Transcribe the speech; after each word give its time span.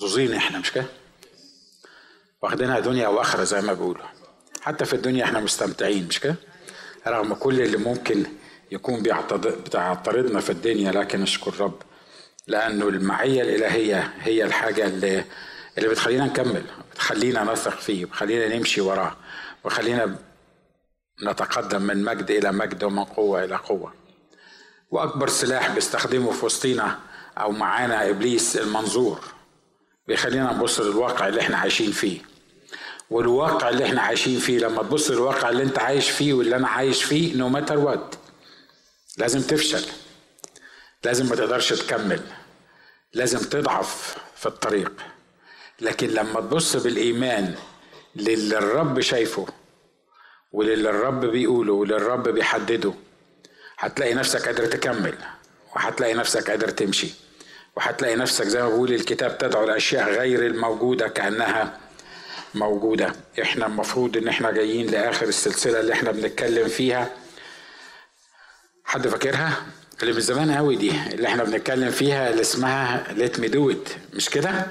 محظوظين 0.00 0.34
إحنا 0.34 0.58
مش 0.58 0.72
كده؟ 0.72 0.84
واخدينها 2.42 2.80
دنيا 2.80 3.08
وآخرة 3.08 3.44
زي 3.44 3.60
ما 3.60 3.72
بيقولوا. 3.72 4.04
حتى 4.60 4.84
في 4.84 4.92
الدنيا 4.94 5.24
إحنا 5.24 5.40
مستمتعين 5.40 6.06
مش 6.08 6.20
كده؟ 6.20 6.34
رغم 7.06 7.34
كل 7.34 7.60
اللي 7.60 7.76
ممكن 7.76 8.26
يكون 8.70 9.02
بيعترضنا 9.02 10.40
في 10.40 10.50
الدنيا 10.50 10.92
لكن 10.92 11.22
اشكر 11.22 11.60
رب 11.60 11.82
لأنه 12.46 12.88
المعية 12.88 13.42
الإلهية 13.42 14.14
هي 14.20 14.44
الحاجة 14.44 14.86
اللي 14.86 15.24
اللي 15.78 15.88
بتخلينا 15.88 16.24
نكمل 16.24 16.64
بتخلينا 16.92 17.44
نثق 17.52 17.78
فيه 17.80 18.04
بتخلينا 18.04 18.56
نمشي 18.56 18.80
وراه 18.80 19.16
وخلينا 19.64 20.16
نتقدم 21.22 21.82
من 21.82 22.04
مجد 22.04 22.30
إلى 22.30 22.52
مجد 22.52 22.84
ومن 22.84 23.04
قوة 23.04 23.44
إلى 23.44 23.56
قوة. 23.56 23.94
وأكبر 24.90 25.28
سلاح 25.28 25.70
بيستخدمه 25.74 26.30
في 26.30 26.44
وسطينا 26.46 26.98
أو 27.38 27.52
معانا 27.52 28.10
إبليس 28.10 28.56
المنظور. 28.56 29.20
بيخلينا 30.08 30.52
نبص 30.52 30.80
للواقع 30.80 31.28
اللي 31.28 31.40
إحنا 31.40 31.56
عايشين 31.56 31.92
فيه. 31.92 32.18
والواقع 33.10 33.68
اللي 33.68 33.84
إحنا 33.84 34.00
عايشين 34.02 34.38
فيه 34.38 34.58
لما 34.58 34.82
تبص 34.82 35.10
للواقع 35.10 35.48
اللي 35.48 35.62
انت 35.62 35.78
عايش 35.78 36.10
فيه 36.10 36.32
واللي 36.32 36.56
أنا 36.56 36.68
عايش 36.68 37.04
فيه 37.04 37.36
نو 37.36 37.48
ماتر 37.48 37.78
وات 37.78 38.14
لازم 39.18 39.42
تفشل. 39.42 39.84
لازم 41.04 41.26
ما 41.28 41.36
تقدرش 41.36 41.72
تكمل. 41.72 42.20
لازم 43.12 43.38
تضعف 43.38 44.16
في 44.36 44.46
الطريق. 44.46 44.92
لكن 45.80 46.08
لما 46.08 46.40
تبص 46.40 46.76
بالإيمان 46.76 47.54
للي 48.16 48.58
الرب 48.58 49.00
شايفه 49.00 49.46
وللي 50.52 50.90
الرب 50.90 51.24
بيقوله 51.24 51.72
وللي 51.72 51.96
الرب 51.96 52.28
بيحدده 52.28 52.92
هتلاقي 53.78 54.14
نفسك 54.14 54.46
قادر 54.46 54.66
تكمل 54.66 55.14
وهتلاقي 55.76 56.14
نفسك 56.14 56.50
قادر 56.50 56.68
تمشي. 56.70 57.08
وهتلاقي 57.76 58.16
نفسك 58.16 58.44
زي 58.46 58.62
ما 58.62 58.68
بيقول 58.68 58.92
الكتاب 58.92 59.38
تدعو 59.38 59.64
الاشياء 59.64 60.10
غير 60.10 60.46
الموجودة 60.46 61.08
كأنها 61.08 61.78
موجودة. 62.54 63.12
إحنا 63.42 63.66
المفروض 63.66 64.16
إن 64.16 64.28
إحنا 64.28 64.50
جايين 64.50 64.86
لآخر 64.86 65.26
السلسلة 65.28 65.80
اللي 65.80 65.92
إحنا 65.92 66.10
بنتكلم 66.10 66.68
فيها. 66.68 67.10
حد 68.84 69.08
فاكرها؟ 69.08 69.62
اللي 70.02 70.12
من 70.12 70.20
زمان 70.20 70.50
قوي 70.50 70.76
دي 70.76 70.92
اللي 71.12 71.28
إحنا 71.28 71.44
بنتكلم 71.44 71.90
فيها 71.90 72.30
اللي 72.30 72.40
اسمها 72.40 73.12
let 73.12 73.40
me 73.40 73.48
do 73.48 73.70
it 73.70 73.88
مش 74.14 74.30
كده؟ 74.30 74.66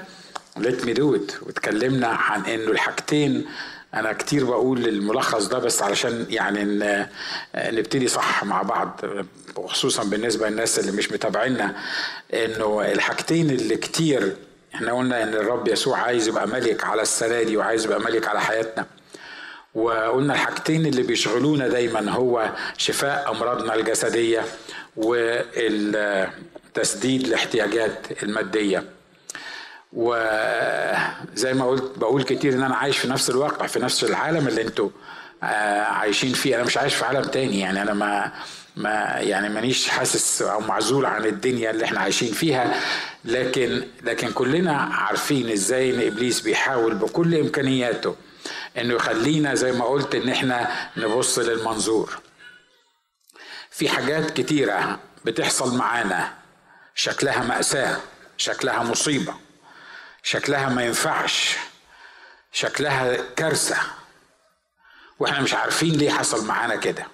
let 0.56 0.84
me 0.84 0.92
do 0.92 1.14
it 1.14 1.32
واتكلمنا 1.42 2.06
عن 2.08 2.46
إنه 2.46 2.70
الحاجتين 2.70 3.46
أنا 3.96 4.12
كتير 4.12 4.44
بقول 4.44 4.88
الملخص 4.88 5.46
ده 5.46 5.58
بس 5.58 5.82
علشان 5.82 6.26
يعني 6.30 6.64
نبتدي 7.56 8.08
صح 8.08 8.44
مع 8.44 8.62
بعض 8.62 9.00
وخصوصا 9.56 10.04
بالنسبة 10.04 10.48
للناس 10.48 10.78
اللي 10.78 10.92
مش 10.92 11.12
متابعينا 11.12 11.74
إنه 12.34 12.82
الحاجتين 12.92 13.50
اللي 13.50 13.76
كتير 13.76 14.36
إحنا 14.74 14.92
قلنا 14.92 15.22
إن 15.22 15.34
الرب 15.34 15.68
يسوع 15.68 15.98
عايز 15.98 16.28
يبقى 16.28 16.48
ملك 16.48 16.84
على 16.84 17.02
السنة 17.02 17.42
دي 17.42 17.56
وعايز 17.56 17.84
يبقى 17.84 18.00
ملك 18.00 18.28
على 18.28 18.40
حياتنا. 18.40 18.86
وقلنا 19.74 20.32
الحاجتين 20.34 20.86
اللي 20.86 21.02
بيشغلونا 21.02 21.68
دايما 21.68 22.10
هو 22.10 22.50
شفاء 22.78 23.30
أمراضنا 23.30 23.74
الجسدية 23.74 24.44
والتسديد 26.16 27.26
الاحتياجات 27.26 28.22
المادية. 28.22 28.84
وزي 29.92 31.54
ما 31.54 31.66
قلت 31.68 31.98
بقول 31.98 32.22
كتير 32.22 32.52
إن 32.52 32.62
أنا 32.62 32.76
عايش 32.76 32.98
في 32.98 33.08
نفس 33.08 33.30
الواقع 33.30 33.66
في 33.66 33.78
نفس 33.78 34.04
العالم 34.04 34.48
اللي 34.48 34.62
أنتوا 34.62 34.90
عايشين 35.42 36.32
فيه. 36.32 36.54
أنا 36.56 36.64
مش 36.64 36.76
عايش 36.76 36.94
في 36.94 37.04
عالم 37.04 37.22
تاني 37.22 37.60
يعني 37.60 37.82
أنا 37.82 37.94
ما 37.94 38.32
ما 38.76 38.90
يعني 39.18 39.48
مانيش 39.48 39.88
حاسس 39.88 40.42
أو 40.42 40.60
معزول 40.60 41.06
عن 41.06 41.24
الدنيا 41.24 41.70
اللي 41.70 41.84
إحنا 41.84 42.00
عايشين 42.00 42.32
فيها. 42.32 42.80
لكن 43.24 43.82
لكن 44.02 44.32
كلنا 44.32 44.72
عارفين 44.76 45.50
إزاي 45.50 45.90
إن 45.94 46.06
إبليس 46.12 46.40
بيحاول 46.40 46.94
بكل 46.94 47.34
إمكانياته 47.34 48.16
إنه 48.78 48.94
يخلينا 48.94 49.54
زي 49.54 49.72
ما 49.72 49.84
قلت 49.84 50.14
إن 50.14 50.28
إحنا 50.28 50.70
نبص 50.96 51.38
للمنظور. 51.38 52.18
في 53.70 53.88
حاجات 53.88 54.30
كتيرة 54.30 54.98
بتحصل 55.24 55.76
معانا 55.76 56.32
شكلها 56.94 57.42
مأساة 57.44 57.96
شكلها 58.36 58.82
مصيبة. 58.82 59.34
شكلها 60.30 60.68
ما 60.68 60.84
ينفعش. 60.84 61.56
شكلها 62.52 63.16
كارثة. 63.36 63.76
وإحنا 65.18 65.40
مش 65.40 65.54
عارفين 65.54 65.92
ليه 65.92 66.10
حصل 66.10 66.46
معانا 66.46 66.76
كده. 66.76 67.06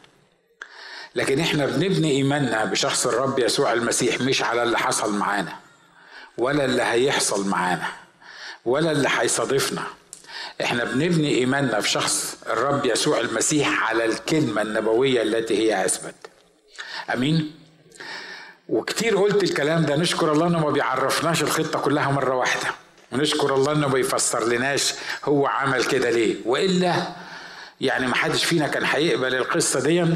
لكن 1.14 1.40
إحنا 1.40 1.66
بنبني 1.66 2.10
إيماننا 2.10 2.64
بشخص 2.64 3.06
الرب 3.06 3.38
يسوع 3.38 3.72
المسيح 3.72 4.20
مش 4.20 4.42
على 4.42 4.62
اللي 4.62 4.78
حصل 4.78 5.14
معانا 5.14 5.56
ولا 6.38 6.64
اللي 6.64 6.82
هيحصل 6.82 7.48
معانا 7.48 7.88
ولا 8.64 8.92
اللي 8.92 9.08
هيصادفنا 9.18 9.82
إحنا 10.62 10.84
بنبني 10.84 11.34
إيماننا 11.34 11.80
في 11.80 11.88
شخص 11.90 12.36
الرب 12.46 12.86
يسوع 12.86 13.20
المسيح 13.20 13.88
على 13.90 14.04
الكلمة 14.04 14.62
النبوية 14.62 15.22
التي 15.22 15.58
هي 15.58 15.84
أثبت. 15.84 16.14
آمين؟ 17.14 17.54
وكتير 18.68 19.16
قلت 19.16 19.42
الكلام 19.42 19.86
ده 19.86 19.96
نشكر 19.96 20.32
الله 20.32 20.46
إنه 20.46 20.58
ما 20.58 20.70
بيعرفناش 20.70 21.42
الخطة 21.42 21.80
كلها 21.80 22.10
مرة 22.10 22.34
واحدة. 22.34 22.74
ونشكر 23.12 23.54
الله 23.54 23.72
إنه 23.72 23.86
ما 23.88 23.92
بيفسر 23.92 24.44
لناش 24.48 24.94
هو 25.24 25.46
عمل 25.46 25.84
كده 25.84 26.10
ليه. 26.10 26.36
وإلا 26.44 26.94
يعني 27.80 28.06
ما 28.06 28.14
حدش 28.14 28.44
فينا 28.44 28.68
كان 28.68 28.82
هيقبل 28.84 29.34
القصة 29.34 29.80
دي 29.80 30.06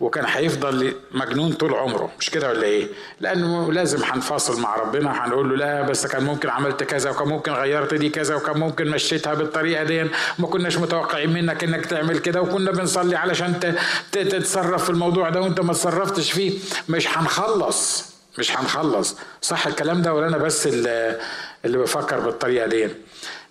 وكان 0.00 0.24
هيفضل 0.28 0.94
مجنون 1.12 1.52
طول 1.52 1.74
عمره. 1.74 2.10
مش 2.20 2.30
كده 2.30 2.48
ولا 2.48 2.62
إيه؟ 2.62 2.88
لأنه 3.20 3.72
لازم 3.72 4.04
هنفاصل 4.04 4.60
مع 4.60 4.76
ربنا 4.76 5.24
هنقول 5.26 5.48
له 5.50 5.56
لا 5.56 5.82
بس 5.82 6.06
كان 6.06 6.24
ممكن 6.24 6.48
عملت 6.48 6.82
كذا 6.82 7.10
وكان 7.10 7.28
ممكن 7.28 7.52
غيرت 7.52 7.94
دي 7.94 8.08
كذا 8.10 8.34
وكان 8.34 8.58
ممكن 8.58 8.88
مشيتها 8.90 9.34
بالطريقة 9.34 9.84
دي. 9.84 10.04
ما 10.38 10.46
كناش 10.46 10.76
متوقعين 10.78 11.32
منك 11.32 11.64
إنك 11.64 11.86
تعمل 11.86 12.18
كده 12.18 12.42
وكنا 12.42 12.70
بنصلي 12.70 13.16
علشان 13.16 13.78
تتصرف 14.12 14.84
في 14.84 14.90
الموضوع 14.90 15.30
ده 15.30 15.40
وأنت 15.40 15.60
ما 15.60 15.72
تصرفتش 15.72 16.32
فيه. 16.32 16.58
مش 16.88 17.18
هنخلص. 17.18 18.10
مش 18.38 18.56
هنخلص. 18.56 19.16
صح 19.42 19.66
الكلام 19.66 20.02
ده 20.02 20.14
ولا 20.14 20.26
أنا 20.28 20.38
بس 20.38 20.66
اللي, 20.66 21.18
بفكر 21.64 22.20
بالطريقة 22.20 22.66
دي؟ 22.66 22.88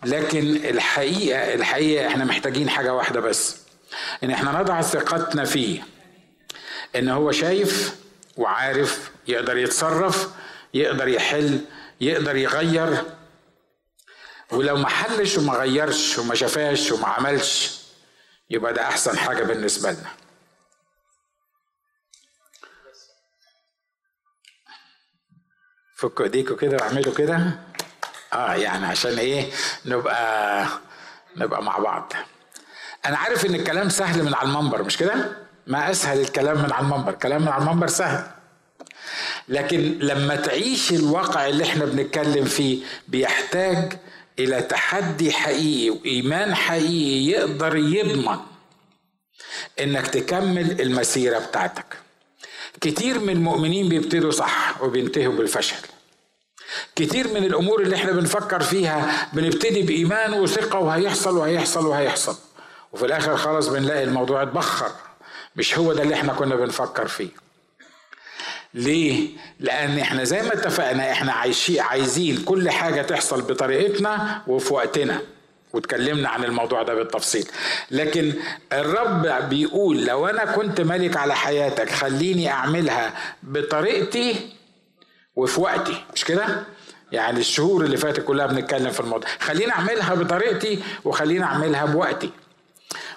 لكن 0.06 0.56
الحقيقة 0.56 1.54
الحقيقة 1.54 2.08
إحنا 2.08 2.26
محتاجين 2.26 2.70
حاجة 2.70 2.94
واحدة 2.94 3.20
بس 3.20 3.58
إن 4.24 4.32
إحنا 4.32 4.60
نضع 4.60 4.82
ثقتنا 4.82 5.46
فيه. 5.46 5.82
إن 6.96 7.10
هو 7.10 7.32
شايف 7.32 7.96
وعارف 8.38 9.12
يقدر 9.28 9.58
يتصرف 9.58 10.28
يقدر 10.74 11.08
يحل 11.08 11.60
يقدر 12.02 12.36
يغير. 12.36 13.04
ولو 14.52 14.76
ما 14.78 14.88
حلش 14.90 15.38
وما 15.38 15.54
غيرش 15.54 16.18
وما 16.20 16.36
شافاش 16.36 16.92
وما 16.92 17.08
عملش 17.08 17.80
يبقى 18.50 18.74
ده 18.74 18.82
أحسن 18.82 19.18
حاجة 19.18 19.44
بالنسبة 19.44 19.92
لنا. 19.92 20.10
فكوا 26.00 26.26
ايديكوا 26.26 26.56
كده 26.56 26.78
واعملوا 26.78 27.14
كده. 27.14 27.52
آه 28.34 28.54
يعني 28.54 28.86
عشان 28.86 29.18
إيه؟ 29.20 29.46
نبقى 29.86 30.66
نبقى 31.38 31.64
مع 31.64 31.78
بعض. 31.78 32.14
أنا 33.06 33.18
عارف 33.18 33.46
ان 33.46 33.56
الكلام 33.56 33.90
سهل 33.90 34.24
من 34.24 34.34
على 34.34 34.48
المنبر 34.50 34.84
مش 34.84 34.98
كده؟ 34.98 35.32
ما 35.68 35.92
اسهل 35.92 36.20
الكلام 36.20 36.58
من 36.64 36.72
على 36.74 36.86
المنبر. 36.86 37.12
كلام 37.14 37.42
من 37.42 37.48
على 37.48 37.64
المنبر 37.64 37.88
سهل. 37.88 38.32
لكن 39.48 40.00
لما 40.02 40.36
تعيش 40.36 40.92
الواقع 40.92 41.48
اللي 41.48 41.64
إحنا 41.64 41.86
بنتكلم 41.86 42.46
فيه 42.46 42.84
بيحتاج 43.08 43.94
إلى 44.40 44.62
تحدي 44.62 45.32
حقيقي 45.32 45.90
وإيمان 45.90 46.56
حقيقي 46.56 47.26
يقدر 47.32 47.76
يضمن 47.76 48.38
إنك 49.80 50.08
تكمل 50.08 50.82
المسيرة 50.82 51.40
بتاعتك. 51.40 51.98
كتير 52.82 53.20
من 53.20 53.30
المؤمنين 53.30 53.90
بيبتدوا 53.90 54.32
صح 54.32 54.82
وبينتهوا 54.82 55.34
بالفشل. 55.34 55.76
كتير 56.96 57.28
من 57.28 57.44
الأمور 57.44 57.82
اللي 57.82 57.96
إحنا 57.96 58.12
بنفكر 58.12 58.60
فيها 58.60 59.30
بنبتدي 59.34 59.82
بإيمان 59.82 60.34
وثقة 60.34 60.80
وهيحصل 60.80 61.38
وهيحصل 61.38 61.86
وهيحصل. 61.86 62.36
وفي 62.94 63.06
الآخر 63.06 63.38
خلاص 63.38 63.68
بنلاقي 63.68 64.04
الموضوع 64.04 64.42
اتبخر. 64.42 64.92
مش 65.56 65.78
هو 65.78 65.94
ده 65.94 66.04
اللي 66.04 66.14
إحنا 66.16 66.34
كنا 66.34 66.56
بنفكر 66.56 67.08
فيه. 67.08 67.30
ليه؟ 68.74 69.30
لأن 69.60 70.00
إحنا 70.00 70.24
زي 70.24 70.42
ما 70.42 70.54
اتفقنا 70.54 71.12
إحنا 71.12 71.32
عايشين 71.34 71.80
عايزين 71.82 72.44
كل 72.44 72.70
حاجة 72.70 73.02
تحصل 73.02 73.42
بطريقتنا 73.42 74.42
وفي 74.48 74.74
وقتنا. 74.74 75.22
واتكلمنا 75.74 76.30
عن 76.30 76.44
الموضوع 76.44 76.84
ده 76.84 76.94
بالتفصيل. 76.94 77.48
لكن 77.92 78.34
الرب 78.74 79.50
بيقول 79.50 80.06
لو 80.06 80.28
أنا 80.28 80.46
كنت 80.46 80.82
ملك 80.82 81.18
على 81.18 81.36
حياتك 81.36 81.90
خليني 81.90 82.50
أعملها 82.52 83.14
بطريقتي 83.44 84.50
وفي 85.36 85.62
وقتي. 85.62 86.04
مش 86.16 86.26
كده؟ 86.26 86.64
يعني 87.12 87.40
الشهور 87.40 87.86
اللي 87.86 87.98
فاتت 87.98 88.26
كلها 88.26 88.46
بنتكلم 88.46 88.92
في 88.92 89.00
الموضوع. 89.00 89.30
خليني 89.40 89.72
أعملها 89.72 90.14
بطريقتي 90.16 90.80
وخليني 91.06 91.44
أعملها 91.44 91.86
بوقتي. 91.86 92.30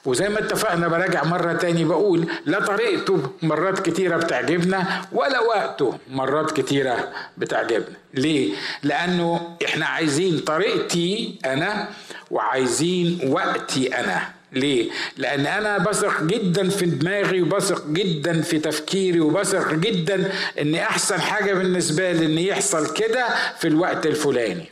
وزي 0.04 0.28
ما 0.28 0.38
اتفقنا 0.38 0.88
براجع 0.88 1.24
مرة 1.24 1.52
تاني 1.52 1.84
بقول 1.84 2.26
لا 2.46 2.60
طريقته 2.60 3.30
مرات 3.42 3.78
كتيرة 3.78 4.16
بتعجبنا 4.16 5.02
ولا 5.12 5.40
وقته 5.40 5.98
مرات 6.10 6.50
كتيرة 6.60 7.08
بتعجبنا 7.38 7.96
ليه؟ 8.14 8.52
لأنه 8.82 9.56
إحنا 9.64 9.86
عايزين 9.86 10.38
طريقتي 10.38 11.38
أنا 11.44 11.88
وعايزين 12.30 13.20
وقتي 13.32 13.98
أنا 14.00 14.20
ليه؟ 14.52 14.90
لأن 15.16 15.46
أنا 15.46 15.78
بثق 15.78 16.22
جدا 16.22 16.68
في 16.68 16.86
دماغي 16.86 17.42
وبثق 17.42 17.86
جدا 17.86 18.42
في 18.42 18.58
تفكيري 18.58 19.20
وبثق 19.20 19.72
جدا 19.74 20.32
إن 20.60 20.74
أحسن 20.74 21.20
حاجة 21.20 21.54
بالنسبة 21.54 22.12
لي 22.12 22.26
إن 22.26 22.38
يحصل 22.38 22.92
كده 22.94 23.24
في 23.58 23.68
الوقت 23.68 24.06
الفلاني. 24.06 24.68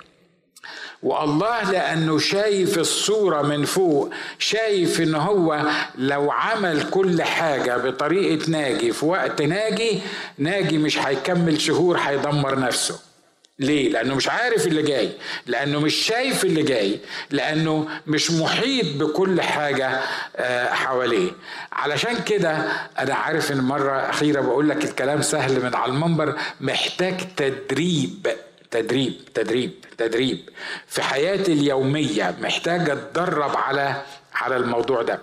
والله 1.03 1.71
لأنه 1.71 2.19
شايف 2.19 2.79
الصورة 2.79 3.43
من 3.43 3.65
فوق 3.65 4.11
شايف 4.39 5.01
إن 5.01 5.15
هو 5.15 5.63
لو 5.99 6.31
عمل 6.31 6.91
كل 6.91 7.23
حاجة 7.23 7.77
بطريقة 7.77 8.51
ناجي 8.51 8.93
في 8.93 9.07
وقت 9.07 9.43
ناجي 9.43 10.01
ناجي 10.39 10.79
مش 10.79 10.99
هيكمل 10.99 11.61
شهور 11.61 11.99
هيدمر 11.99 12.59
نفسه 12.59 12.99
ليه؟ 13.59 13.89
لأنه 13.93 14.15
مش 14.15 14.29
عارف 14.29 14.67
اللي 14.67 14.83
جاي، 14.83 15.13
لأنه 15.47 15.81
مش 15.81 15.95
شايف 15.95 16.45
اللي 16.45 16.63
جاي، 16.63 17.01
لأنه 17.31 17.89
مش 18.07 18.31
محيط 18.31 18.97
بكل 18.97 19.43
حاجة 19.43 20.01
آه، 20.37 20.73
حواليه. 20.75 21.31
علشان 21.73 22.23
كده 22.23 22.51
أنا 22.99 23.15
عارف 23.15 23.53
إن 23.53 23.61
مرة 23.61 23.93
أخيرة 23.93 24.41
بقول 24.41 24.69
لك 24.69 24.85
الكلام 24.85 25.23
سهل 25.23 25.65
من 25.65 25.75
على 25.75 25.93
المنبر 25.93 26.37
محتاج 26.61 27.15
تدريب 27.37 28.27
تدريب 28.71 29.15
تدريب 29.35 29.71
تدريب. 29.99 30.39
في 30.87 31.03
حياتي 31.03 31.53
اليومية 31.53 32.35
محتاج 32.41 32.91
أتدرب 32.91 33.57
على 33.57 34.03
على 34.35 34.57
الموضوع 34.57 35.03
ده. 35.03 35.19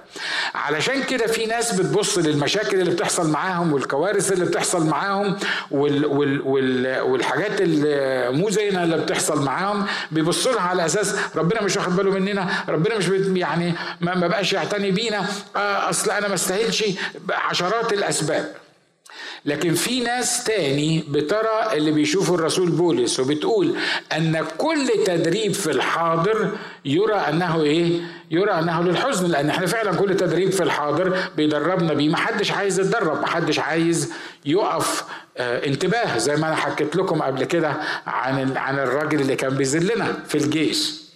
علشان 0.55 1.03
كده 1.03 1.27
في 1.27 1.45
ناس 1.45 1.73
بتبص 1.73 2.17
للمشاكل 2.17 2.79
اللي 2.79 2.91
بتحصل 2.91 3.29
معاهم 3.29 3.73
والكوارث 3.73 4.31
اللي 4.31 4.45
بتحصل 4.45 4.85
معاهم 4.85 5.38
وال 5.71 6.05
وال 6.05 6.41
وال 6.41 6.99
والحاجات 7.01 7.51
المو 7.59 8.49
زينا 8.49 8.83
اللي 8.83 8.97
بتحصل 8.97 9.41
معاهم 9.44 9.85
بيبصوا 10.11 10.51
لها 10.53 10.61
على 10.61 10.85
أساس 10.85 11.15
ربنا 11.35 11.61
مش 11.61 11.77
واخد 11.77 11.95
باله 11.95 12.11
مننا 12.11 12.50
ربنا 12.69 12.97
مش 12.97 13.07
يعني 13.38 13.73
ما 14.01 14.27
بقاش 14.27 14.53
يعتني 14.53 14.91
بينا. 14.91 15.25
آه، 15.55 15.89
أصل 15.89 16.11
أنا 16.11 16.27
ما 16.27 16.33
استاهلش 16.33 16.83
عشرات 17.29 17.93
الأسباب. 17.93 18.55
لكن 19.45 19.74
في 19.74 20.00
ناس 20.00 20.44
تاني 20.44 21.04
بترى 21.10 21.74
اللي 21.74 21.92
بيشوفوا 21.92 22.36
الرسول 22.38 22.69
بولس 22.69 23.19
وبتقول 23.19 23.75
أن 24.18 24.45
كل 24.57 24.88
تدريب 25.06 25.54
في 25.54 25.72
الحاضر 25.72 26.51
يرى 26.86 27.13
أنه 27.16 27.62
إيه؟ 27.62 28.01
يرى 28.31 28.51
أنه 28.51 28.84
للحزن 28.84 29.28
لأن 29.28 29.50
إحنا 29.50 29.66
فعلا 29.66 29.95
كل 29.95 30.16
تدريب 30.18 30.51
في 30.51 30.63
الحاضر 30.63 31.18
بيدربنا 31.38 31.94
بيه. 31.94 32.10
محدش 32.10 32.51
عايز 32.51 32.80
يتدرب 32.80 33.22
محدش 33.22 33.60
عايز 33.60 34.13
يقف 34.45 35.04
آه 35.38 35.66
انتباه 35.68 36.18
زي 36.18 36.36
ما 36.36 36.48
أنا 36.48 36.56
حكيت 36.56 36.95
لكم 36.95 37.22
قبل 37.22 37.44
كده 37.44 37.74
عن 38.07 38.57
عن 38.57 38.80
الراجل 38.80 39.22
اللي 39.22 39.36
كان 39.36 39.56
بيذلنا 39.57 40.18
في 40.28 40.36
الجيش. 40.36 41.06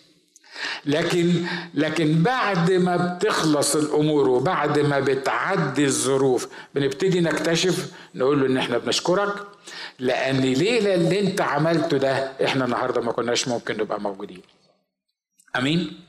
لكن 0.86 1.46
لكن 1.74 2.24
بعد 2.24 2.72
ما 2.72 2.98
بتخلص 2.98 3.76
الأمور 3.76 4.30
وبعد 4.30 4.80
ما 4.80 5.00
بتعدي 5.00 5.86
الظروف 5.86 6.48
بنبتدي 6.76 7.20
نكتشف 7.22 7.92
نقول 8.16 8.40
له 8.42 8.46
إن 8.48 8.58
إحنا 8.58 8.78
بنشكرك 8.78 9.34
لأن 10.00 10.40
ليلة 10.42 10.94
اللي 10.94 11.20
أنت 11.20 11.42
عملته 11.42 11.98
ده 11.98 12.32
إحنا 12.46 12.66
النهارده 12.66 13.02
ما 13.02 13.12
كناش 13.12 13.48
ممكن 13.48 13.78
نبقى 13.78 14.02
موجودين. 14.02 14.42
أمين؟ 15.56 16.00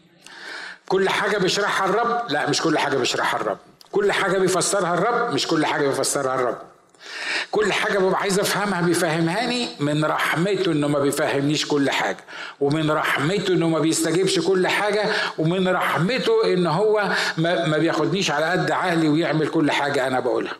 كل 0.89 1.09
حاجة 1.09 1.39
بيشرحها 1.39 1.89
الرب 1.89 2.31
لا 2.31 2.51
مش 2.51 2.63
كل 2.63 2.79
حاجة 2.79 2.97
بيشرحها 2.97 3.41
الرب. 3.41 3.59
كل 3.93 4.13
حاجة 4.13 4.39
بيفسرها 4.39 4.95
الرب 4.95 5.35
مش 5.35 5.47
كل 5.47 5.67
حاجة 5.67 5.87
بيفسرها 5.87 6.35
الرب. 6.35 6.59
كل 7.51 7.73
حاجة 7.73 7.99
ببقى 7.99 8.21
عايز 8.21 8.39
أفهمها 8.39 8.81
بيفهمهاني 8.81 9.69
من 9.81 10.05
رحمته 10.05 10.73
إنه 10.73 10.89
ما 10.89 10.99
بيفهمنيش 10.99 11.67
كل 11.67 11.91
حاجة 11.91 12.25
ومن 12.61 12.91
رحمته 12.91 13.53
إنه 13.55 13.69
ما 13.69 13.79
بيستجيبش 13.79 14.39
كل 14.39 14.67
حاجة 14.69 15.05
ومن 15.39 15.69
رحمته 15.69 16.53
إن 16.53 16.67
هو 16.67 17.13
ما 17.39 17.79
بياخدنيش 17.79 18.31
على 18.31 18.47
قد 18.47 18.71
عقلي 18.71 19.09
ويعمل 19.09 19.49
كل 19.49 19.71
حاجة 19.71 20.07
أنا 20.07 20.21
بقولها. 20.21 20.57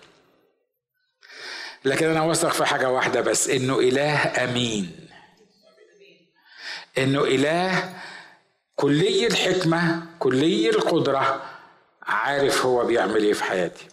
لكن 1.85 2.07
أنا 2.11 2.23
واثق 2.23 2.53
في 2.53 2.65
حاجة 2.65 2.91
واحدة 2.91 3.21
بس 3.21 3.49
إنه 3.49 3.79
إله 3.79 4.45
أمين. 4.45 4.91
إنه 6.99 7.21
إله 7.21 7.93
كلي 8.77 9.27
الحكمة 9.27 10.03
كلي 10.19 10.71
القدرة 10.71 11.43
عارف 12.03 12.67
هو 12.67 12.85
بيعمل 12.85 13.23
إيه 13.25 13.33
في 13.33 13.45
حياتي. 13.45 13.85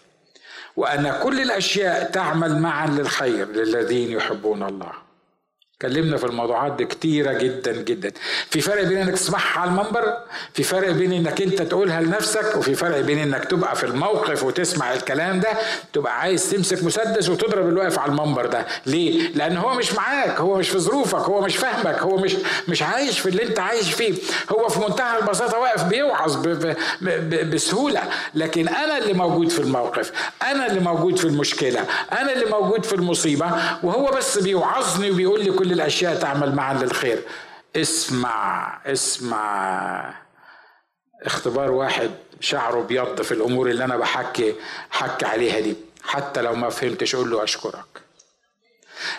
وأن 0.80 1.14
كل 1.24 1.42
الأشياء 1.42 2.12
تعمل 2.12 2.60
معا 2.60 2.88
للخير 2.88 3.48
للذين 3.48 4.12
يحبون 4.12 4.64
الله. 4.64 5.09
اتكلمنا 5.84 6.18
في 6.18 6.24
الموضوعات 6.26 6.72
دي 6.72 6.86
كتيرة 6.86 7.34
جدا 7.34 7.72
جدا. 7.72 8.12
في 8.50 8.62
فرق 8.62 8.84
بين 8.84 8.98
إنك 8.98 9.14
تسمعها 9.14 9.60
على 9.60 9.70
المنبر 9.72 10.14
في 10.54 10.64
فرق 10.64 10.92
بين 10.92 11.14
إنك 11.14 11.42
أنت 11.42 11.62
تقولها 11.62 12.02
لنفسك 12.02 12.58
وفي 12.58 12.76
فرق 12.76 13.00
بين 13.00 13.20
إنك 13.20 13.46
تبقى 13.46 13.76
في 13.76 13.84
الموقف 13.86 14.44
وتسمع 14.44 14.94
الكلام 14.94 15.40
ده 15.40 15.50
تبقى 15.94 16.20
عايز 16.20 16.50
تمسك 16.52 16.84
مسدس 16.84 17.30
وتضرب 17.30 17.70
الواقف 17.70 18.00
على 18.00 18.12
المنبر 18.12 18.46
ده. 18.46 18.66
ليه؟ 18.86 19.30
لأن 19.36 19.58
هو 19.58 19.74
مش 19.74 19.94
معاك 19.94 20.40
هو 20.40 20.56
مش 20.58 20.70
في 20.70 20.80
ظروفك 20.80 21.20
هو 21.20 21.42
مش 21.42 21.58
فاهمك 21.58 22.00
هو 22.00 22.18
مش 22.18 22.36
مش 22.68 22.82
عايش 22.84 23.20
في 23.20 23.30
اللي 23.30 23.44
أنت 23.44 23.60
عايش 23.60 23.94
فيه. 23.94 24.14
هو 24.52 24.68
في 24.70 24.80
منتهى 24.80 25.20
البساطة 25.20 25.60
واقف 25.60 25.84
بيوعظ 25.84 26.36
بسهولة. 27.54 28.02
لكن 28.36 28.68
أنا 28.68 28.98
اللي 28.98 29.14
موجود 29.14 29.50
في 29.50 29.60
الموقف 29.60 30.12
أنا 30.44 30.68
اللي 30.68 30.80
موجود 30.80 31.18
في 31.18 31.26
المشكلة 31.26 31.86
أنا 32.12 32.34
اللي 32.34 32.46
موجود 32.46 32.86
في 32.86 32.94
المصيبة 32.94 33.46
وهو 33.84 34.06
بس 34.12 34.38
بيوعظني 34.38 35.12
وبيقول 35.12 35.44
لي 35.44 35.52
كل 35.52 35.69
كل 35.70 35.76
الأشياء 35.76 36.16
تعمل 36.16 36.56
معا 36.56 36.74
للخير. 36.74 37.24
اسمع 37.76 38.80
اسمع. 38.86 40.14
اختبار 41.22 41.72
واحد 41.72 42.12
شعره 42.40 42.82
بيض 42.82 43.22
في 43.22 43.32
الأمور 43.32 43.70
اللي 43.70 43.84
أنا 43.84 43.98
بحكي 43.98 44.56
حكي 44.92 45.26
عليها 45.26 45.60
دي. 45.60 45.76
حتى 46.04 46.42
لو 46.42 46.56
ما 46.56 46.70
فهمتش 46.70 47.16
قول 47.16 47.32
له 47.32 47.44
أشكرك. 47.44 48.02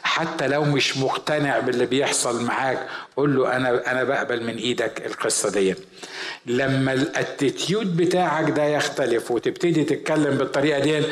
حتى 0.03 0.49
لو 0.49 0.65
مش 0.65 0.97
مقتنع 0.97 1.59
باللي 1.59 1.87
بيحصل 1.87 2.45
معاك 2.45 2.89
قول 3.17 3.37
له 3.37 3.57
أنا 3.57 3.91
أنا 3.91 4.05
بقبل 4.05 4.45
من 4.45 4.57
إيدك 4.57 5.07
القصة 5.07 5.51
دي. 5.51 5.75
لما 6.47 6.93
الاتيتيود 6.93 7.97
بتاعك 7.97 8.51
ده 8.51 8.65
يختلف 8.65 9.31
وتبتدي 9.31 9.85
تتكلم 9.85 10.39
بالطريقة 10.39 10.79
دي 10.81 11.03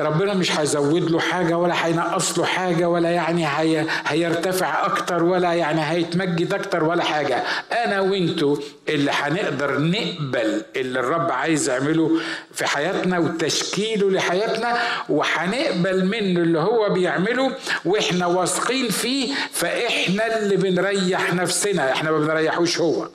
ربنا 0.00 0.34
مش 0.34 0.58
هيزود 0.58 1.10
له 1.10 1.20
حاجة 1.20 1.58
ولا 1.58 1.86
هينقص 1.86 2.38
له 2.38 2.44
حاجة 2.44 2.88
ولا 2.88 3.10
يعني 3.10 3.46
هي 3.46 3.86
هيرتفع 4.06 4.86
أكتر 4.86 5.22
ولا 5.24 5.52
يعني 5.52 5.80
هيتمجد 5.90 6.54
أكتر 6.54 6.84
ولا 6.84 7.02
حاجة. 7.04 7.42
أنا 7.84 8.00
وانتو 8.00 8.58
اللي 8.88 9.10
هنقدر 9.14 9.78
نقبل 9.80 10.62
اللي 10.76 11.00
الرب 11.00 11.30
عايز 11.30 11.68
يعمله 11.68 12.10
في 12.54 12.66
حياتنا 12.66 13.18
وتشكيله 13.18 14.10
لحياتنا 14.10 14.78
وهنقبل 15.08 16.04
منه 16.04 16.40
اللي 16.40 16.58
هو 16.58 16.88
بيعمله 16.90 17.52
وإحنا 17.84 18.26
واثقين 18.26 18.88
فيه 18.88 19.34
فإحنا 19.52 20.38
اللي 20.38 20.56
بنريح 20.56 21.34
نفسنا. 21.34 21.92
إحنا 21.92 22.10
ما 22.10 22.18
بنريحوش 22.18 22.80
هو. 22.80 23.08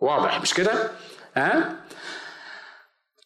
واضح 0.00 0.40
مش 0.40 0.54
كده؟ 0.54 0.90
ها؟ 1.36 1.76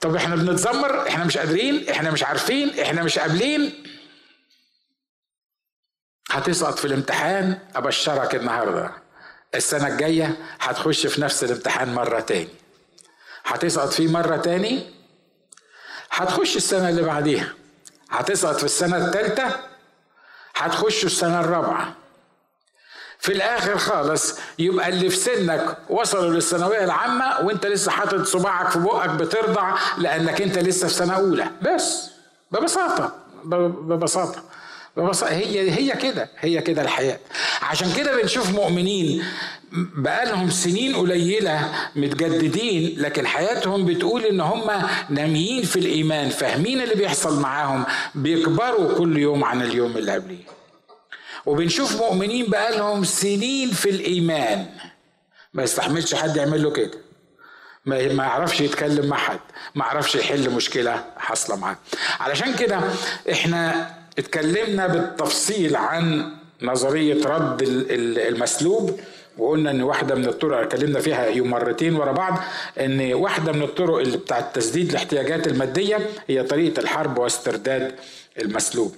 طب 0.01 0.15
إحنا 0.17 0.37
بنتذمر 0.37 1.09
إحنا 1.09 1.25
مش 1.25 1.39
قادرين 1.39 1.89
إحنا 1.91 2.11
مش 2.11 2.23
عارفين 2.23 2.81
إحنا 2.81 3.03
مش 3.03 3.19
قابلين. 3.19 3.85
هتسقط 6.31 6.79
في 6.79 6.85
الامتحان 6.85 7.59
أبشرك 7.75 8.35
النهارده. 8.35 8.91
السنة 9.55 9.87
الجاية 9.89 10.37
هتخش 10.61 11.07
في 11.07 11.21
نفس 11.21 11.45
الامتحان 11.45 11.95
مرة 11.95 12.21
تاني. 12.21 12.49
هتسقط 13.45 13.93
فيه 13.93 14.09
مرة 14.09 14.37
تاني؟ 14.37 14.95
هتخش 16.11 16.57
السنة 16.57 16.89
اللي 16.89 17.03
بعديها. 17.03 17.55
هتسقط 18.11 18.57
في 18.57 18.65
السنة 18.65 18.97
الثالثه 18.97 19.61
هتخش 20.55 21.05
السنة 21.05 21.41
الرابعة. 21.41 21.95
في 23.23 23.33
الآخر 23.33 23.79
خالص 23.79 24.35
يبقى 24.59 24.89
اللي 24.89 25.11
في 25.11 25.17
سنك 25.17 25.77
وصلوا 25.91 26.31
للثانوية 26.35 26.85
العامة 26.85 27.25
وانت 27.47 27.67
لسه 27.67 27.91
حاطط 27.91 28.23
صباعك 28.27 28.71
في 28.71 28.79
بقك 28.79 29.11
بترضع 29.11 29.75
لأنك 29.99 30.43
انت 30.43 30.59
لسه 30.59 30.89
في 30.89 30.95
سنة 30.95 31.15
أولى. 31.17 31.51
بس 31.63 32.07
ببساطة 32.53 33.13
ببساطة 33.45 34.43
ببساطة. 34.97 35.33
هي 35.33 35.71
هي 35.71 35.93
كده 35.97 36.29
هي 36.39 36.61
كده 36.61 36.83
الحياة. 36.83 37.19
عشان 37.63 37.93
كده 37.97 38.17
بنشوف 38.23 38.51
مؤمنين 38.51 39.25
بقالهم 39.97 40.51
سنين 40.51 40.97
قليلة 40.97 41.73
متجددين 41.97 42.95
لكن 43.01 43.27
حياتهم 43.27 43.87
بتقول 43.87 44.25
إن 44.25 44.41
هم 44.41 44.71
ناميين 45.11 45.63
في 45.65 45.77
الإيمان 45.79 46.29
فاهمين 46.29 46.81
اللي 46.83 46.95
بيحصل 46.95 47.41
معاهم 47.41 47.85
بيكبروا 48.15 48.95
كل 48.99 49.19
يوم 49.19 49.45
عن 49.45 49.63
اليوم 49.63 49.97
اللي 49.97 50.13
قبليه. 50.13 50.45
وبنشوف 51.47 51.97
مؤمنين 51.97 52.47
بقالهم 52.51 53.05
سنين 53.05 53.71
في 53.71 53.91
الإيمان. 53.91 54.67
ما 55.55 55.63
يستحملش 55.63 56.15
حد 56.15 56.37
يعمل 56.37 56.63
له 56.63 56.71
كده. 56.71 56.99
ما 57.87 58.13
ما 58.13 58.25
يعرفش 58.25 58.61
يتكلم 58.61 59.07
مع 59.07 59.17
حد. 59.17 59.39
ما 59.75 59.85
يعرفش 59.85 60.15
يحل 60.15 60.51
مشكلة 60.51 61.05
حاصلة 61.17 61.57
معاه. 61.57 61.77
علشان 62.21 62.55
كده 62.57 62.81
إحنا 63.33 63.95
اتكلمنا 64.19 64.87
بالتفصيل 64.87 65.77
عن 65.77 66.33
نظرية 66.63 67.25
رد 67.27 67.63
المسلوب 68.19 69.01
وقلنا 69.39 69.71
إن 69.71 69.83
واحدة 69.83 70.15
من 70.15 70.25
الطرق 70.25 70.59
اتكلمنا 70.59 71.01
فيها 71.01 71.27
يوم 71.27 71.51
مرتين 71.51 71.97
ورا 71.97 72.13
بعض 72.13 72.39
إن 72.81 73.13
واحدة 73.15 73.53
من 73.53 73.63
الطرق 73.63 73.97
اللي 73.99 74.17
بتاعت 74.17 74.55
تسديد 74.57 74.91
الاحتياجات 74.91 75.47
المادية 75.47 75.99
هي 76.29 76.43
طريقة 76.43 76.81
الحرب 76.81 77.19
واسترداد 77.19 77.95
المسلوب. 78.39 78.97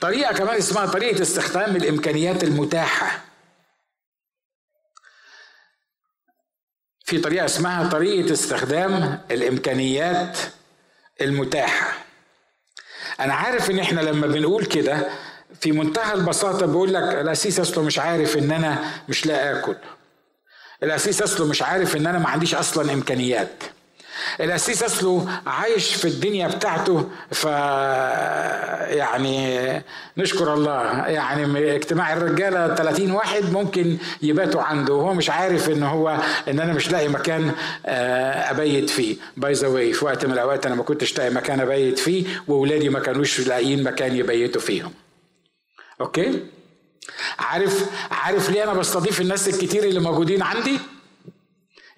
طريقة 0.00 0.32
كمان 0.34 0.56
اسمها 0.56 0.86
طريقة 0.86 1.22
استخدام 1.22 1.76
الإمكانيات 1.76 2.44
المتاحة. 2.44 3.20
في 7.04 7.18
طريقة 7.20 7.44
اسمها 7.44 7.88
طريقة 7.88 8.32
استخدام 8.32 9.20
الإمكانيات 9.30 10.38
المتاحة. 11.20 11.98
أنا 13.20 13.34
عارف 13.34 13.70
إن 13.70 13.78
إحنا 13.78 14.00
لما 14.00 14.26
بنقول 14.26 14.64
كده 14.64 15.08
في 15.60 15.72
منتهى 15.72 16.14
البساطة 16.14 16.66
بيقول 16.66 16.94
لك 16.94 17.02
الاسيس 17.02 17.60
أصله 17.60 17.84
مش 17.84 17.98
عارف 17.98 18.36
إن 18.36 18.52
أنا 18.52 18.92
مش 19.08 19.26
لاقي 19.26 19.58
آكل. 19.58 19.76
الاسيس 20.82 21.22
أصله 21.22 21.46
مش 21.46 21.62
عارف 21.62 21.96
إن 21.96 22.06
أنا 22.06 22.18
ما 22.18 22.28
عنديش 22.28 22.54
أصلا 22.54 22.92
إمكانيات. 22.92 23.62
الأسيس 24.40 24.82
أصله 24.82 25.28
عايش 25.46 25.94
في 25.94 26.08
الدنيا 26.08 26.48
بتاعته 26.48 27.08
ف 27.30 27.44
يعني 28.94 29.58
نشكر 30.16 30.54
الله. 30.54 31.06
يعني 31.06 31.74
اجتماع 31.76 32.12
الرجالة 32.12 32.74
30 32.74 33.10
واحد 33.10 33.52
ممكن 33.52 33.98
يباتوا 34.22 34.62
عنده. 34.62 34.94
وهو 34.94 35.14
مش 35.14 35.30
عارف 35.30 35.70
إن 35.70 35.82
هو 35.82 36.18
إن 36.48 36.60
أنا 36.60 36.72
مش 36.72 36.90
لاقي 36.90 37.08
مكان 37.08 37.52
آه، 37.86 38.50
أبيت 38.50 38.90
فيه. 38.90 39.16
by 39.36 39.52
the 39.52 39.92
في 39.92 40.04
وقت 40.04 40.26
من 40.26 40.32
الأوقات 40.32 40.66
أنا 40.66 40.74
ما 40.74 40.82
كنتش 40.82 41.18
لاقي 41.18 41.30
مكان 41.30 41.60
أبيت 41.60 41.98
فيه 41.98 42.26
واولادي 42.48 42.88
ما 42.88 43.00
كانوش 43.00 43.40
لاقيين 43.40 43.82
مكان 43.82 44.16
يبيتوا 44.16 44.60
فيهم. 44.60 44.92
أوكي؟ 46.00 46.46
عارف 47.38 47.84
عارف 48.10 48.50
ليه 48.50 48.64
أنا 48.64 48.72
بستضيف 48.72 49.20
الناس 49.20 49.48
الكتير 49.48 49.84
اللي 49.84 50.00
موجودين 50.00 50.42
عندي؟ 50.42 50.78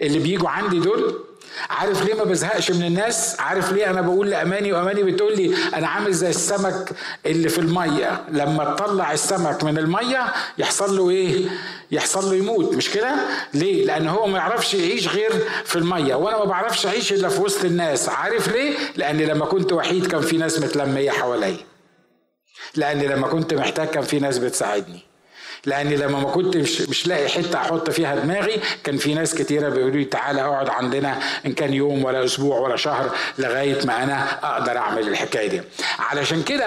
اللي 0.03 0.19
بيجوا 0.19 0.49
عندي 0.49 0.81
دول؟ 0.81 1.30
عارف 1.71 2.03
ليه 2.05 2.15
ما 2.15 2.25
بزهقش 2.25 2.71
من 2.71 2.83
الناس؟ 2.87 3.41
عارف 3.41 3.73
ليه 3.73 3.91
أنا 3.91 4.01
بقول 4.01 4.31
لأماني 4.31 4.73
وأماني 4.73 5.03
بتقول 5.03 5.37
لي 5.37 5.55
أنا 5.75 5.89
عامل 5.89 6.13
زي 6.13 6.31
السمك 6.31 6.93
اللي 7.27 7.49
في 7.49 7.59
المية 7.59 8.25
لما 8.33 8.65
تطلع 8.75 9.13
السمك 9.13 9.65
من 9.65 9.79
المية 9.79 10.27
يحصل 10.59 10.97
له 10.97 11.11
إيه؟ 11.11 11.45
يحصل 11.91 12.31
له 12.31 12.35
يموت 12.37 12.75
مش 12.75 12.91
كده؟ 12.91 13.15
ليه؟ 13.55 13.87
لأن 13.87 14.09
هو 14.09 14.27
ما 14.27 14.39
يعرفش 14.39 14.75
يعيش 14.75 15.09
غير 15.09 15.33
في 15.65 15.77
المية 15.77 16.15
وأنا 16.15 16.39
ما 16.39 16.45
بعرفش 16.45 16.87
أعيش 16.87 17.13
إلا 17.13 17.29
في 17.29 17.41
وسط 17.41 17.65
الناس 17.65 18.09
عارف 18.09 18.49
ليه؟ 18.49 18.77
لأن 18.97 19.19
لما 19.19 19.47
كنت 19.47 19.73
وحيد 19.73 20.07
كان 20.07 20.21
في 20.21 20.37
ناس 20.37 20.59
متلمية 20.61 21.11
حواليا 21.11 21.57
لأن 22.77 23.01
لما 23.03 23.29
كنت 23.29 23.55
محتاج 23.55 23.89
كان 23.89 24.03
في 24.03 24.19
ناس 24.19 24.39
بتساعدني. 24.39 25.10
لأني 25.67 25.97
لما 25.97 26.19
ما 26.21 26.31
كنت 26.31 26.57
مش, 26.57 26.81
مش 26.81 27.07
لاقي 27.07 27.29
حتة 27.29 27.59
أحط 27.59 27.91
فيها 27.91 28.15
دماغي 28.15 28.61
كان 28.85 28.97
في 28.97 29.15
ناس 29.15 29.35
كتيرة 29.35 29.69
بيقولوا 29.69 29.97
لي 29.97 30.05
تعالى 30.05 30.43
اقعد 30.43 30.69
عندنا 30.69 31.19
إن 31.47 31.53
كان 31.53 31.75
يوم 31.75 32.05
ولا 32.05 32.25
أسبوع 32.25 32.59
ولا 32.59 32.77
شهر 32.77 33.11
لغاية 33.39 33.87
ما 33.87 34.03
أنا 34.03 34.39
أقدر 34.43 34.77
أعمل 34.77 35.09
الحكاية 35.09 35.49
دي. 35.49 35.63
علشان 35.99 36.43
كده 36.43 36.67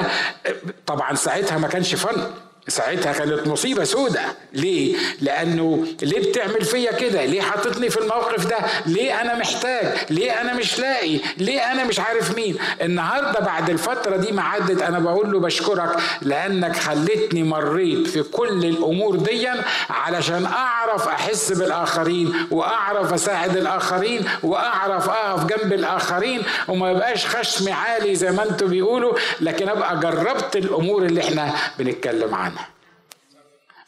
طبعا 0.87 1.15
ساعتها 1.15 1.57
ما 1.57 1.67
كانش 1.67 1.95
فن. 1.95 2.31
ساعتها 2.67 3.13
كانت 3.13 3.47
مصيبة 3.47 3.83
سودة 3.83 4.21
ليه؟ 4.53 4.95
لأنه 5.21 5.85
ليه 6.01 6.19
بتعمل 6.29 6.65
فيا 6.65 6.91
كده؟ 6.91 7.25
ليه 7.25 7.41
حاططني 7.41 7.89
في 7.89 7.97
الموقف 7.99 8.45
ده؟ 8.45 8.57
ليه 8.85 9.21
أنا 9.21 9.35
محتاج؟ 9.35 9.85
ليه 10.09 10.41
أنا 10.41 10.53
مش 10.53 10.79
لاقي؟ 10.79 11.19
ليه 11.37 11.71
أنا 11.71 11.83
مش 11.83 11.99
عارف 11.99 12.35
مين؟ 12.35 12.57
النهاردة 12.81 13.39
بعد 13.39 13.69
الفترة 13.69 14.17
دي 14.17 14.31
ما 14.31 14.41
عدت 14.41 14.81
أنا 14.81 14.99
بقول 14.99 15.31
له 15.31 15.39
بشكرك 15.39 15.95
لأنك 16.21 16.75
خلتني 16.75 17.43
مريت 17.43 18.07
في 18.07 18.23
كل 18.23 18.65
الأمور 18.65 19.15
دي 19.15 19.47
علشان 19.89 20.45
أعرف 20.45 21.07
أحس 21.07 21.51
بالآخرين 21.51 22.33
وأعرف 22.51 23.13
أساعد 23.13 23.57
الآخرين 23.57 24.25
وأعرف 24.43 25.09
أقف 25.09 25.45
جنب 25.45 25.73
الآخرين 25.73 26.43
وما 26.67 26.91
يبقاش 26.91 27.25
خشمي 27.27 27.71
عالي 27.71 28.15
زي 28.15 28.31
ما 28.31 28.43
أنتم 28.49 28.67
بيقولوا 28.67 29.13
لكن 29.41 29.69
أبقى 29.69 29.99
جربت 29.99 30.55
الأمور 30.55 31.05
اللي 31.05 31.21
إحنا 31.21 31.53
بنتكلم 31.79 32.35
عنها 32.35 32.52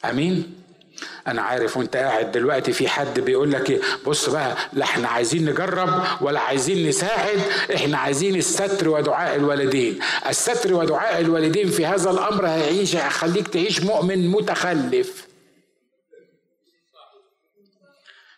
أمين؟ 0.10 0.54
أنا 1.28 1.42
عارف 1.42 1.78
وأنت 1.78 1.96
قاعد 1.98 2.32
دلوقتي 2.32 2.74
في 2.74 2.88
حد 2.88 3.20
بيقول 3.20 3.52
لك 3.52 3.70
إيه؟ 3.70 3.82
بص 4.08 4.30
بقى 4.30 4.56
لا 4.74 4.84
إحنا 4.86 5.08
عايزين 5.08 5.50
نجرب 5.50 6.04
ولا 6.22 6.40
عايزين 6.40 6.90
نساعد 6.90 7.40
إحنا 7.76 7.98
عايزين 7.98 8.36
الستر 8.36 8.90
ودعاء 8.90 9.36
الوالدين. 9.36 10.00
الستر 10.30 10.74
ودعاء 10.74 11.22
الوالدين 11.22 11.70
في 11.70 11.86
هذا 11.86 12.10
الأمر 12.12 12.48
هيعيش 12.48 12.96
هيخليك 12.96 13.48
تعيش 13.48 13.82
مؤمن 13.82 14.28
متخلف. 14.28 15.28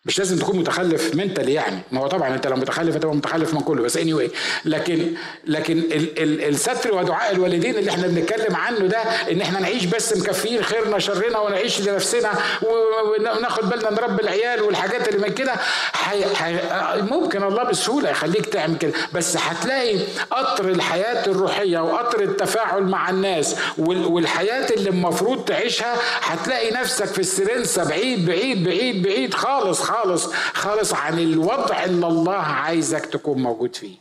مش 0.07 0.19
لازم 0.19 0.37
تكون 0.37 0.59
متخلف 0.59 1.15
منتلي 1.15 1.53
يعني. 1.53 1.79
ما 1.91 2.01
هو 2.01 2.07
طبعا 2.07 2.35
أنت 2.35 2.47
لو 2.47 2.55
متخلف 2.55 2.95
هتبقى 2.95 3.15
متخلف 3.15 3.53
من 3.53 3.59
كله. 3.59 3.83
بس 3.83 3.97
اني 3.97 4.13
anyway. 4.13 4.31
لكن 4.65 5.13
لكن 5.45 5.77
ال 5.77 6.23
ال 6.23 6.43
الستر 6.43 6.93
ودعاء 6.95 7.31
الوالدين 7.31 7.75
اللي 7.77 7.91
إحنا 7.91 8.07
بنتكلم 8.07 8.55
عنه 8.55 8.79
ده 8.79 8.97
إن 9.31 9.41
إحنا 9.41 9.59
نعيش 9.59 9.85
بس 9.85 10.17
مكفيين 10.17 10.63
خيرنا 10.63 10.99
شرنا 10.99 11.39
ونعيش 11.39 11.81
لنفسنا 11.81 12.31
وناخد 12.61 13.69
بالنا 13.69 13.91
نربي 13.91 14.23
العيال 14.23 14.61
والحاجات 14.61 15.07
اللي 15.07 15.27
من 15.27 15.33
كده 15.33 15.51
حي 15.93 16.25
حي 16.35 16.55
ممكن 17.01 17.43
الله 17.43 17.63
بسهولة 17.63 18.09
يخليك 18.09 18.45
تعمل 18.45 18.77
كده. 18.77 18.93
بس 19.13 19.37
هتلاقي 19.37 19.99
قطر 20.31 20.69
الحياة 20.69 21.25
الروحية 21.27 21.79
وقطر 21.79 22.21
التفاعل 22.23 22.83
مع 22.83 23.09
الناس 23.09 23.55
والحياة 23.77 24.69
اللي 24.71 24.89
المفروض 24.89 25.45
تعيشها 25.45 25.95
هتلاقي 26.21 26.71
نفسك 26.71 27.05
في 27.05 27.19
السرنسه 27.19 27.83
بعيد 27.89 28.25
بعيد 28.25 28.63
بعيد 28.63 29.03
بعيد 29.03 29.33
خالص 29.33 29.81
خالص. 29.81 29.96
خالص 30.03 30.27
خالص 30.53 30.93
عن 30.93 31.19
الوضع 31.19 31.83
اللي 31.83 32.07
الله 32.07 32.33
عايزك 32.35 33.05
تكون 33.05 33.41
موجود 33.43 33.75
فيه. 33.75 33.95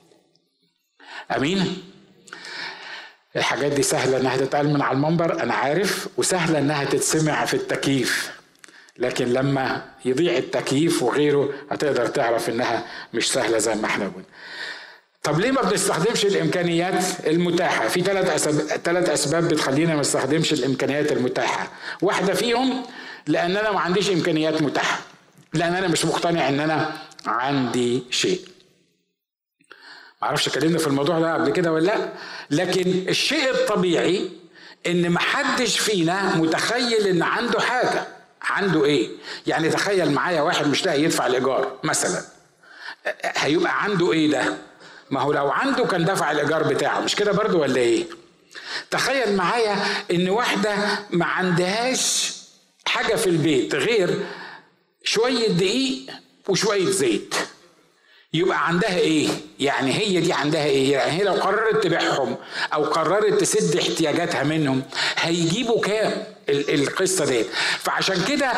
أمين؟ 1.36 1.82
الحاجات 3.36 3.72
دي 3.72 3.82
سهلة 3.82 4.16
إنها 4.16 4.36
تتقال 4.36 4.72
من 4.72 4.82
على 4.82 4.96
المنبر 4.96 5.42
أنا 5.42 5.54
عارف 5.54 6.08
وسهلة 6.16 6.58
إنها 6.58 6.84
تتسمع 6.84 7.44
في 7.44 7.54
التكييف. 7.54 8.36
لكن 8.98 9.32
لما 9.32 9.84
يضيع 10.04 10.36
التكييف 10.36 11.02
وغيره 11.02 11.48
هتقدر 11.70 12.06
تعرف 12.06 12.48
إنها 12.48 12.86
مش 13.14 13.32
سهلة 13.32 13.58
زي 13.58 13.74
ما 13.74 13.86
إحنا 13.86 14.04
قلنا 14.04 14.24
طب 15.22 15.40
ليه 15.40 15.50
ما 15.50 15.62
بنستخدمش 15.62 16.26
الإمكانيات 16.26 17.26
المتاحة؟ 17.26 17.88
في 17.88 18.00
ثلاث 18.02 18.28
أسباب 18.30 18.66
ثلاث 18.66 19.08
أسباب 19.10 19.48
بتخلينا 19.48 19.94
ما 19.94 20.00
نستخدمش 20.00 20.52
الإمكانيات 20.52 21.12
المتاحة. 21.12 21.68
واحدة 22.02 22.34
فيهم 22.34 22.82
لأن 23.26 23.56
أنا 23.56 23.70
ما 23.72 23.80
عنديش 23.80 24.10
إمكانيات 24.10 24.62
متاحة. 24.62 24.98
لأن 25.56 25.74
أنا 25.74 25.88
مش 25.88 26.04
مقتنع 26.04 26.48
إن 26.48 26.60
أنا 26.60 26.92
عندي 27.26 28.02
شيء. 28.10 28.40
معرفش 30.22 30.48
اتكلمنا 30.48 30.78
في 30.78 30.86
الموضوع 30.86 31.18
ده 31.18 31.34
قبل 31.34 31.50
كده 31.50 31.72
ولا 31.72 31.84
لأ 31.86 32.12
لكن 32.50 33.04
الشيء 33.08 33.50
الطبيعي 33.50 34.30
إن 34.86 35.10
محدش 35.10 35.78
فينا 35.78 36.36
متخيل 36.36 37.06
إن 37.06 37.22
عنده 37.22 37.60
حاجة. 37.60 38.06
عنده 38.42 38.84
إيه؟ 38.84 39.08
يعني 39.46 39.68
تخيل 39.68 40.10
معايا 40.12 40.40
واحد 40.42 40.66
مش 40.66 40.84
لاقي 40.86 41.02
يدفع 41.02 41.26
الإيجار 41.26 41.78
مثلا. 41.84 42.22
هيبقى 43.24 43.82
عنده 43.82 44.12
إيه 44.12 44.30
ده؟ 44.30 44.56
ما 45.10 45.20
هو 45.20 45.32
لو 45.32 45.50
عنده 45.50 45.84
كان 45.84 46.04
دفع 46.04 46.30
الإيجار 46.30 46.62
بتاعه. 46.62 47.00
مش 47.00 47.14
كده 47.16 47.32
برضو 47.32 47.60
ولا 47.62 47.76
إيه؟ 47.76 48.04
تخيل 48.90 49.36
معايا 49.36 49.76
إن 50.10 50.28
واحدة 50.30 50.76
ما 51.10 51.24
عندهاش 51.24 52.32
حاجة 52.86 53.14
في 53.14 53.26
البيت 53.26 53.74
غير 53.74 54.26
شوية 55.10 55.48
دقيق 55.48 56.00
وشوية 56.48 56.90
زيت. 56.90 57.34
يبقى 58.34 58.68
عندها 58.68 58.98
إيه؟ 58.98 59.28
يعني 59.60 59.92
هي 59.92 60.20
دي 60.20 60.32
عندها 60.32 60.64
إيه؟ 60.64 60.92
يعني 60.92 61.12
هي 61.12 61.24
لو 61.24 61.32
قررت 61.32 61.84
تبيعهم 61.84 62.36
أو 62.74 62.84
قررت 62.84 63.40
تسد 63.40 63.76
احتياجاتها 63.76 64.42
منهم 64.42 64.82
هيجيبوا 65.20 65.80
كام؟ 65.80 66.12
القصة 66.48 67.24
دي 67.24 67.44
فعشان 67.78 68.24
كده 68.28 68.52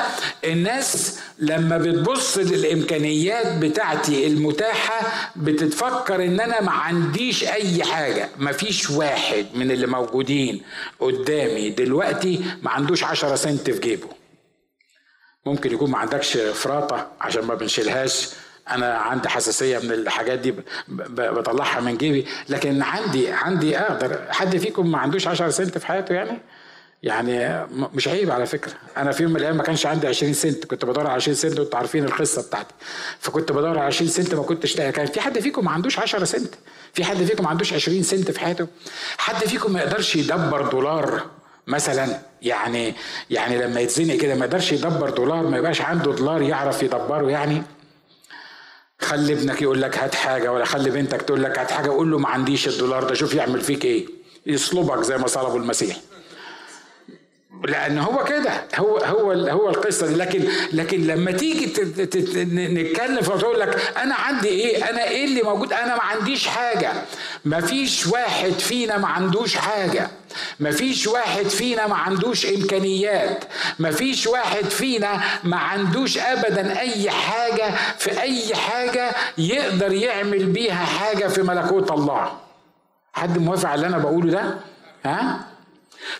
الناس 0.44 1.18
لما 1.38 1.78
بتبص 1.78 2.38
للإمكانيات 2.38 3.58
بتاعتي 3.58 4.26
المتاحة 4.26 5.30
بتتفكر 5.36 6.24
إن 6.24 6.40
أنا 6.40 6.60
ما 6.60 6.70
عنديش 6.72 7.44
أي 7.44 7.84
حاجة. 7.84 8.28
ما 8.38 8.52
فيش 8.52 8.90
واحد 8.90 9.46
من 9.54 9.70
اللي 9.70 9.86
موجودين 9.86 10.62
قدامي 11.00 11.70
دلوقتي 11.70 12.40
ما 12.62 12.70
عندوش 12.70 13.04
عشرة 13.04 13.34
سنت 13.34 13.70
في 13.70 13.80
جيبه. 13.80 14.17
ممكن 15.48 15.72
يكون 15.72 15.90
ما 15.90 15.98
عندكش 15.98 16.36
فراطة 16.36 17.06
عشان 17.20 17.44
ما 17.44 17.54
بنشيلهاش. 17.54 18.28
أنا 18.70 18.94
عندي 18.94 19.28
حساسية 19.28 19.78
من 19.78 19.92
الحاجات 19.92 20.38
دي 20.38 20.54
بطلعها 20.88 21.80
من 21.80 21.96
جيبي. 21.96 22.26
لكن 22.48 22.82
عندي 22.82 23.32
عندي 23.32 23.78
أقدر 23.78 24.20
حد 24.30 24.56
فيكم 24.56 24.90
ما 24.90 24.98
عندوش 24.98 25.26
10 25.28 25.50
سنت 25.50 25.78
في 25.78 25.86
حياته 25.86 26.14
يعني؟ 26.14 26.38
يعني 27.02 27.66
مش 27.94 28.08
عيب 28.08 28.30
على 28.30 28.46
فكرة. 28.46 28.72
أنا 28.96 29.12
في 29.12 29.22
يوم 29.22 29.32
من 29.32 29.38
الأيام 29.38 29.56
ما 29.56 29.62
كانش 29.62 29.86
عندي 29.86 30.06
20 30.06 30.32
سنت 30.32 30.64
كنت 30.64 30.84
بدور 30.84 31.06
على 31.06 31.14
20 31.14 31.34
سنت 31.34 31.60
وأنتوا 31.60 31.78
عارفين 31.78 32.04
القصة 32.04 32.42
بتاعتي. 32.42 32.74
فكنت 33.20 33.52
بدور 33.52 33.78
على 33.78 33.80
20 33.80 34.10
سنت 34.10 34.34
ما 34.34 34.42
كنتش 34.42 34.76
لاقي 34.78 34.92
كان 34.92 35.06
في 35.06 35.20
حد 35.20 35.38
فيكم 35.38 35.64
ما 35.64 35.70
عندوش 35.70 35.98
10 35.98 36.24
سنت؟ 36.24 36.54
في 36.94 37.04
حد 37.04 37.16
فيكم 37.16 37.44
ما 37.44 37.50
عندوش 37.50 37.72
20 37.72 38.02
سنت 38.02 38.30
في 38.30 38.40
حياته؟ 38.40 38.66
حد 39.18 39.44
فيكم 39.44 39.72
ما 39.72 39.80
يقدرش 39.80 40.16
يدبر 40.16 40.68
دولار 40.68 41.22
مثلا؟ 41.66 42.20
يعني 42.42 42.94
يعني 43.30 43.58
لما 43.58 43.80
يتزنق 43.80 44.14
كده 44.14 44.34
ما 44.34 44.44
يقدرش 44.44 44.72
يدبر 44.72 45.10
دولار 45.10 45.46
ما 45.46 45.58
يبقاش 45.58 45.80
عنده 45.80 46.12
دولار 46.12 46.42
يعرف 46.42 46.82
يدبره 46.82 47.30
يعني. 47.30 47.62
خلي 49.00 49.32
ابنك 49.32 49.62
يقول 49.62 49.82
لك 49.82 49.98
هات 49.98 50.14
حاجة 50.14 50.52
ولا 50.52 50.64
خلي 50.64 50.90
بنتك 50.90 51.22
تقول 51.22 51.42
لك 51.42 51.58
هات 51.58 51.70
حاجة 51.70 51.90
قول 51.90 52.10
له 52.10 52.18
ما 52.18 52.28
عنديش 52.28 52.68
الدولار 52.68 53.04
ده 53.04 53.14
شوف 53.14 53.34
يعمل 53.34 53.60
فيك 53.60 53.84
إيه؟ 53.84 54.06
يصلبك 54.46 55.02
زي 55.02 55.18
ما 55.18 55.26
صلبوا 55.26 55.58
المسيح. 55.58 55.96
لأن 57.64 57.98
هو 57.98 58.24
كده. 58.24 58.50
هو 58.76 58.96
هو 58.98 59.32
هو 59.32 59.68
القصة 59.70 60.06
دي. 60.06 60.14
لكن 60.14 60.44
لكن 60.72 61.06
لما 61.06 61.30
تيجي 61.32 61.66
نتكلم 62.54 63.20
فتقول 63.22 63.60
لك 63.60 63.92
أنا 63.96 64.14
عندي 64.14 64.48
إيه؟ 64.48 64.90
أنا 64.90 65.08
إيه 65.08 65.24
اللي 65.24 65.42
موجود؟ 65.42 65.72
أنا 65.72 65.96
ما 65.96 66.02
عنديش 66.02 66.46
حاجة. 66.48 66.92
ما 67.44 67.60
فيش 67.60 68.06
واحد 68.06 68.52
فينا 68.52 68.98
ما 68.98 69.08
عندوش 69.08 69.56
حاجة. 69.56 70.10
ما 70.60 70.70
فيش 70.70 71.06
واحد 71.06 71.44
فينا 71.46 71.86
ما 71.86 71.96
عندوش 71.96 72.46
إمكانيات. 72.46 73.44
ما 73.78 73.90
فيش 73.90 74.26
واحد 74.26 74.64
فينا 74.64 75.20
ما 75.44 75.56
عندوش 75.56 76.18
ابدا 76.18 76.80
أي 76.80 77.10
حاجة 77.10 77.70
في 77.98 78.20
أي 78.20 78.54
حاجة 78.54 79.10
يقدر 79.38 79.92
يعمل 79.92 80.46
بيها 80.46 80.84
حاجة 80.84 81.26
في 81.28 81.42
ملكوت 81.42 81.90
الله. 81.90 82.32
حد 83.12 83.38
موافق 83.38 83.68
على 83.68 83.74
اللي 83.74 83.86
أنا 83.96 83.98
بقوله 84.04 84.30
ده؟ 84.32 84.54
ها؟ 85.04 85.40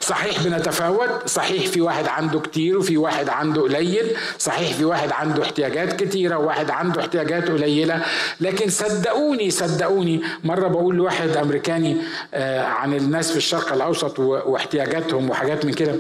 صحيح 0.00 0.42
بنتفاوت 0.42 1.28
صحيح 1.28 1.66
في 1.66 1.80
واحد 1.80 2.06
عنده 2.06 2.40
كتير 2.40 2.78
وفي 2.78 2.96
واحد 2.96 3.28
عنده 3.28 3.62
قليل 3.62 4.16
صحيح 4.38 4.72
في 4.72 4.84
واحد 4.84 5.12
عنده 5.12 5.42
احتياجات 5.42 6.02
كتيرة 6.02 6.36
وواحد 6.38 6.70
عنده 6.70 7.00
احتياجات 7.00 7.48
قليلة 7.50 8.02
لكن 8.40 8.70
صدقوني 8.70 9.50
صدقوني 9.50 10.22
مرة 10.44 10.68
بقول 10.68 10.96
لواحد 10.96 11.36
أمريكاني 11.36 11.96
آه، 12.34 12.62
عن 12.62 12.94
الناس 12.94 13.30
في 13.30 13.36
الشرق 13.36 13.72
الأوسط 13.72 14.18
واحتياجاتهم 14.18 15.30
وحاجات 15.30 15.64
من 15.64 15.72
كده 15.72 15.94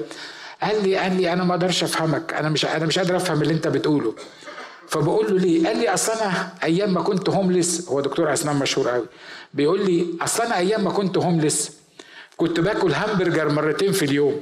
قال 0.62 0.82
لي 0.88 0.96
قال 0.96 1.16
لي 1.16 1.32
أنا 1.32 1.44
ما 1.44 1.54
أقدرش 1.54 1.84
أفهمك 1.84 2.34
أنا 2.34 2.48
مش 2.48 2.64
أنا 2.66 2.86
مش 2.86 2.98
قادر 2.98 3.16
أفهم 3.16 3.42
اللي 3.42 3.54
أنت 3.54 3.68
بتقوله 3.68 4.14
فبقول 4.88 5.26
له 5.30 5.38
ليه؟ 5.38 5.66
قال 5.66 5.76
لي 5.78 5.88
أصل 5.94 6.12
أنا 6.12 6.52
أيام 6.62 6.94
ما 6.94 7.02
كنت 7.02 7.30
هوملس 7.30 7.88
هو 7.88 8.00
دكتور 8.00 8.32
أسنان 8.32 8.56
مشهور 8.56 8.88
قوي 8.88 9.06
بيقول 9.54 9.86
لي 9.86 10.06
أصل 10.20 10.42
أنا 10.42 10.56
أيام 10.58 10.84
ما 10.84 10.90
كنت 10.90 11.18
هوملس 11.18 11.77
كنت 12.38 12.60
باكل 12.60 12.92
همبرجر 12.94 13.52
مرتين 13.52 13.92
في 13.92 14.04
اليوم. 14.04 14.40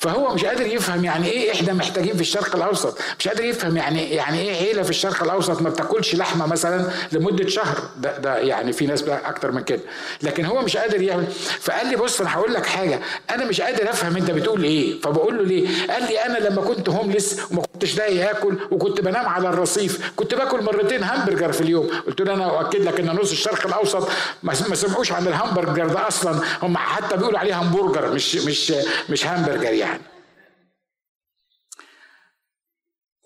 فهو 0.00 0.34
مش 0.34 0.44
قادر 0.44 0.66
يفهم 0.66 1.04
يعني 1.04 1.28
إيه 1.30 1.52
إحنا 1.52 1.72
محتاجين 1.72 2.14
في 2.14 2.20
الشرق 2.20 2.56
الأوسط. 2.56 2.98
مش 3.18 3.28
قادر 3.28 3.44
يفهم 3.44 3.76
يعني 3.76 4.10
يعني 4.10 4.40
إيه 4.40 4.66
عيلة 4.66 4.82
في 4.82 4.90
الشرق 4.90 5.22
الأوسط 5.22 5.62
ما 5.62 5.70
بتاكلش 5.70 6.14
لحمة 6.14 6.46
مثلا 6.46 6.90
لمدة 7.12 7.48
شهر. 7.48 7.78
ده, 7.98 8.18
ده 8.18 8.38
يعني 8.38 8.72
في 8.72 8.86
ناس 8.86 9.02
بقى 9.02 9.28
أكتر 9.28 9.52
من 9.52 9.62
كده. 9.62 9.80
لكن 10.22 10.44
هو 10.44 10.62
مش 10.62 10.76
قادر 10.76 11.02
يعمل 11.02 11.26
فقال 11.60 11.86
لي 11.86 11.96
بص 11.96 12.20
أنا 12.20 12.34
هقول 12.34 12.54
لك 12.54 12.66
حاجة. 12.66 13.00
أنا 13.30 13.44
مش 13.44 13.60
قادر 13.60 13.90
أفهم 13.90 14.16
أنت 14.16 14.30
بتقول 14.30 14.64
إيه. 14.64 15.00
فبقول 15.00 15.38
له 15.38 15.44
ليه؟ 15.44 15.68
قال 15.92 16.02
لي 16.02 16.18
أنا 16.26 16.38
لما 16.38 16.62
كنت 16.62 16.88
هوملس 16.88 17.40
وما 17.50 17.62
كنتش 17.72 17.96
لاقي 17.98 18.30
آكل 18.30 18.58
وكنت 18.70 19.00
بنام 19.00 19.26
على 19.28 19.48
الرصيف 19.48 20.12
كنت 20.16 20.34
باكل 20.34 20.62
مرتين 20.62 21.04
همبرجر 21.04 21.52
في 21.52 21.60
اليوم. 21.60 21.90
قلت 22.06 22.20
له 22.20 22.34
أنا 22.34 22.60
أؤكد 22.60 22.82
لك 22.84 23.00
إن 23.00 23.06
نص 23.06 23.30
الشرق 23.30 23.66
الأوسط 23.66 24.08
ما 24.42 24.54
سمعوش 24.54 25.12
عن 25.12 25.26
الهمبرجر 25.26 25.86
ده 25.86 26.08
أصلا. 26.08 26.40
هم 26.62 26.76
حتى 26.76 27.16
بيقولوا 27.16 27.38
عليه 27.38 27.60
همبرجر 27.60 28.12
مش 28.12 28.36
مش 28.36 28.72
مش 29.10 29.26
همبرجر 29.26 29.72
يعني. 29.72 29.89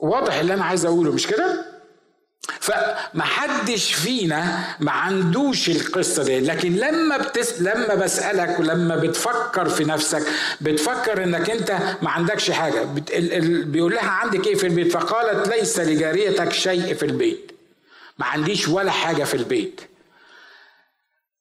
واضح 0.04 0.34
اللي 0.34 0.54
أنا 0.54 0.64
عايز 0.64 0.84
أقوله 0.86 1.12
مش 1.12 1.26
كده؟ 1.26 1.64
فمحدش 2.60 3.94
فينا 3.94 4.64
ما 4.80 4.90
عندوش 4.92 5.70
القصة 5.70 6.22
دي 6.24 6.40
لكن 6.40 6.76
لما 6.76 7.16
بتس... 7.16 7.60
لما 7.62 7.94
بسألك 7.94 8.60
ولما 8.60 8.96
بتفكر 8.96 9.68
في 9.68 9.84
نفسك 9.84 10.22
بتفكر 10.60 11.24
إنك 11.24 11.50
أنت 11.50 11.70
ما 12.02 12.10
عندكش 12.10 12.50
حاجة 12.50 12.82
بت... 12.82 13.10
ال... 13.10 13.32
ال... 13.32 13.64
بيقول 13.64 13.92
لها 13.94 14.10
عندك 14.10 14.46
إيه 14.46 14.54
في 14.54 14.66
البيت؟ 14.66 14.92
فقالت 14.92 15.48
ليس 15.48 15.80
لجاريتك 15.80 16.52
شيء 16.52 16.94
في 16.94 17.04
البيت. 17.06 17.52
ما 18.18 18.26
عنديش 18.26 18.68
ولا 18.68 18.90
حاجة 18.90 19.24
في 19.24 19.34
البيت. 19.34 19.80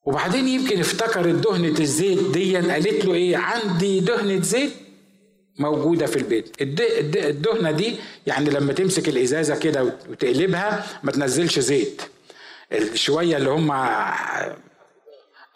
وبعدين 0.04 0.48
يمكن 0.48 0.80
افتكرت 0.80 1.34
دهنة 1.34 1.80
الزيت 1.80 2.22
دي 2.30 2.56
قالت 2.56 3.04
له 3.04 3.14
إيه؟ 3.14 3.36
عندي 3.36 4.00
دهنة 4.00 4.42
زيت 4.42 4.72
موجودة 5.58 6.06
في 6.06 6.16
البيت. 6.16 6.56
الدهنة 6.60 7.70
دي 7.70 7.96
يعني 8.26 8.50
لما 8.50 8.72
تمسك 8.72 9.08
الإزازة 9.08 9.56
كده 9.56 9.82
وتقلبها 9.84 10.86
ما 11.02 11.12
تنزلش 11.12 11.58
زيت. 11.58 12.02
الشوية 12.72 13.36
اللي 13.36 13.50
هم 13.50 13.70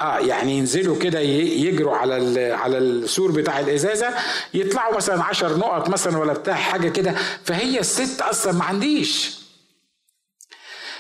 آه 0.01 0.19
يعني 0.19 0.59
ينزلوا 0.59 0.99
كده 0.99 1.21
يجروا 1.21 1.97
على 1.97 2.53
على 2.53 2.79
السور 2.79 3.31
بتاع 3.33 3.61
الإزازة 3.61 4.15
يطلعوا 4.55 4.97
مثلا 4.97 5.23
عشر 5.25 5.57
نقط 5.57 5.89
مثلا 5.89 6.19
ولا 6.19 6.33
بتاع 6.33 6.55
حاجة 6.55 6.89
كده. 6.89 7.15
فهي 7.45 7.81
الست 7.81 8.21
أصلا 8.23 8.53
ما 8.53 8.65
عنديش. 8.65 9.39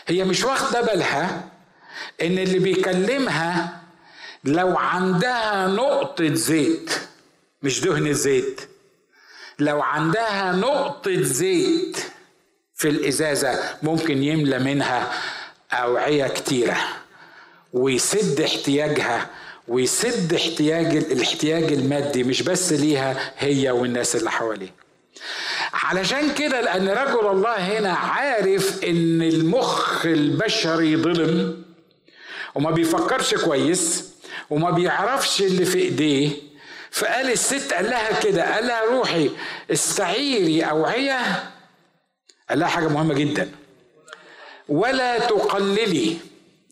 هي 0.06 0.24
مش 0.24 0.44
واخدة 0.44 0.80
بالها 0.80 1.48
إن 2.22 2.38
اللي 2.38 2.58
بيكلمها 2.58 3.78
لو 4.44 4.76
عندها 4.76 5.66
نقطة 5.66 6.34
زيت 6.34 6.90
مش 7.62 7.80
دهن 7.80 8.12
زيت 8.14 8.60
لو 9.58 9.82
عندها 9.82 10.52
نقطة 10.52 11.22
زيت 11.22 11.96
في 12.74 12.88
الإزازة 12.88 13.58
ممكن 13.82 14.22
يملى 14.22 14.58
منها 14.58 15.12
أوعية 15.72 16.26
كتيرة 16.26 16.76
ويسد 17.72 18.40
احتياجها 18.40 19.30
ويسد 19.68 20.34
احتياج 20.34 20.96
الاحتياج 20.96 21.72
المادي 21.72 22.24
مش 22.24 22.42
بس 22.42 22.72
ليها 22.72 23.32
هي 23.38 23.70
والناس 23.70 24.16
اللي 24.16 24.30
حواليها. 24.30 24.72
علشان 25.72 26.34
كده 26.34 26.60
لأن 26.60 26.88
رجل 26.88 27.26
الله 27.30 27.54
هنا 27.78 27.92
عارف 27.92 28.84
إن 28.84 29.22
المخ 29.22 30.06
البشري 30.06 30.96
ظلم 30.96 31.62
وما 32.54 32.70
بيفكرش 32.70 33.34
كويس 33.34 34.04
وما 34.50 34.70
بيعرفش 34.70 35.42
اللي 35.42 35.64
في 35.64 35.78
إيديه 35.78 36.30
فقال 36.90 37.30
الست 37.30 37.72
قال 37.72 37.90
لها 37.90 38.20
كده 38.20 38.54
قال 38.54 38.66
لها 38.66 38.84
روحي 38.84 39.30
استعيري 39.70 40.62
أوعية 40.62 41.18
قال 42.48 42.58
لها 42.58 42.68
حاجة 42.68 42.88
مهمة 42.88 43.14
جدا. 43.14 43.50
ولا 44.68 45.18
تقللي. 45.18 46.16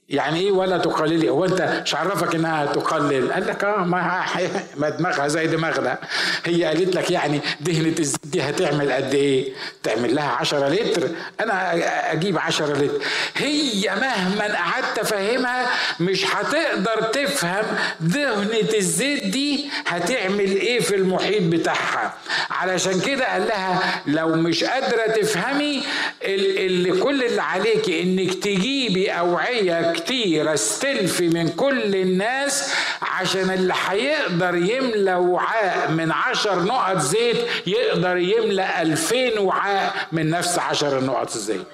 يعني 0.08 0.40
إيه 0.40 0.50
ولا 0.50 0.78
تقللي؟ 0.78 1.28
هو 1.28 1.44
أنت 1.44 1.82
مش 1.84 1.94
عرفك 1.94 2.34
إنها 2.34 2.66
تقلل. 2.66 3.32
قال 3.32 3.46
لك 3.46 3.64
آه 3.64 3.84
ما, 3.84 4.24
ما 4.80 4.88
دماغها 4.88 5.28
زي 5.28 5.46
دماغنا. 5.46 5.98
هي 6.44 6.64
قالت 6.64 6.96
لك 6.96 7.10
يعني 7.10 7.40
دهنة 7.60 7.94
الزيت 7.98 8.26
دي 8.26 8.42
هتعمل 8.42 8.92
قد 8.92 9.14
إيه؟ 9.14 9.52
تعمل 9.82 10.14
لها 10.14 10.28
10 10.30 10.68
لتر. 10.68 11.08
أنا 11.40 11.72
أجيب 12.12 12.38
10 12.38 12.72
لتر. 12.72 13.04
هي 13.36 13.90
مهما 14.00 14.54
قعدت 14.54 14.98
افهمها 14.98 15.66
مش 16.00 16.26
هتقدر 16.26 17.02
تفهم 17.02 17.64
دهنة 18.00 18.74
الزيت 18.74 19.26
دي 19.26 19.70
هتعمل 19.86 20.40
إيه 20.56 20.80
في 20.80 20.94
المحيط 20.96 21.42
بتاعها. 21.42 22.14
علشان 22.50 23.00
كده 23.00 23.32
قال 23.32 23.46
لها 23.46 24.02
لو 24.06 24.28
مش 24.28 24.64
قادرة 24.64 25.06
تفهمي 25.06 25.82
اللي 26.22 27.00
كل 27.00 27.22
اللي 27.22 27.42
عليكي 27.42 28.02
إنك 28.02 28.34
تجيبي 28.34 29.10
أوعية 29.10 29.95
كتير 29.96 30.54
استلفي 30.54 31.28
من 31.28 31.48
كل 31.48 31.94
الناس 31.96 32.74
عشان 33.02 33.50
اللي 33.50 33.74
هيقدر 33.88 34.54
يملى 34.54 35.14
وعاء 35.14 35.90
من 35.90 36.12
عشر 36.12 36.62
نقط 36.62 36.98
زيت 36.98 37.37
يقدر 37.66 38.16
يملى 38.16 38.82
ألفين 38.82 39.38
وعاء 39.38 39.94
من 40.12 40.30
نفس 40.30 40.59
عشر 40.59 41.04
نقط 41.04 41.35
الزيت 41.35 41.66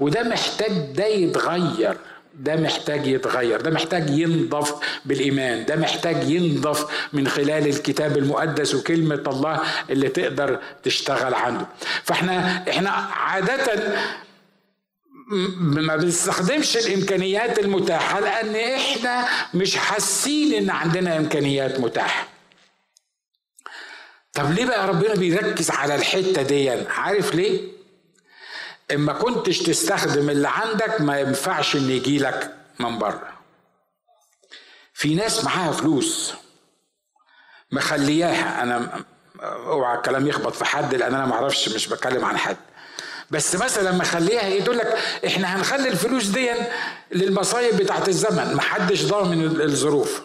وده 0.00 0.22
محتاج 0.22 0.72
ده 0.94 1.06
يتغير 1.06 1.96
ده 2.34 2.56
محتاج 2.56 3.06
يتغير 3.06 3.60
ده 3.60 3.70
محتاج 3.70 4.10
ينضف 4.10 4.74
بالإيمان 5.04 5.64
ده 5.66 5.76
محتاج 5.76 6.30
ينضف 6.30 6.86
من 7.12 7.28
خلال 7.28 7.66
الكتاب 7.68 8.18
المقدس 8.18 8.74
وكلمة 8.74 9.22
الله 9.26 9.60
اللي 9.90 10.08
تقدر 10.08 10.58
تشتغل 10.82 11.34
عنده. 11.34 11.66
فإحنا 12.04 12.64
إحنا 12.70 12.90
عادة 12.90 13.92
ما 15.30 15.96
بنستخدمش 15.96 16.76
الإمكانيات 16.76 17.58
المتاحة 17.58 18.20
لأن 18.20 18.56
إحنا 18.56 19.28
مش 19.54 19.76
حاسين 19.76 20.54
إن 20.54 20.70
عندنا 20.70 21.16
إمكانيات 21.16 21.80
متاحة. 21.80 22.28
طب 24.32 24.52
ليه 24.52 24.64
بقى 24.64 24.88
ربنا 24.88 25.14
بيركز 25.14 25.70
على 25.70 25.94
الحتة 25.94 26.42
دي؟ 26.42 26.70
عارف 26.70 27.34
ليه؟ 27.34 27.68
اما 28.94 29.12
كنتش 29.12 29.58
تستخدم 29.58 30.30
اللي 30.30 30.48
عندك 30.48 31.00
ما 31.00 31.20
ينفعش 31.20 31.76
إن 31.76 31.90
يجي 31.90 32.18
لك 32.18 32.54
من 32.78 32.98
بره. 32.98 33.32
في 34.94 35.14
ناس 35.14 35.44
معاها 35.44 35.72
فلوس 35.72 36.34
مخلياها 37.72 38.62
أنا 38.62 39.04
أوعى 39.42 39.96
الكلام 39.96 40.26
يخبط 40.26 40.54
في 40.54 40.64
حد 40.64 40.94
لأن 40.94 41.14
أنا 41.14 41.26
ما 41.26 41.34
أعرفش 41.34 41.68
مش 41.68 41.88
بتكلم 41.88 42.24
عن 42.24 42.36
حد. 42.38 42.56
بس 43.30 43.56
مثلا 43.56 43.92
مخليها 43.92 44.46
إيه 44.46 44.64
تقول 44.64 44.78
لك 44.78 44.98
إحنا 45.26 45.56
هنخلي 45.56 45.88
الفلوس 45.88 46.26
دي 46.26 46.50
للمصايب 47.12 47.76
بتاعت 47.76 48.08
الزمن 48.08 48.54
محدش 48.54 49.04
ضامن 49.04 49.60
الظروف. 49.60 50.20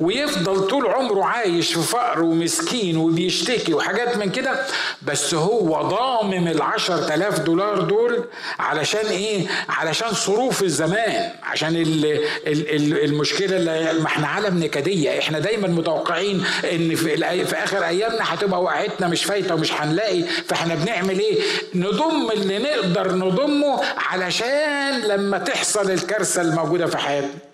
ويفضل 0.00 0.66
طول 0.68 0.86
عمره 0.86 1.24
عايش 1.24 1.74
في 1.74 1.80
فقر 1.82 2.22
ومسكين 2.22 2.96
وبيشتكي 2.96 3.74
وحاجات 3.74 4.16
من 4.16 4.30
كده 4.30 4.66
بس 5.02 5.34
هو 5.34 5.82
ضامم 5.82 6.48
العشر 6.48 6.98
تلاف 7.08 7.40
دولار 7.40 7.80
دول 7.80 8.24
علشان 8.58 9.06
إيه؟ 9.06 9.46
علشان 9.68 10.12
صروف 10.14 10.62
الزمان 10.62 11.30
عشان 11.42 11.76
ال 11.76 12.04
ال 12.46 13.04
المشكلة 13.04 13.56
اللي 13.56 13.92
ما 14.00 14.06
إحنا 14.06 14.26
عالم 14.28 14.58
نكدية 14.64 15.18
إحنا 15.18 15.38
دايما 15.38 15.68
متوقعين 15.68 16.44
إن 16.72 16.94
في, 16.94 17.44
في 17.44 17.56
آخر 17.56 17.84
أيامنا 17.86 18.34
هتبقى 18.34 18.62
وقعتنا 18.62 19.08
مش 19.08 19.24
فايتة 19.24 19.54
ومش 19.54 19.72
هنلاقي 19.72 20.22
فإحنا 20.22 20.74
بنعمل 20.74 21.18
إيه؟ 21.18 21.40
نضم 21.74 22.30
اللي 22.30 22.58
نقدر 22.58 23.12
نضمه 23.14 23.80
علشان 23.96 25.00
لما 25.00 25.38
تحصل 25.38 25.90
الكارثة 25.90 26.42
الموجودة 26.42 26.86
في 26.86 26.98
حياتنا. 26.98 27.53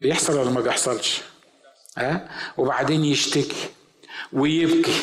بيحصل 0.00 0.38
ولا 0.38 0.50
ما 0.50 0.60
بيحصلش؟ 0.60 1.20
ها؟ 1.98 2.28
وبعدين 2.56 3.04
يشتكي 3.04 3.68
ويبكي 4.32 5.00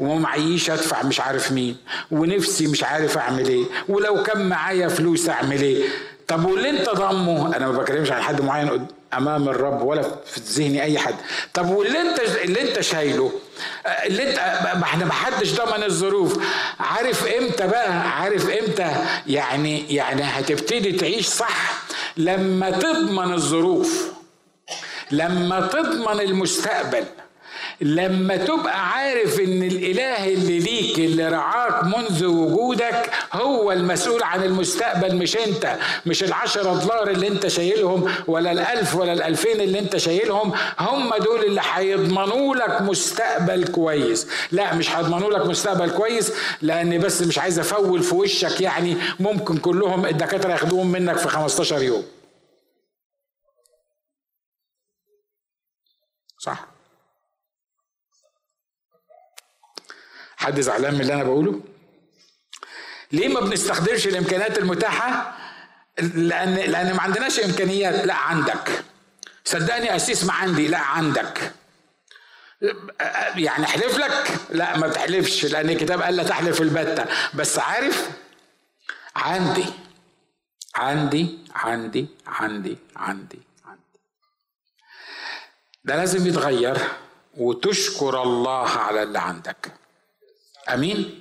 ومعيش 0.00 0.70
أدفع 0.70 1.02
مش 1.02 1.20
عارف 1.20 1.52
مين 1.52 1.76
ونفسي 2.10 2.66
مش 2.66 2.84
عارف 2.84 3.18
أعمل 3.18 3.48
إيه 3.48 3.64
ولو 3.88 4.22
كان 4.22 4.48
معايا 4.48 4.88
فلوس 4.88 5.28
أعمل 5.28 5.62
إيه؟ 5.62 5.84
طب 6.28 6.44
واللي 6.44 6.70
أنت 6.70 6.88
ضمه 6.90 7.56
أنا 7.56 7.66
ما 7.68 7.78
بكلمش 7.78 8.10
عن 8.10 8.22
حد 8.22 8.40
معين 8.40 8.86
أمام 9.14 9.48
الرب 9.48 9.82
ولا 9.82 10.02
في 10.02 10.40
ذهني 10.40 10.82
أي 10.82 10.98
حد. 10.98 11.14
طب 11.54 11.70
واللي 11.70 12.00
أنت 12.00 12.18
اللي 12.20 12.60
أنت 12.70 12.80
شايله؟ 12.80 13.32
اللي 14.06 14.30
انت 14.30 14.38
ما 14.76 14.82
إحنا 14.82 15.04
ما 15.04 15.12
حدش 15.12 15.54
ضمن 15.54 15.84
الظروف. 15.84 16.38
عارف 16.80 17.26
إمتى 17.26 17.66
بقى؟ 17.66 17.92
عارف 18.10 18.50
إمتى؟ 18.50 18.96
يعني 19.26 19.94
يعني 19.94 20.22
هتبتدي 20.22 20.92
تعيش 20.92 21.26
صح 21.26 21.82
لما 22.16 22.70
تضمن 22.70 23.32
الظروف. 23.32 24.12
لما 25.10 25.60
تضمن 25.66 26.20
المستقبل 26.20 27.04
لما 27.80 28.36
تبقى 28.36 28.88
عارف 28.92 29.40
إن 29.40 29.62
الإله 29.62 30.28
اللي 30.28 30.58
ليك 30.58 30.98
اللي 30.98 31.28
رعاك 31.28 31.84
منذ 31.84 32.24
وجودك 32.26 33.10
هو 33.32 33.72
المسؤول 33.72 34.22
عن 34.22 34.42
المستقبل 34.44 35.16
مش 35.16 35.36
أنت 35.36 35.76
مش 36.06 36.22
العشرة 36.24 36.74
دولار 36.80 37.10
اللي 37.10 37.28
أنت 37.28 37.46
شايلهم 37.46 38.12
ولا 38.26 38.52
الألف 38.52 38.94
ولا 38.96 39.12
الألفين 39.12 39.60
اللي 39.60 39.78
أنت 39.78 39.96
شايلهم 39.96 40.52
هم 40.78 41.14
دول 41.14 41.44
اللي 41.44 41.60
هيضمنوا 41.72 42.54
لك 42.56 42.82
مستقبل 42.82 43.64
كويس. 43.68 44.26
لا 44.52 44.74
مش 44.74 44.90
هيضمنوا 44.96 45.30
لك 45.30 45.46
مستقبل 45.46 45.90
كويس 45.90 46.32
لأن 46.62 46.98
بس 46.98 47.22
مش 47.22 47.38
عايز 47.38 47.58
أفول 47.58 48.02
في 48.02 48.14
وشك 48.14 48.60
يعني 48.60 48.96
ممكن 49.20 49.58
كلهم 49.58 50.06
الدكاترة 50.06 50.52
ياخدوهم 50.52 50.92
منك 50.92 51.16
في 51.18 51.28
15 51.28 51.82
يوم 51.82 52.04
صح 56.38 56.66
حد 60.38 60.60
زعلان 60.60 60.94
من 60.94 61.00
اللي 61.00 61.14
أنا 61.14 61.24
بقوله؟ 61.24 61.60
ليه 63.12 63.28
ما 63.28 63.40
بنستخدمش 63.40 64.06
الإمكانيات 64.06 64.58
المتاحة؟ 64.58 65.36
لأن 65.98 66.54
لأن 66.54 66.94
ما 66.94 67.02
عندناش 67.02 67.40
إمكانيات. 67.40 68.06
لا 68.06 68.14
عندك. 68.14 68.84
صدقني 69.44 69.96
أسيس 69.96 70.24
ما 70.24 70.32
عندي. 70.32 70.68
لا 70.68 70.78
عندك. 70.78 71.52
يعني 73.36 73.64
أحلف 73.64 73.98
لك؟ 73.98 74.38
لا 74.50 74.76
ما 74.78 74.86
بتحلفش 74.86 75.44
لأن 75.44 75.70
الكتاب 75.70 76.02
قال 76.02 76.16
لا 76.16 76.22
تحلف 76.22 76.62
البتة. 76.62 77.04
بس 77.34 77.58
عارف؟ 77.58 78.10
عندي 79.16 79.64
عندي 80.74 81.38
عندي 81.54 82.06
عندي 82.26 82.78
عندي. 82.96 83.38
ده 85.84 85.96
لازم 85.96 86.26
يتغير 86.26 86.78
وتشكر 87.36 88.22
الله 88.22 88.68
على 88.68 89.02
اللي 89.02 89.18
عندك. 89.18 89.77
أمين؟ 90.74 91.18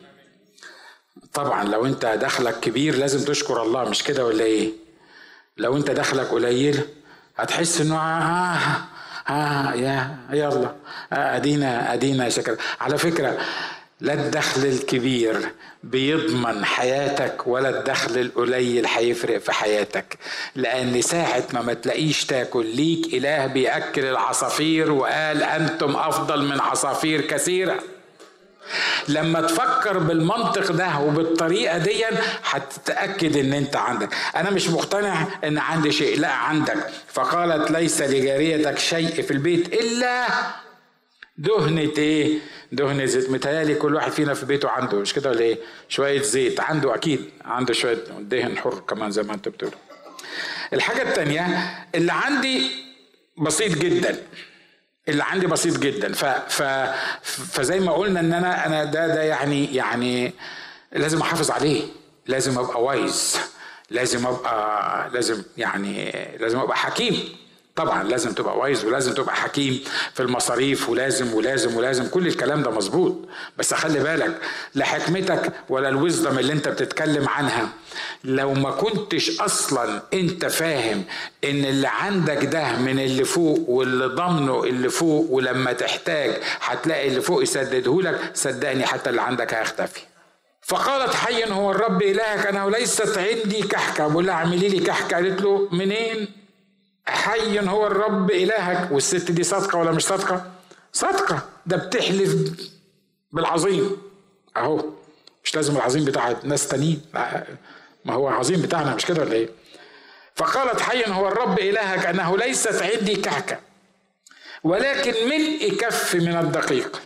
طبعا 1.34 1.64
لو 1.64 1.86
أنت 1.86 2.06
دخلك 2.06 2.60
كبير 2.60 2.96
لازم 2.96 3.26
تشكر 3.26 3.62
الله 3.62 3.84
مش 3.90 4.04
كده 4.04 4.26
ولا 4.26 4.44
إيه؟ 4.44 4.70
لو 5.58 5.78
أنت 5.78 5.92
دخلك 5.92 6.28
قليل 6.28 6.82
هتحس 7.38 7.82
إنه 7.82 7.96
آه 7.96 8.00
آه, 8.00 9.32
آه 9.34 9.74
يا 9.74 10.18
يلا 10.32 10.76
آه 11.14 11.36
أدينا 11.36 11.94
أدينا 11.94 12.30
شكرا 12.30 12.58
على 12.82 12.98
فكرة 12.98 13.38
لا 14.02 14.14
الدخل 14.14 14.66
الكبير 14.66 15.52
بيضمن 15.84 16.66
حياتك 16.66 17.48
ولا 17.48 17.70
الدخل 17.80 18.18
القليل 18.18 18.86
هيفرق 18.86 19.38
في 19.38 19.52
حياتك 19.52 20.18
لأن 20.56 21.02
ساعة 21.02 21.44
ما 21.54 21.62
ما 21.62 21.74
تلاقيش 21.74 22.26
تاكل 22.26 22.76
ليك 22.76 23.14
إله 23.14 23.46
بيأكل 23.48 24.06
العصافير 24.06 24.92
وقال 24.92 25.44
أنتم 25.44 25.96
أفضل 25.96 26.46
من 26.46 26.60
عصافير 26.60 27.22
كثيرة. 27.22 27.80
لما 29.08 29.42
تفكر 29.42 29.98
بالمنطق 29.98 30.72
ده 30.72 31.00
وبالطريقة 31.00 31.78
دي 31.78 32.06
هتتأكد 32.44 33.38
إن 33.38 33.54
أنت 33.54 33.76
عندك 33.76 34.10
أنا 34.36 34.50
مش 34.50 34.70
مقتنع 34.70 35.28
إن 35.44 35.58
عندي 35.58 35.92
شيء 35.92 36.20
لا 36.20 36.32
عندك 36.32 36.90
فقالت 37.08 37.72
ليس 37.72 38.02
لجاريتك 38.02 38.80
شيء 38.80 39.22
في 39.22 39.32
البيت 39.32 39.74
إلا 39.74 40.28
دهنة 41.38 41.92
إيه؟ 41.98 42.40
دهنة 42.72 43.06
زيت 43.06 43.30
متهيألي 43.30 43.76
كل 43.76 43.96
واحد 43.96 44.12
فينا 44.12 44.34
في 44.34 44.46
بيته 44.46 44.70
عنده 44.70 44.98
مش 45.00 45.14
كده 45.14 45.30
ولا 45.30 45.40
إيه؟ 45.42 45.58
شوية 45.90 46.22
زيت 46.22 46.60
عنده 46.60 46.96
أكيد 46.96 47.30
عنده 47.46 47.74
شوية 47.74 47.98
دهن 48.20 48.58
حر 48.58 48.80
كمان 48.90 49.12
زي 49.12 49.24
ما 49.24 49.34
أنت 49.34 49.48
بتقول. 49.50 49.72
الحاجة 50.74 51.02
التانية 51.02 51.48
اللي 51.96 52.12
عندي 52.14 52.62
بسيط 53.38 53.78
جدا 53.78 54.18
اللي 55.08 55.24
عندي 55.24 55.48
بسيط 55.48 55.78
جدا. 55.78 56.14
ف 56.14 56.26
ف 56.26 56.64
فزي 57.24 57.80
ما 57.80 57.92
قلنا 57.92 58.20
إن 58.20 58.34
أنا 58.34 58.66
أنا 58.66 58.84
ده 58.84 59.08
ده 59.08 59.22
يعني 59.22 59.76
يعني 59.76 60.34
لازم 60.92 61.22
أحافظ 61.22 61.52
عليه. 61.52 61.84
لازم 62.28 62.60
أبقى 62.60 62.84
wise 62.84 63.38
لازم 63.90 64.28
ابقى 64.28 65.10
لازم 65.14 65.44
يعني 65.58 66.12
لازم 66.40 66.60
أبقى 66.60 66.78
حكيم. 66.78 67.38
طبعا 67.78 68.04
لازم 68.04 68.32
تبقى 68.34 68.58
wise 68.58 68.86
ولازم 68.86 69.14
تبقى 69.14 69.36
حكيم 69.36 69.84
في 70.14 70.24
المصاريف 70.24 70.90
ولازم 70.90 71.34
ولازم 71.34 71.76
ولازم 71.78 72.08
كل 72.08 72.28
الكلام 72.28 72.64
ده 72.64 72.72
مظبوط. 72.72 73.16
بس 73.58 73.74
خلي 73.74 74.00
بالك 74.00 74.38
لا 74.76 74.86
حكمتك 74.86 75.54
ولا 75.70 75.90
الوزدم 75.90 76.40
اللي 76.40 76.54
انت 76.54 76.68
بتتكلم 76.68 77.28
عنها. 77.30 77.70
لو 78.24 78.54
ما 78.54 78.72
كنتش 78.72 79.40
أصلا 79.42 80.02
انت 80.14 80.46
فاهم 80.46 81.04
إن 81.44 81.66
اللي 81.66 81.88
عندك 81.88 82.46
ده 82.46 82.76
من 82.78 83.00
اللي 83.00 83.24
فوق 83.24 83.70
واللي 83.70 84.06
ضمنه 84.06 84.64
اللي 84.64 84.90
فوق 84.90 85.28
ولما 85.32 85.74
تحتاج 85.74 86.32
هتلاقي 86.62 87.08
اللي 87.08 87.22
فوق 87.22 87.44
يسددهولك 87.44 88.32
صدقني 88.34 88.86
حتى 88.86 89.10
اللي 89.10 89.22
عندك 89.22 89.54
هيختفي. 89.54 90.02
فقالت 90.62 91.14
حي 91.14 91.44
هو 91.52 91.72
الرب 91.72 92.02
إلهك 92.02 92.46
أنا 92.48 92.70
ليست 92.70 93.18
عندي 93.18 93.62
كحكة. 93.64 94.08
بقول 94.08 94.26
لها 94.28 94.36
اعملي 94.36 94.68
لي 94.70 94.80
كحكة. 94.80 95.16
قالت 95.16 95.42
له 95.42 95.70
منين؟ 95.72 96.47
حي 97.08 97.60
هو 97.60 97.88
الرب 97.88 98.32
إلهك 98.32 98.92
والست 98.92 99.32
دي 99.32 99.44
صادقة 99.44 99.80
ولا 99.80 99.92
مش 99.92 100.06
صادقة؟ 100.06 100.52
صادقة 100.94 101.42
ده 101.66 101.78
بتحلف 101.78 102.36
بالعظيم 103.32 103.98
أهو 104.58 104.86
مش 105.44 105.56
لازم 105.56 105.76
العظيم 105.78 106.06
بتاع 106.06 106.36
ناس 106.44 106.68
تانيين 106.68 107.02
ما 108.06 108.14
هو 108.14 108.28
عظيم 108.28 108.62
بتاعنا 108.62 108.96
مش 108.96 109.06
كده 109.06 109.22
ولا 109.22 109.34
إيه؟ 109.34 109.50
فقالت 110.36 110.82
حي 110.82 111.04
هو 111.12 111.28
الرب 111.28 111.60
إلهك 111.60 112.06
أنه 112.06 112.38
ليست 112.38 112.82
عندي 112.82 113.16
كعكة 113.16 113.60
ولكن 114.64 115.14
ملء 115.30 115.78
كف 115.80 116.16
من 116.16 116.36
الدقيق 116.36 117.02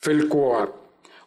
في 0.00 0.12
الكوار 0.12 0.72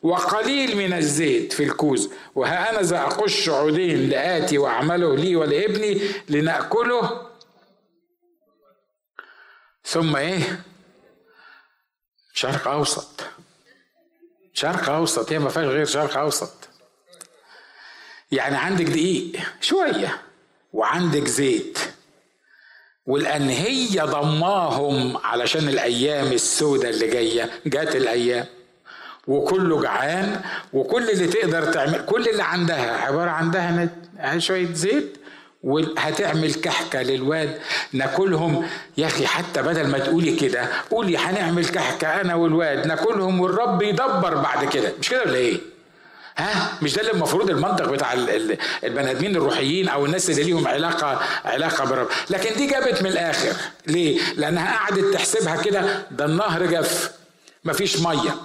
وقليل 0.02 0.78
من 0.78 0.94
الزيت 0.94 1.54
في 1.54 1.64
الكوز 1.64 2.10
وها 2.36 2.70
أنا 2.70 3.04
أقش 3.04 3.50
عودين 3.50 4.10
لآتي 4.10 4.58
وأعمله 4.58 5.16
لي 5.16 5.36
ولابني 5.36 6.02
لنأكله 6.30 7.31
ثم 9.86 10.16
إيه؟ 10.16 10.64
شرق 12.34 12.68
أوسط. 12.68 13.22
شرق 14.54 14.90
أوسط. 14.90 15.32
هي 15.32 15.40
ما 15.40 15.50
فيهاش 15.50 15.66
غير 15.66 15.86
شرق 15.86 16.18
أوسط. 16.18 16.54
يعني 18.32 18.58
عندك 18.58 18.86
دقيق 18.86 19.40
شوية 19.62 20.22
وعندك 20.74 21.28
زيت. 21.28 21.80
ولان 23.06 23.50
هي 23.50 24.00
ضماهم 24.00 25.18
علشان 25.18 25.70
الأيام 25.70 26.32
السوداء 26.32 26.90
اللي 26.90 27.08
جاية 27.08 27.50
جات 27.66 27.96
الأيام. 27.96 28.46
وكله 29.28 29.82
جعان 29.82 30.42
وكل 30.74 31.10
اللي 31.10 31.28
تقدر 31.28 31.74
تعمل 31.74 32.06
كل 32.06 32.28
اللي 32.28 32.44
عندها 32.44 32.98
عبارة 32.98 33.30
عن 33.30 33.52
دهنه 33.52 33.90
شوية 34.38 34.74
زيت 34.74 35.21
وهتعمل 35.64 36.54
كحكة 36.54 37.02
للواد 37.02 37.60
ناكلهم. 37.94 38.68
يا 38.98 39.08
أخي 39.08 39.28
حتى 39.28 39.62
بدل 39.62 39.88
ما 39.88 40.00
تقولي 40.00 40.36
كده 40.36 40.68
قولي 40.92 41.18
هنعمل 41.18 41.66
كحكة 41.66 42.08
أنا 42.22 42.36
والواد 42.36 42.88
ناكلهم 42.88 43.40
والرب 43.40 43.82
يدبر 43.82 44.36
بعد 44.36 44.66
كده. 44.66 44.94
مش 45.00 45.10
كده 45.10 45.22
ولا 45.22 45.36
إيه؟ 45.36 45.58
ها؟ 46.38 46.72
مش 46.82 46.94
ده 46.96 47.02
اللي 47.02 47.12
المفروض 47.12 47.50
المنطق 47.50 47.86
بتاع 47.90 48.14
البني 48.14 49.12
آدمين 49.12 49.36
الروحيين 49.36 49.90
أو 49.90 50.06
الناس 50.06 50.30
اللي 50.30 50.44
ليهم 50.44 50.68
علاقه 50.68 51.22
علاقة 51.46 51.86
برب 51.86 52.08
لكن 52.30 52.56
دي 52.56 52.68
جابت 52.68 53.02
من 53.02 53.10
الآخر. 53.10 53.54
ليه؟ 53.88 54.20
لأنها 54.38 54.78
قعدت 54.78 55.14
تحسبها 55.14 55.62
كده 55.62 56.04
ده 56.12 56.26
النهر 56.26 56.66
جف. 56.66 57.12
مفيش 57.66 58.00
مية. 58.00 58.36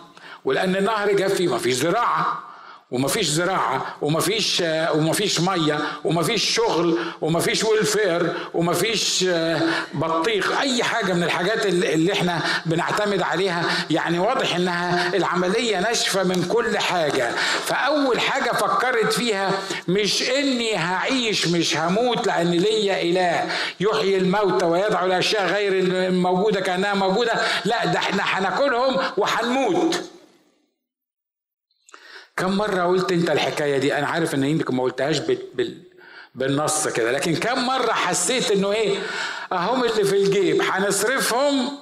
ولأن 0.44 0.76
النهر 0.76 1.12
جف 1.12 1.40
مفيش 1.40 1.74
زراعة. 1.74 2.42
ومفيش 2.90 3.26
زراعة 3.26 3.96
ومفيش 4.02 4.62
ومفيش 4.94 5.40
مية 5.40 5.78
ومفيش 6.04 6.54
شغل 6.54 6.98
ومفيش 7.20 7.64
ويلفير 7.64 8.32
ومفيش 8.54 9.24
بطيخ. 9.94 10.60
أي 10.60 10.82
حاجة 10.82 11.12
من 11.12 11.22
الحاجات 11.22 11.66
اللي 11.66 12.12
إحنا 12.12 12.40
بنعتمد 12.66 13.22
عليها 13.22 13.64
يعني 13.90 14.18
واضح 14.18 14.56
إنها 14.56 15.16
العملية 15.16 15.80
ناشفة 15.80 16.22
من 16.22 16.44
كل 16.52 16.78
حاجة. 16.78 17.30
فأول 17.66 18.20
حاجة 18.20 18.50
فكرت 18.52 19.12
فيها 19.12 19.50
مش 19.88 20.22
إني 20.22 20.76
هعيش 20.76 21.48
مش 21.48 21.76
هموت 21.76 22.26
لأن 22.26 22.50
ليا 22.50 23.02
إله 23.02 23.50
يحيي 23.80 24.16
الموتى 24.16 24.64
ويدعو 24.66 25.06
الأشياء 25.06 25.46
غير 25.46 25.72
الموجودة 26.08 26.60
كأنها 26.60 26.94
موجودة. 26.94 27.32
لا 27.64 27.84
ده 27.84 27.98
إحنا 27.98 28.22
هناكلهم 28.22 28.96
وهنموت. 29.16 30.02
كم 32.36 32.56
مرة 32.56 32.82
قلت 32.82 33.12
أنت 33.12 33.30
الحكاية 33.30 33.78
دي؟ 33.78 33.94
أنا 33.98 34.06
عارف 34.06 34.34
إن 34.34 34.44
يمكن 34.44 34.74
ما 34.74 34.82
قلتهاش 34.82 35.18
بال... 35.18 35.82
بالنص 36.34 36.88
كده 36.88 37.12
لكن 37.12 37.36
كم 37.36 37.66
مرة 37.66 37.92
حسيت 37.92 38.50
إنه 38.50 38.72
إيه؟ 38.72 38.98
اهم 39.52 39.84
اللي 39.84 40.04
في 40.04 40.16
الجيب 40.16 40.62
هنصرفهم 40.62 41.78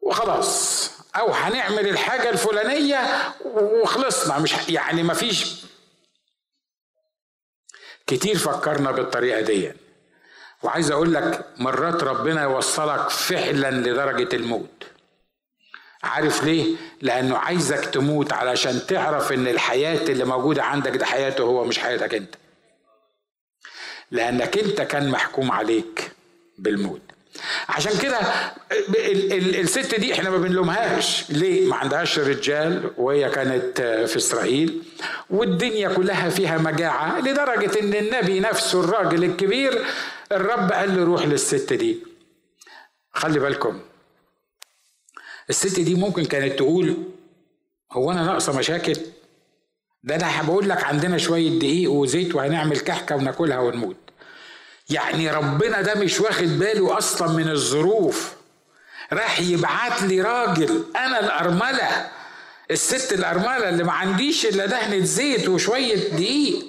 وخلاص. 0.00 0.90
أو 1.16 1.32
هنعمل 1.32 1.88
الحاجة 1.88 2.30
الفلانية 2.30 3.00
وخلصنا. 3.44 4.38
مش 4.38 4.54
يعني 4.68 5.02
ما 5.02 5.14
فيش 5.14 5.62
كتير 8.06 8.38
فكرنا 8.38 8.90
بالطريقة 8.90 9.40
دي. 9.40 9.72
وعايز 10.62 10.90
أقول 10.90 11.14
لك 11.14 11.44
مرات 11.58 12.04
ربنا 12.04 12.42
يوصلك 12.42 13.08
فعلا 13.10 13.70
لدرجة 13.70 14.36
الموت. 14.36 14.84
عارف 16.02 16.44
ليه؟ 16.44 16.76
لأنه 17.02 17.36
عايزك 17.38 17.84
تموت 17.84 18.32
علشان 18.32 18.80
تعرف 18.88 19.32
إن 19.32 19.46
الحياة 19.48 20.08
اللي 20.08 20.24
موجودة 20.24 20.62
عندك 20.64 20.96
ده 20.96 21.06
حياته 21.06 21.44
هو 21.44 21.64
مش 21.64 21.78
حياتك 21.78 22.14
أنت. 22.14 22.34
لأنك 24.10 24.58
أنت 24.58 24.80
كان 24.80 25.08
محكوم 25.10 25.52
عليك 25.52 26.10
بالموت. 26.58 27.00
عشان 27.68 27.98
كده 27.98 28.18
الست 29.60 29.94
دي 29.94 30.12
إحنا 30.14 30.30
ما 30.30 30.36
بنلومهاش 30.38 31.30
ليه 31.30 31.66
ما 31.68 31.76
عندهاش 31.76 32.18
رجال 32.18 32.90
وهي 32.96 33.30
كانت 33.30 33.80
في 34.08 34.16
إسرائيل 34.16 34.82
والدنيا 35.30 35.88
كلها 35.88 36.30
فيها 36.30 36.58
مجاعة 36.58 37.20
لدرجة 37.20 37.80
إن 37.80 37.94
النبي 37.94 38.40
نفسه 38.40 38.80
الراجل 38.84 39.24
الكبير 39.24 39.84
الرب 40.32 40.72
قال 40.72 40.96
له 40.96 41.04
روح 41.04 41.26
للست 41.26 41.72
دي 41.72 41.98
خلي 43.12 43.38
بالكم 43.38 43.80
الست 45.52 45.80
دي 45.80 45.94
ممكن 45.94 46.24
كانت 46.24 46.58
تقول 46.58 46.96
هو 47.92 48.12
أنا 48.12 48.24
ناقصة 48.24 48.58
مشاكل؟ 48.58 48.96
ده 50.04 50.14
أنا 50.16 50.42
بقول 50.42 50.68
لك 50.68 50.84
عندنا 50.84 51.18
شوية 51.18 51.58
دقيق 51.58 51.90
وزيت 51.90 52.34
وهنعمل 52.34 52.80
كحكة 52.80 53.16
وناكلها 53.16 53.58
ونموت. 53.58 53.96
يعني 54.90 55.30
ربنا 55.30 55.80
ده 55.82 55.94
مش 55.94 56.20
واخد 56.20 56.58
باله 56.58 56.98
أصلا 56.98 57.32
من 57.32 57.48
الظروف. 57.48 58.32
راح 59.12 59.40
يبعت 59.40 60.02
لي 60.02 60.20
راجل 60.20 60.84
أنا 60.96 61.20
الأرملة. 61.20 62.08
الست 62.70 63.12
الأرملة 63.12 63.68
اللي 63.68 63.84
ما 63.84 63.92
عنديش 63.92 64.46
إلا 64.46 64.66
دهنة 64.66 65.04
زيت 65.04 65.48
وشوية 65.48 66.08
دقيق. 66.08 66.66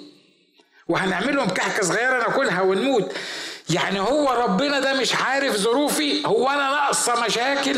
وهنعملهم 0.88 1.48
كحكة 1.48 1.82
صغيرة 1.82 2.18
ناكلها 2.18 2.62
ونموت. 2.62 3.12
يعني 3.70 4.00
هو 4.00 4.30
ربنا 4.30 4.80
ده 4.80 4.94
مش 5.00 5.14
عارف 5.14 5.56
ظروفي؟ 5.56 6.26
هو 6.26 6.50
أنا 6.50 6.70
ناقصة 6.70 7.24
مشاكل؟ 7.26 7.76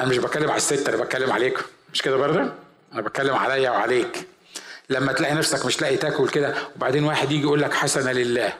أنا 0.00 0.08
مش 0.08 0.18
بتكلم 0.18 0.50
على 0.50 0.56
الست 0.56 0.88
أنا 0.88 1.02
بتكلم 1.02 1.32
عليكم. 1.32 1.62
مش 1.92 2.02
كده 2.02 2.16
برضه؟ 2.16 2.52
أنا 2.92 3.00
بتكلم 3.02 3.34
عليا 3.34 3.70
وعليك. 3.70 4.26
لما 4.90 5.12
تلاقي 5.12 5.34
نفسك 5.34 5.66
مش 5.66 5.80
لاقي 5.80 5.96
تاكل 5.96 6.28
كده 6.28 6.54
وبعدين 6.76 7.04
واحد 7.04 7.32
يجي 7.32 7.42
يقول 7.42 7.62
لك 7.62 7.74
حسنه 7.74 8.12
لله. 8.12 8.52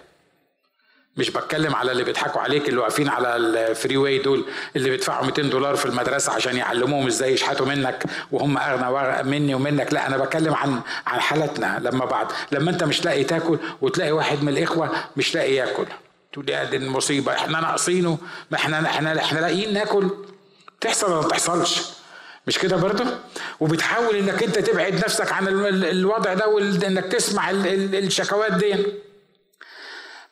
مش 1.17 1.31
بتكلم 1.31 1.75
على 1.75 1.93
اللي 1.93 2.05
بيضحكوا 2.05 2.41
عليك 2.41 2.69
اللي 2.69 2.81
واقفين 2.81 3.09
على 3.09 3.37
ال 3.37 3.97
freeway 3.97 4.19
دول 4.19 4.45
اللي 4.77 4.91
بيدفعوا 4.91 5.27
200 5.27 5.43
دولار 5.43 5.77
في 5.77 5.87
المدرسة 5.87 6.33
عشان 6.33 6.57
يعلموهم 6.57 7.07
إزاي 7.07 7.33
يشحتوا 7.33 7.67
منك 7.67 8.05
وهم 8.33 8.59
أغنى 8.59 9.23
مني 9.23 9.55
ومنك. 9.55 9.93
لا 9.93 10.07
أنا 10.07 10.17
بتكلم 10.17 10.55
عن 10.55 10.81
عن 11.07 11.21
حالتنا. 11.21 11.79
لما 11.83 12.05
بعد 12.05 12.27
لما 12.53 12.71
أنت 12.71 12.85
مش 12.85 13.05
لاقي 13.05 13.25
تاكل 13.25 13.59
وتلاقي 13.81 14.13
واحد 14.13 14.43
من 14.43 14.49
الإخوة 14.49 14.91
مش 15.17 15.35
لاقي 15.35 15.55
ياكل. 15.55 15.87
تقول 16.33 16.45
دي 16.47 16.77
المصيبة. 16.77 17.33
إحنا 17.33 17.61
ناقصينه. 17.61 18.19
ما 18.51 18.57
إحنا 18.57 18.87
إحنا 18.87 19.19
إحنا 19.21 19.39
لاقيين 19.39 19.73
ناكل. 19.75 20.11
تحصل 20.81 21.13
ولا 21.13 21.21
ما 21.23 21.29
تحصلش 21.29 21.83
مش 22.47 22.59
كده 22.59 22.77
برضه؟ 22.77 23.05
وبتحاول 23.61 24.17
إنك 24.17 24.43
أنت 24.43 24.59
تبعد 24.59 24.95
نفسك 24.95 25.33
عن 25.33 25.49
الوضع 25.49 26.35
ده 26.35 26.49
وانك 26.49 27.05
تسمع 27.05 27.51
الشكوات 27.51 28.53
دي. 28.53 28.75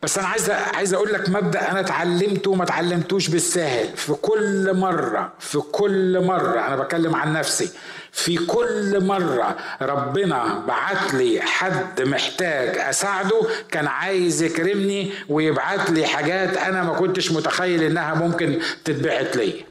بس 0.02 0.18
أنا 0.18 0.28
عايز 0.28 0.50
عايز 0.50 0.94
أقول 0.94 1.12
لك 1.12 1.28
مبدأ 1.28 1.70
أنا 1.70 1.80
اتعلمته 1.80 2.50
وما 2.50 2.64
اتعلمتوش 2.64 3.28
بالساهل. 3.28 3.96
في 3.96 4.12
كل 4.12 4.74
مرة 4.76 5.32
في 5.38 5.58
كل 5.58 6.20
مرة 6.24 6.60
أنا 6.66 6.76
بتكلم 6.76 7.14
عن 7.14 7.32
نفسي 7.32 7.70
في 8.12 8.36
كل 8.46 9.04
مرة 9.04 9.56
ربنا 9.82 10.64
بعت 10.68 11.14
لي 11.14 11.40
حد 11.40 12.02
محتاج 12.02 12.78
أساعده 12.78 13.40
كان 13.70 13.86
عايز 13.86 14.42
يكرمني 14.42 15.12
ويبعت 15.28 15.90
لي 15.90 16.06
حاجات 16.06 16.56
أنا 16.56 16.82
ما 16.82 16.92
كنتش 16.94 17.32
متخيل 17.32 17.82
إنها 17.82 18.14
ممكن 18.14 18.58
تتبعت 18.84 19.36
لي. 19.36 19.67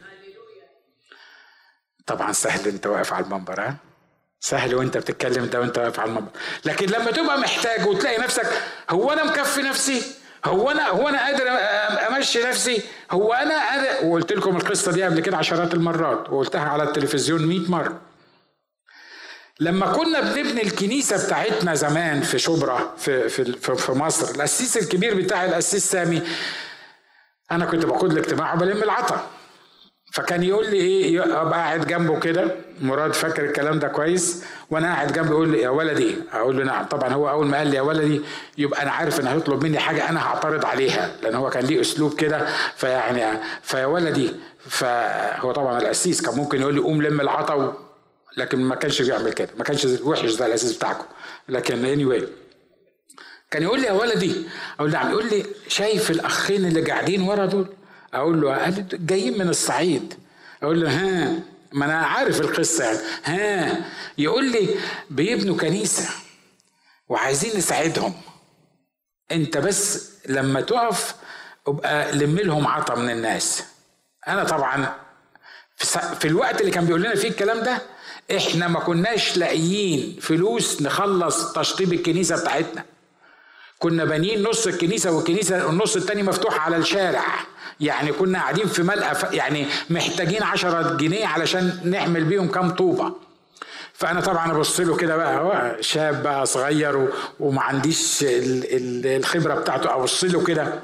طبعا 2.08 2.32
سهل 2.32 2.68
أنت 2.68 2.88
واقف 2.88 3.14
على 3.14 3.26
المنبر 3.26 3.62
ها؟ 3.62 3.76
سهل 4.40 4.76
وأنت 4.76 4.98
بتتكلم 4.98 5.46
ده 5.46 5.60
وأنت 5.60 5.78
واقف 5.78 6.00
على 6.00 6.10
المنبر. 6.10 6.30
لكن 6.66 6.86
لما 6.86 7.12
تبقى 7.12 7.40
محتاج 7.40 7.88
وتلاقي 7.88 8.22
نفسك 8.22 8.48
هو 8.90 9.12
أنا 9.14 9.24
مكفي 9.24 9.62
نفسي؟ 9.62 10.02
هو 10.46 10.72
أنا 10.72 10.88
هو 10.90 11.10
أنا 11.10 11.26
قادر 11.26 11.48
أمشي 12.18 12.44
نفسي؟ 12.44 12.82
هو 13.12 13.34
أنا 13.34 13.70
قادر؟ 13.70 14.06
وقلت 14.08 14.34
لكم 14.34 14.58
القصة 14.58 14.92
دي 14.92 15.04
قبل 15.04 15.20
كده 15.20 15.38
عشرات 15.38 15.74
المرات 15.74 16.30
وقلتها 16.30 16.62
على 16.70 16.84
التلفزيون 16.84 17.46
100 17.46 17.60
مرة. 17.72 18.02
لما 19.60 19.94
كنا 19.94 20.22
بنبني 20.22 20.64
الكنيسة 20.64 21.26
بتاعتنا 21.26 21.76
زمان 21.76 22.22
في 22.22 22.40
شبرا 22.40 22.94
في 22.98 23.30
في 23.30 23.54
في 23.78 23.92
مصر 23.92 24.36
القسيس 24.36 24.78
الكبير 24.78 25.16
بتاع 25.16 25.46
القسيس 25.46 25.92
سامي 25.92 26.22
أنا 27.52 27.66
كنت 27.66 27.86
باخد 27.86 28.12
الاجتماع 28.12 28.54
وبلم 28.54 28.84
العطا. 28.84 29.28
فكان 30.12 30.44
يقول 30.44 30.66
لي 30.72 30.78
إيه 30.78 31.42
أبقى 31.42 31.60
قاعد 31.60 31.88
جنبه 31.88 32.20
كده 32.20 32.56
مراد 32.82 33.14
فاكر 33.14 33.46
الكلام 33.46 33.80
ده 33.80 33.88
كويس 33.88 34.44
وأنا 34.70 34.88
قاعد 34.94 35.14
جنبه 35.14 35.30
يقول 35.30 35.50
لي 35.52 35.62
يا 35.62 35.70
ولدي 35.70 36.16
أقول 36.34 36.58
له 36.58 36.64
نعم. 36.64 36.86
طبعا 36.86 37.14
هو 37.14 37.30
أول 37.30 37.48
ما 37.48 37.58
قال 37.58 37.68
لي 37.68 37.76
يا 37.78 37.82
ولدي 37.82 38.22
يبقى 38.58 38.82
أنا 38.84 38.92
عارف 38.92 39.20
انه 39.20 39.30
هيطلب 39.34 39.64
مني 39.64 39.80
حاجة 39.80 40.10
أنا 40.10 40.22
هعترض 40.28 40.66
عليها 40.66 41.12
لأن 41.22 41.36
هو 41.36 41.50
كان 41.50 41.66
ليه 41.66 41.82
أسلوب 41.82 42.14
كده. 42.16 42.48
فيعني 42.76 43.40
فيا 43.64 43.86
ولدي 43.86 44.32
فهو 44.70 45.52
طبعا 45.52 45.80
القسيس 45.82 46.22
كان 46.22 46.36
ممكن 46.36 46.62
يقول 46.62 46.74
لي 46.74 46.82
قوم 46.82 47.02
لم 47.02 47.22
العطا 47.22 47.78
لكن 48.38 48.60
ما 48.60 48.76
كانش 48.76 49.02
بيعمل 49.02 49.34
كده 49.34 49.50
ما 49.58 49.64
كانش 49.64 49.86
وحش 49.86 50.26
زي 50.30 50.46
القسيس 50.46 50.74
بتاعكم. 50.78 51.06
لكن 51.50 51.86
اني 51.86 52.06
anyway 52.06 52.24
كان 53.52 53.64
يقول 53.64 53.80
لي 53.82 53.88
يا 53.88 53.92
ولدي 53.92 54.36
أقول 54.80 54.92
نعم 54.92 55.12
يقول 55.12 55.26
لي 55.30 55.46
شايف 55.68 56.12
الأخين 56.12 56.66
اللي 56.66 56.82
قاعدين 56.82 57.22
ورا 57.22 57.46
دول؟ 57.46 57.68
أقول 58.14 58.42
له 58.42 58.70
جايين 58.94 59.38
من 59.38 59.50
الصعيد؟ 59.50 60.14
أقول 60.64 60.82
له 60.82 60.90
ها 60.92 61.40
ما 61.74 61.86
أنا 61.86 61.98
عارف 61.98 62.42
القصة 62.42 62.84
يعني. 62.84 63.00
ها 63.24 63.86
يقول 64.18 64.52
لي 64.52 64.70
بيبنوا 65.10 65.58
كنيسة 65.58 66.10
وعايزين 67.10 67.58
نساعدهم. 67.58 68.14
أنت 69.32 69.58
بس 69.58 70.12
لما 70.30 70.62
تقف 70.62 71.16
أبقى 71.68 72.12
لم 72.12 72.36
لهم 72.38 72.68
عطا 72.68 72.96
من 72.96 73.10
الناس. 73.10 73.64
أنا 74.28 74.44
طبعا 74.44 74.96
في 76.20 76.26
الوقت 76.28 76.62
اللي 76.62 76.72
كان 76.72 76.86
بيقول 76.86 77.02
لنا 77.02 77.16
فيه 77.16 77.30
الكلام 77.30 77.60
ده 77.60 77.82
إحنا 78.38 78.68
ما 78.68 78.80
كناش 78.80 79.38
لاقيين 79.38 80.20
فلوس 80.22 80.82
نخلص 80.82 81.54
تشطيب 81.54 81.94
الكنيسة 81.94 82.42
بتاعتنا. 82.42 82.86
كنا 83.80 84.06
بانيين 84.06 84.44
نص 84.44 84.68
الكنيسة 84.68 85.12
والكنيسة 85.12 85.70
النص 85.70 85.96
التاني 85.96 86.24
مفتوح 86.24 86.66
على 86.66 86.78
الشارع. 86.78 87.26
يعني 87.80 88.12
كنا 88.12 88.40
قاعدين 88.40 88.68
في 88.68 88.84
ملقى 88.84 89.36
يعني 89.36 89.66
محتاجين 89.90 90.44
عشرة 90.44 90.96
جنيه 90.96 91.28
علشان 91.28 91.80
نعمل 91.84 92.24
بيهم 92.24 92.48
كام 92.52 92.70
طوبة. 92.72 93.14
فأنا 93.94 94.22
طبعا 94.22 94.52
أبص 94.52 94.80
له 94.80 94.96
كده 94.96 95.16
بقى 95.18 95.38
هو 95.38 95.76
شاب 95.82 96.24
بقى 96.24 96.46
صغير 96.46 97.08
وما 97.40 97.62
عنديش 97.62 98.18
الخبرة 98.28 99.54
بتاعته 99.56 99.96
أبص 99.96 100.24
له 100.24 100.44
كده 100.44 100.80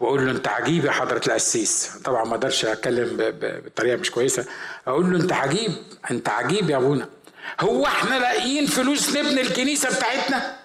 وأقول 0.00 0.26
له 0.26 0.32
أنت 0.32 0.48
عجيب 0.48 0.84
يا 0.84 0.90
حضرة 0.90 1.20
القسيس؟ 1.26 1.90
طبعا 2.04 2.24
ما 2.24 2.30
أقدرش 2.34 2.64
أتكلم 2.64 3.16
بطريقة 3.66 3.96
مش 3.96 4.10
كويسة. 4.10 4.44
أقول 4.88 5.10
له 5.12 5.18
أنت 5.20 5.32
عجيب 5.32 5.72
أنت 6.10 6.28
عجيب 6.28 6.70
يا 6.70 6.76
أبونا. 6.76 7.08
هو 7.60 7.86
إحنا 7.86 8.14
لاقيين 8.18 8.66
فلوس 8.66 9.16
نبني 9.16 9.40
الكنيسة 9.40 9.96
بتاعتنا؟ 9.96 10.56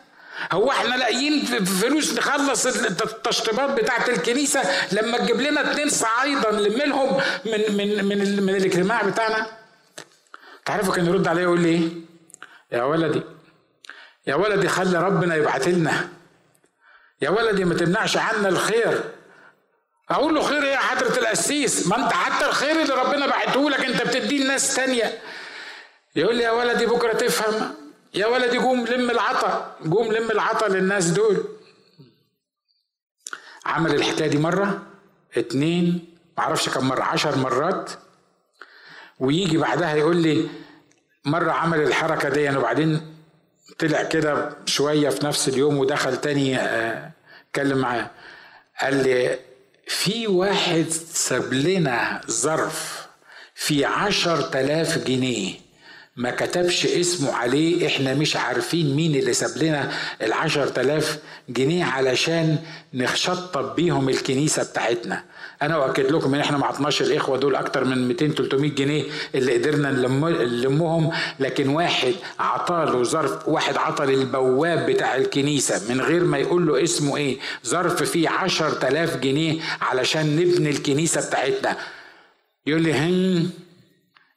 هو 0.52 0.72
إحنا 0.72 0.96
لاقيين 0.96 1.46
فلوس 1.66 2.14
نخلص 2.14 2.66
التشطيبات 2.66 3.70
بتاعت 3.70 4.10
الكنيسة 4.10 4.62
لما 4.92 5.18
تجيب 5.18 5.42
لنا 5.42 5.72
اتنين 5.72 5.90
صعايدة 5.90 6.52
نلم 6.52 7.20
من 7.46 7.78
من 7.78 8.06
من 8.06 8.44
من 8.44 8.56
الاجتماع 8.56 9.02
بتاعنا. 9.02 9.48
تعرفوا 10.66 10.94
كان 10.94 11.06
يرد 11.06 11.28
عليا 11.28 11.42
يقول 11.42 11.60
لي 11.60 11.70
إيه؟ 11.70 11.90
يا 12.72 12.84
ولدي 12.84 13.22
يا 14.28 14.36
ولدي 14.36 14.68
خلي 14.68 14.98
ربنا 15.00 15.36
يبعت 15.36 15.68
لنا. 15.68 16.10
يا 17.22 17.30
ولدي 17.30 17.66
ما 17.66 17.76
تمنعش 17.76 18.18
عنا 18.18 18.50
الخير. 18.50 19.04
أقول 20.10 20.36
له 20.36 20.42
خير 20.42 20.64
إيه 20.64 20.72
يا 20.72 20.78
حضرة 20.78 21.20
القسيس؟ 21.20 21.88
ما 21.88 21.98
أنت 22.06 22.14
حتى 22.14 22.46
الخير 22.46 22.82
اللي 22.82 22.94
ربنا 22.94 23.28
بعته 23.28 23.70
لك 23.70 23.86
أنت 23.86 24.02
بتديه 24.02 24.44
لناس 24.44 24.76
تانية. 24.76 25.20
يقول 26.16 26.36
لي 26.36 26.44
يا 26.44 26.52
ولدي 26.52 26.86
بكرة 26.86 27.14
تفهم 27.14 27.76
يا 28.14 28.28
ولدي 28.28 28.58
قوم 28.58 28.86
لم 28.86 29.10
العطا 29.10 29.76
قوم 29.92 30.12
لم 30.14 30.32
العطا 30.32 30.68
للناس 30.68 31.06
دول. 31.10 31.46
عمل 33.66 33.96
الحكاية 33.96 34.28
دي 34.28 34.38
مرة 34.38 34.82
اتنين 35.38 36.16
معرفش 36.38 36.70
كم 36.70 36.88
مرة 36.88 37.04
عشر 37.04 37.38
مرات. 37.38 37.92
ويجي 39.20 39.58
بعدها 39.58 39.96
يقول 39.96 40.18
لي 40.18 40.50
مرة 41.26 41.52
عمل 41.52 41.82
الحركة 41.82 42.30
دي 42.30 42.58
وبعدين 42.58 43.16
طلع 43.80 44.04
كده 44.04 44.58
شوية 44.66 45.10
في 45.10 45.26
نفس 45.26 45.48
اليوم 45.50 45.78
ودخل 45.78 46.18
تاني 46.22 46.58
آه، 46.58 47.12
اتكلم 47.50 47.78
معاه. 47.78 48.12
قال 48.82 49.04
لي 49.04 49.40
في 49.88 50.28
واحد 50.28 50.86
ساب 51.14 51.54
لنا 51.54 52.22
ظرف 52.32 53.08
في 53.56 53.86
عشر 53.86 54.42
تلاف 54.42 54.98
جنيه. 54.98 55.67
ما 56.18 56.32
كتبش 56.32 56.86
اسمه 56.86 57.34
عليه 57.34 57.88
إحنا 57.88 58.14
مش 58.14 58.36
عارفين 58.36 58.96
مين 58.96 59.16
اللي 59.16 59.34
ساب 59.34 59.64
لنا 59.64 59.92
العشر 60.22 60.68
تلاف 60.68 61.18
جنيه 61.50 61.86
علشان 61.86 62.58
نشطب 62.94 63.76
بيهم 63.76 64.10
الكنيسة 64.10 64.64
بتاعتنا. 64.64 65.24
أنا 65.62 65.76
اؤكد 65.76 66.12
لكم 66.12 66.34
إن 66.36 66.40
إحنا 66.40 66.58
ما 66.58 66.66
عطناش 66.66 67.02
الاخوه 67.02 67.38
دول 67.38 67.56
أكتر 67.56 67.84
من 67.86 68.08
200 68.08 68.28
300 68.28 68.72
جنيه 68.72 69.04
اللي 69.36 69.54
قدرنا 69.58 69.92
نلمهم. 69.92 71.12
لكن 71.40 71.70
واحد 71.70 72.14
عطاله 72.40 73.04
ظرف 73.04 73.48
واحد 73.48 73.78
عطى 73.78 74.06
للبواب 74.06 74.86
بتاع 74.92 75.16
الكنيسة 75.16 75.94
من 75.94 76.02
غير 76.02 76.24
ما 76.24 76.38
يقول 76.38 76.68
له 76.68 76.84
اسمه 76.84 77.18
إيه 77.18 77.38
ظرف 77.66 78.04
فيه 78.04 78.30
10000 78.30 79.18
جنيه 79.18 79.60
علشان 79.82 80.36
نبني 80.36 80.70
الكنيسة 80.70 81.28
بتاعتنا. 81.28 81.78
يقول 82.66 82.82
لي 82.82 82.94
هم 83.00 83.50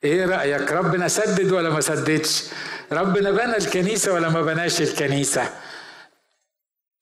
إيه 0.05 0.27
رأيك؟ 0.27 0.73
ربنا 0.73 1.09
سدد 1.09 1.53
ولا 1.53 1.71
ما 1.71 1.81
سددش؟ 1.81 2.45
ربنا 2.93 3.31
بنى 3.31 3.57
الكنيسة 3.57 4.13
ولا 4.13 4.29
ما 4.29 4.43
بناش 4.43 4.81
الكنيسة؟ 4.81 5.51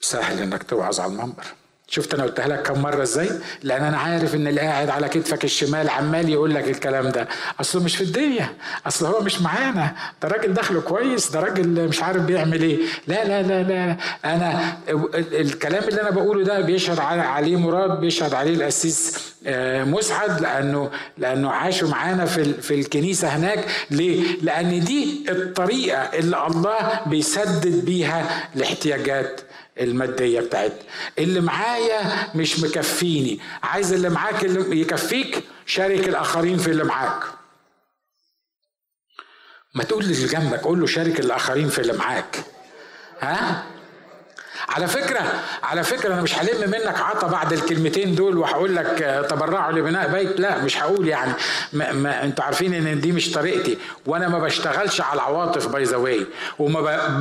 سهل 0.01 0.43
انك 0.43 0.63
توعظ 0.63 1.01
على 1.01 1.13
المنبر. 1.13 1.45
شفت 1.91 2.15
أنا 2.15 2.23
قلتها 2.23 2.49
لك 2.49 2.63
كم 2.63 2.83
مرة 2.83 3.03
إزاي؟ 3.03 3.31
لأن 3.63 3.85
أنا 3.85 3.97
عارف 3.99 4.35
إن 4.35 4.47
اللي 4.47 4.61
قاعد 4.61 4.89
على 4.91 5.09
كتفك 5.09 5.45
الشمال 5.45 5.89
عمال 5.91 6.29
يقول 6.29 6.55
لك 6.55 6.69
الكلام 6.69 7.09
ده. 7.09 7.29
اصله 7.61 7.83
مش 7.83 7.97
في 7.97 8.05
الدنيا. 8.05 8.49
أصل 8.87 9.07
هو 9.07 9.21
مش 9.21 9.41
معانا. 9.41 9.93
ده 10.23 10.29
راجل 10.29 10.55
دخله 10.55 10.81
كويس. 10.81 11.31
ده 11.31 11.41
راجل 11.41 11.89
مش 11.89 12.03
عارف 12.03 12.23
بيعمل 12.23 12.63
إيه. 12.63 12.79
لا 13.07 13.25
لا 13.25 13.43
لا 13.43 13.63
لا. 13.63 13.97
أنا 14.25 14.79
الكلام 15.33 15.85
اللي 15.89 16.03
أنا 16.03 16.11
بقوله 16.11 16.45
ده 16.45 16.61
بيشهد 16.61 16.99
عليه 17.01 17.57
مراد 17.57 18.01
بيشهد 18.01 18.35
عليه 18.35 18.55
القسيس 18.55 19.29
آه، 19.47 19.85
مسعد 19.85 20.41
لأنه 20.41 20.91
لأنه 21.19 21.51
عاشوا 21.51 21.89
معانا 21.89 22.25
في 22.25 22.55
في 22.55 22.75
الكنيسة 22.75 23.29
هناك. 23.29 23.65
ليه؟ 23.91 24.23
لأن 24.43 24.85
دي 24.85 25.25
الطريقة 25.29 25.99
اللي 25.99 26.47
الله 26.47 27.01
بيسدد 27.07 27.85
بيها 27.85 28.49
الاحتياجات. 28.57 29.41
المادية 29.81 30.41
بتاعتنا 30.41 30.79
اللي 31.19 31.41
معايا 31.41 32.29
مش 32.37 32.61
مكفيني. 32.61 33.41
عايز 33.63 33.93
اللي 33.93 34.09
معاك 34.09 34.45
اللي 34.45 34.81
يكفيك 34.81 35.45
شارك 35.67 36.09
الآخرين 36.09 36.59
في 36.59 36.71
اللي 36.71 36.85
معاك. 36.85 37.25
ما 39.75 39.85
تقول 39.85 40.05
اللي 40.05 40.27
جنبك 40.27 40.61
قول 40.61 40.81
له 40.81 40.87
شارك 40.87 41.21
الآخرين 41.21 41.69
في 41.69 41.79
اللي 41.79 41.93
معاك. 41.93 42.45
ها؟ 43.21 43.65
على 44.69 44.87
فكرة 44.87 45.21
على 45.63 45.83
فكرة 45.83 46.15
أنا 46.15 46.23
مش 46.23 46.39
هلم 46.39 46.71
منك 46.71 47.01
عطا 47.01 47.27
بعد 47.27 47.53
الكلمتين 47.53 48.15
دول 48.15 48.39
وهقول 48.39 48.77
لك 48.77 49.03
آه، 49.03 49.23
تبرعوا 49.23 49.73
لبناء 49.73 50.09
بيت. 50.13 50.41
لا 50.41 50.59
مش 50.65 50.79
هقول 50.83 51.09
يعني. 51.09 51.33
ما, 51.73 51.93
ما 51.93 52.25
أنتوا 52.25 52.45
عارفين 52.45 52.75
إن 52.75 53.01
دي 53.01 53.13
مش 53.13 53.31
طريقتي. 53.31 53.79
وأنا 54.07 54.29
ما 54.29 54.39
بشتغلش 54.39 55.01
على 55.01 55.15
العواطف 55.15 55.67
by 55.69 55.83
the 55.85 55.97
way 55.97 56.27
وما 56.59 56.81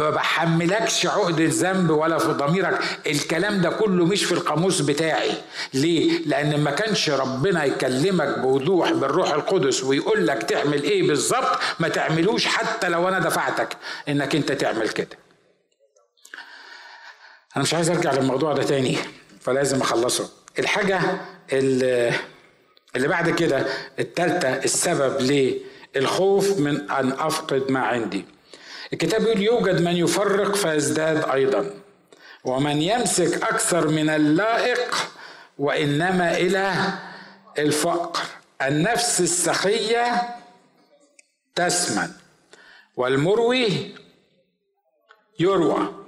بحملكش 0.10 1.06
عقدة 1.06 1.46
ذنب 1.50 1.90
ولا 1.90 2.18
في 2.18 2.28
ضميرك. 2.28 2.80
الكلام 3.08 3.62
ده 3.62 3.70
كله 3.70 4.06
مش 4.06 4.24
في 4.26 4.32
القاموس 4.32 4.82
بتاعي. 4.82 5.32
ليه؟ 5.74 6.20
لأن 6.26 6.60
ما 6.64 6.72
كانش 6.72 7.10
ربنا 7.10 7.64
يكلمك 7.66 8.40
بوضوح 8.40 8.92
بالروح 8.92 9.34
القدس 9.34 9.84
ويقول 9.84 10.28
لك 10.28 10.44
تعمل 10.44 10.84
إيه 10.84 11.08
بالظبط 11.08 11.60
ما 11.80 11.88
تعملوش 11.88 12.46
حتى 12.46 12.90
لو 12.90 13.08
أنا 13.08 13.20
دفعتك 13.20 13.78
إنك 14.10 14.36
أنت 14.36 14.52
تعمل 14.52 14.90
كده. 14.90 15.27
أنا 17.58 17.64
مش 17.64 17.74
عايز 17.74 17.90
أرجع 17.90 18.14
للموضوع 18.14 18.54
ده 18.54 18.64
تاني 18.64 18.98
فلازم 19.42 19.82
أخلصه. 19.82 20.30
الحاجة 20.60 21.02
اللي, 21.54 22.14
اللي 22.96 23.08
بعد 23.08 23.30
كده 23.30 23.66
التالتة 24.00 24.48
السبب 24.54 25.22
للخوف 25.96 26.60
من 26.60 26.92
أن 26.92 27.12
أفقد 27.12 27.72
ما 27.72 27.80
عندي. 27.80 28.26
الكتاب 28.94 29.22
يقول 29.22 29.42
يوجد 29.42 29.82
من 29.82 29.98
يفرق 29.98 30.56
فيزداد 30.56 31.30
أيضا 31.30 31.74
ومن 32.46 32.82
يمسك 32.82 33.44
أكثر 33.44 33.88
من 33.88 34.10
اللائق 34.10 34.96
وإنما 35.58 36.38
إلى 36.38 36.74
الفقر. 37.60 38.24
النفس 38.62 39.22
السخية 39.22 40.22
تسمن 41.56 42.12
والمروي 42.96 43.96
يروى. 45.40 46.07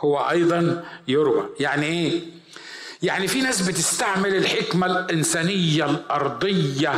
هو 0.00 0.18
أيضا 0.18 0.84
يروى. 1.08 1.48
يعني 1.60 1.86
إيه؟ 1.86 2.20
يعني 3.02 3.28
في 3.28 3.40
ناس 3.40 3.62
بتستعمل 3.62 4.34
الحكمة 4.36 4.86
الإنسانية 4.86 5.84
الأرضية 5.90 6.92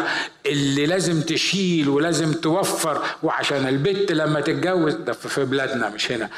اللي 0.46 0.86
لازم 0.86 1.20
تشيل 1.22 1.88
ولازم 1.88 2.32
توفر 2.32 3.02
وعشان 3.22 3.68
البت 3.68 4.12
لما 4.12 4.40
تتجوز 4.40 4.94
ده 4.94 5.12
في 5.12 5.44
بلادنا 5.44 5.88
مش 5.88 6.12
هنا. 6.12 6.30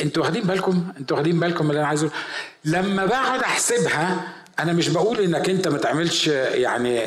أنتوا 0.00 0.22
واخدين 0.22 0.42
بالكم؟ 0.42 0.84
أنتوا 1.00 1.16
واخدين 1.16 1.40
بالكم 1.40 1.70
اللي 1.70 1.80
أنا 1.80 1.88
عايزه 1.88 2.10
لما 2.64 3.06
بقعد 3.06 3.40
أحسبها 3.40 4.28
أنا 4.60 4.72
مش 4.72 4.88
بقول 4.88 5.20
إنك 5.20 5.48
أنت 5.50 5.68
ما 5.68 5.78
تعملش 5.78 6.26
يعني 6.26 7.00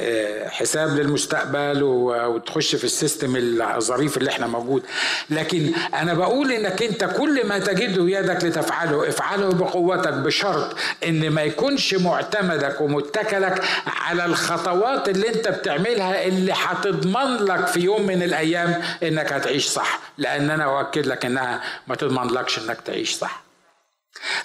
حساب 0.49 0.89
للمستقبل 0.99 1.83
وتخش 1.83 2.75
في 2.75 2.83
السيستم 2.83 3.33
الظريف 3.35 4.17
اللي 4.17 4.29
إحنا 4.29 4.47
موجود. 4.47 4.83
لكن 5.29 5.71
أنا 5.93 6.13
بقول 6.13 6.51
إنك 6.51 6.83
أنت 6.83 7.03
كل 7.03 7.47
ما 7.47 7.59
تجده 7.59 8.09
يدك 8.19 8.43
لتفعله 8.43 9.09
افعله 9.09 9.49
بقوتك 9.49 10.13
بشرط 10.13 10.75
إن 11.07 11.29
ما 11.29 11.41
يكونش 11.41 11.93
معتمدك 11.93 12.81
ومتكلك 12.81 13.63
على 13.87 14.25
الخطوات 14.25 15.09
اللي 15.09 15.29
أنت 15.29 15.47
بتعملها 15.47 16.25
اللي 16.25 16.53
هتضمن 16.55 17.35
لك 17.45 17.67
في 17.67 17.79
يوم 17.79 18.07
من 18.07 18.23
الأيام 18.23 18.81
إنك 19.03 19.33
هتعيش 19.33 19.65
صح. 19.67 19.99
لأن 20.17 20.49
أنا 20.49 20.79
أؤكد 20.79 21.05
لك 21.07 21.25
إنها 21.25 21.61
ما 21.87 21.95
تضمن 21.95 22.27
لكش 22.27 22.59
إنك 22.59 22.81
تعيش 22.81 23.13
صح. 23.15 23.48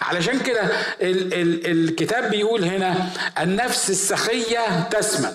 علشان 0.01 0.41
كده 0.41 0.63
ال- 1.01 1.35
ال- 1.35 1.67
الكتاب 1.67 2.31
بيقول 2.31 2.65
هنا 2.65 3.11
النفس 3.41 3.91
السخية 3.91 4.81
تسمن 4.89 5.33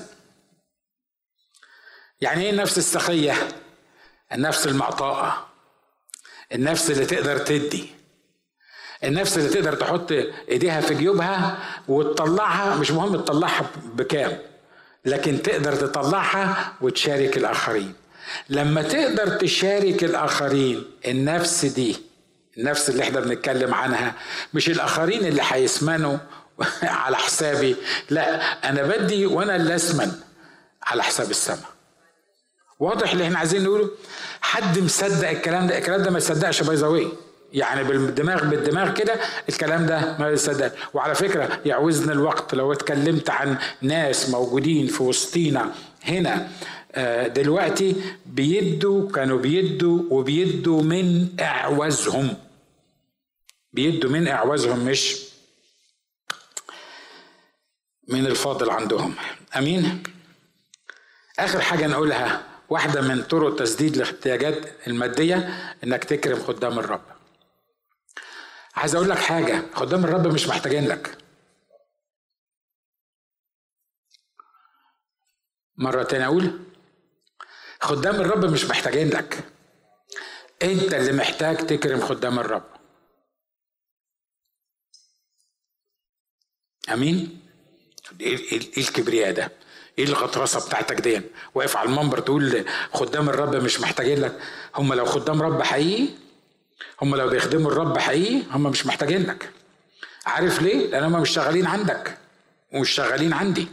يعني 2.22 2.44
إيه 2.44 2.50
النفس 2.50 2.78
السخية؟ 2.78 3.34
النفس 4.34 4.68
المعطاءة. 4.68 5.48
النفس 6.54 6.92
اللي 6.92 7.06
تقدر 7.06 7.38
تدي. 7.38 7.90
النفس 9.04 9.38
اللي 9.38 9.50
تقدر 9.50 9.76
تحط 9.76 10.12
إيديها 10.50 10.82
في 10.82 10.94
جيوبها 10.96 11.58
وتطلعها 11.88 12.76
مش 12.76 12.92
مهم 12.92 13.16
تطلعها 13.18 13.70
بكام 13.86 14.38
لكن 15.06 15.42
تقدر 15.42 15.76
تطلعها 15.76 16.74
وتشارك 16.82 17.38
الآخرين. 17.38 17.94
لما 18.50 18.82
تقدر 18.82 19.28
تشارك 19.38 20.04
الآخرين 20.04 20.84
النفس 21.08 21.66
دي 21.66 22.09
النفس 22.60 22.90
اللي 22.90 23.04
إحنا 23.04 23.20
بنتكلم 23.20 23.74
عنها. 23.74 24.14
مش 24.54 24.70
الآخرين 24.70 25.26
اللي 25.26 25.42
هيسمنوا 25.46 26.18
على 27.04 27.18
حسابي. 27.18 27.76
لا 28.10 28.42
أنا 28.70 28.84
بدي 28.84 29.26
وأنا 29.26 29.56
اللي 29.56 29.76
أسمن 29.76 30.12
على 30.84 31.04
حساب 31.04 31.30
السماء. 31.30 31.70
واضح 32.80 33.12
اللي 33.12 33.24
إحنا 33.24 33.38
عايزين 33.40 33.64
نقوله؟ 33.64 33.90
حد 34.42 34.80
مصدق 34.80 35.30
الكلام 35.30 35.68
ده؟ 35.68 35.78
الكلام 35.78 36.02
ده 36.02 36.12
ما 36.12 36.18
يصدقش 36.18 36.64
باي 36.64 36.76
ذا 36.76 37.12
يعني 37.54 37.84
بالدماغ 37.84 38.44
بالدماغ 38.44 38.94
كده 38.94 39.14
الكلام 39.50 39.86
ده 39.86 40.18
ما 40.20 40.30
يصدق. 40.30 40.74
وعلى 40.94 41.16
فكرة 41.16 41.60
يعوزنا 41.66 42.14
الوقت. 42.14 42.56
لو 42.56 42.74
اتكلمت 42.74 43.30
عن 43.30 43.58
ناس 43.82 44.30
موجودين 44.30 44.88
في 44.88 45.04
وسطينا 45.04 45.72
هنا 46.04 46.48
آه، 46.92 47.28
دلوقتي 47.28 47.96
بيدوا 48.26 49.12
كانوا 49.12 49.38
بيدوا 49.38 50.04
وبيدوا 50.10 50.82
من 50.84 51.28
إعوازهم. 51.40 52.34
بيدوا 53.74 54.10
من 54.12 54.28
إعوازهم 54.28 54.86
مش 54.86 55.30
من 58.08 58.26
الفاضل 58.26 58.70
عندهم. 58.70 59.16
أمين؟ 59.58 60.04
آخر 61.40 61.62
حاجة 61.62 61.88
نقولها 61.88 62.48
واحدة 62.70 63.02
من 63.02 63.24
طرق 63.24 63.56
تسديد 63.56 63.96
الاحتياجات 63.96 64.88
المادية 64.88 65.38
إنك 65.84 66.04
تكرم 66.04 66.44
خدام 66.44 66.80
الرب. 66.80 67.02
عايز 68.76 68.96
أقول 68.96 69.10
لك 69.10 69.18
حاجة 69.18 69.64
خدام 69.74 70.04
الرب 70.06 70.28
مش 70.28 70.48
محتاجين 70.48 70.88
لك. 70.88 71.18
مرة 75.78 76.04
تانية 76.04 76.26
أقول 76.26 76.60
خدام 77.82 78.16
الرب 78.16 78.46
مش 78.46 78.66
محتاجين 78.66 79.10
لك. 79.10 79.44
أنت 80.64 80.94
اللي 80.94 81.12
محتاج 81.12 81.58
تكرم 81.58 82.02
خدام 82.02 82.40
الرب. 82.40 82.79
أمين؟ 86.94 87.40
إيه, 88.22 88.38
إيه 88.52 88.78
الكبرياء 88.78 89.32
ده؟ 89.32 89.52
إيه 90.00 90.06
الغطرسة 90.06 90.68
بتاعتك 90.68 91.02
دي 91.02 91.22
واقف 91.56 91.78
على 91.78 91.90
المنبر 91.90 92.20
تقول 92.20 92.66
خدام 92.94 93.30
الرب 93.30 93.56
مش 93.56 93.80
محتاجين 93.80 94.22
لك. 94.22 94.40
هم 94.76 94.94
لو 94.94 95.06
خدام 95.06 95.42
رب 95.42 95.62
حقيقي 95.62 96.08
هم 97.02 97.16
لو 97.16 97.30
بيخدموا 97.30 97.72
الرب 97.72 97.98
حقيقي 97.98 98.42
هم 98.52 98.64
مش 98.64 98.86
محتاجين 98.86 99.24
لك. 99.26 99.50
عارف 100.26 100.62
ليه؟ 100.62 100.88
لأن 100.88 101.04
هم 101.04 101.22
مش 101.22 101.30
شغالين 101.30 101.66
عندك. 101.66 102.18
ومش 102.74 102.90
شغالين 102.90 103.34
عندي. 103.34 103.68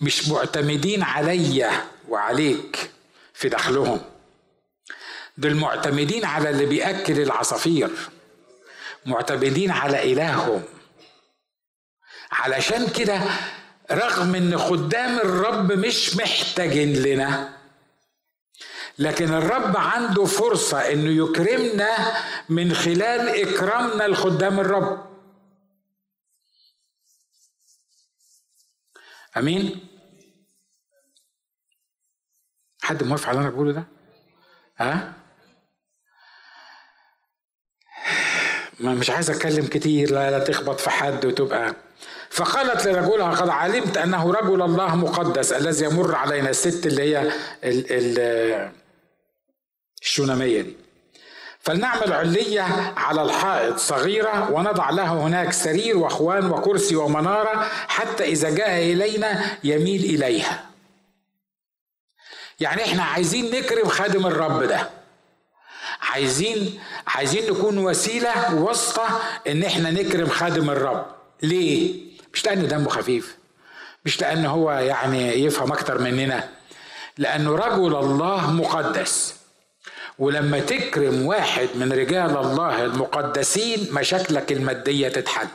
مش 0.00 0.28
معتمدين 0.28 1.02
عليا 1.02 1.70
وعليك 2.08 2.90
في 3.34 3.48
دخلهم. 3.48 4.00
دول 5.38 5.54
معتمدين 5.54 6.24
على 6.24 6.50
اللي 6.50 6.66
بيأكل 6.66 7.20
العصافير. 7.20 7.90
معتمدين 9.06 9.70
على 9.70 10.12
إلههم. 10.12 10.62
علشان 12.34 12.88
كده 12.88 13.20
رغم 13.90 14.34
إن 14.34 14.58
خدام 14.58 15.18
الرب 15.18 15.72
مش 15.72 16.16
محتاجين 16.16 16.92
لنا 16.92 17.54
لكن 18.98 19.34
الرب 19.34 19.76
عنده 19.76 20.24
فرصة 20.24 20.92
إنه 20.92 21.24
يكرمنا 21.24 21.96
من 22.48 22.74
خلال 22.74 23.28
إكرامنا 23.28 24.08
لخدام 24.08 24.60
الرب. 24.60 25.14
آمين؟ 29.36 29.88
حد 32.82 33.04
موافق 33.04 33.28
على 33.28 33.38
اللي 33.38 33.48
أنا 33.48 33.54
بقوله 33.56 33.72
ده؟ 33.72 33.84
ها؟ 34.78 35.14
ما 38.80 38.94
مش 38.94 39.10
عايز 39.10 39.30
أتكلم 39.30 39.66
كتير 39.66 40.10
لا 40.10 40.30
لا 40.30 40.38
تخبط 40.44 40.80
في 40.80 40.90
حد 40.90 41.26
وتبقى 41.26 41.76
فقالت 42.34 42.86
لرجلها 42.86 43.30
قد 43.30 43.48
علمت 43.48 43.96
أنه 43.96 44.32
رجل 44.32 44.62
الله 44.62 44.96
مقدس 44.96 45.52
الذي 45.52 45.84
يمر 45.84 46.14
علينا 46.14 46.50
الست 46.50 46.86
اللي 46.86 47.02
هي 47.02 47.22
ال 47.64 47.86
ال 47.90 48.72
الشونامية 50.02 50.60
دي. 50.62 50.76
فلنعمل 51.60 52.12
علية 52.12 52.62
على 52.96 53.22
الحائط 53.22 53.78
صغيرة 53.78 54.50
ونضع 54.52 54.90
له 54.90 55.12
هناك 55.12 55.52
سرير 55.52 55.96
وأخوان 55.96 56.50
وكرسي 56.50 56.96
ومنارة 56.96 57.68
حتى 57.88 58.24
إذا 58.24 58.50
جاء 58.50 58.78
إلينا 58.92 59.58
يميل 59.64 60.04
إليها. 60.04 60.64
يعني 62.60 62.84
إحنا 62.84 63.02
عايزين 63.02 63.50
نكرم 63.54 63.88
خادم 63.88 64.26
الرب 64.26 64.62
ده. 64.62 64.90
عايزين 66.00 66.80
عايزين 67.06 67.50
نكون 67.50 67.78
وسيلة 67.78 68.54
واسطة 68.54 69.20
إن 69.46 69.62
إحنا 69.62 69.90
نكرم 69.90 70.28
خادم 70.28 70.70
الرب. 70.70 71.06
ليه؟ 71.42 72.03
مش 72.34 72.46
لأن 72.46 72.68
دمه 72.68 72.88
خفيف 72.88 73.36
مش 74.04 74.20
لأن 74.20 74.46
هو 74.46 74.72
يعني 74.72 75.32
يفهم 75.44 75.72
أكتر 75.72 75.98
مننا 75.98 76.48
لأنه 77.18 77.56
رجل 77.56 77.96
الله 77.96 78.50
مقدس. 78.52 79.36
ولما 80.18 80.60
تكرم 80.60 81.26
واحد 81.26 81.68
من 81.74 81.92
رجال 81.92 82.36
الله 82.36 82.84
المقدسين 82.84 83.88
مشاكلك 83.94 84.52
المادية 84.52 85.08
تتحل. 85.08 85.48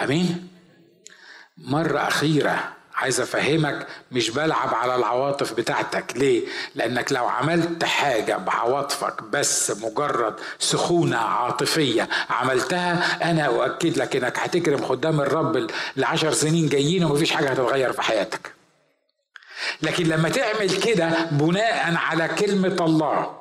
أمين؟ 0.00 0.48
مرة 1.58 1.98
أخيرة 1.98 2.72
عايز 2.96 3.20
أفهمك 3.20 3.86
مش 4.12 4.30
بلعب 4.30 4.74
على 4.74 4.94
العواطف 4.94 5.52
بتاعتك. 5.52 6.12
ليه؟ 6.16 6.46
لأنك 6.74 7.12
لو 7.12 7.26
عملت 7.26 7.84
حاجة 7.84 8.36
بعواطفك 8.36 9.22
بس 9.22 9.70
مجرد 9.70 10.34
سخونة 10.58 11.16
عاطفية 11.18 12.08
عملتها 12.30 13.18
أنا 13.30 13.46
أؤكد 13.46 13.98
لك 13.98 14.16
إنك 14.16 14.38
هتكرم 14.38 14.84
خدام 14.84 15.20
الرب 15.20 15.66
لعشر 15.96 16.32
سنين 16.32 16.68
جايين 16.68 17.04
ومفيش 17.04 17.30
حاجة 17.32 17.48
هتتغير 17.50 17.92
في 17.92 18.02
حياتك. 18.02 18.52
لكن 19.82 20.04
لما 20.04 20.28
تعمل 20.28 20.70
كده 20.82 21.10
بناء 21.30 21.94
على 21.96 22.28
كلمة 22.28 22.76
الله 22.80 23.36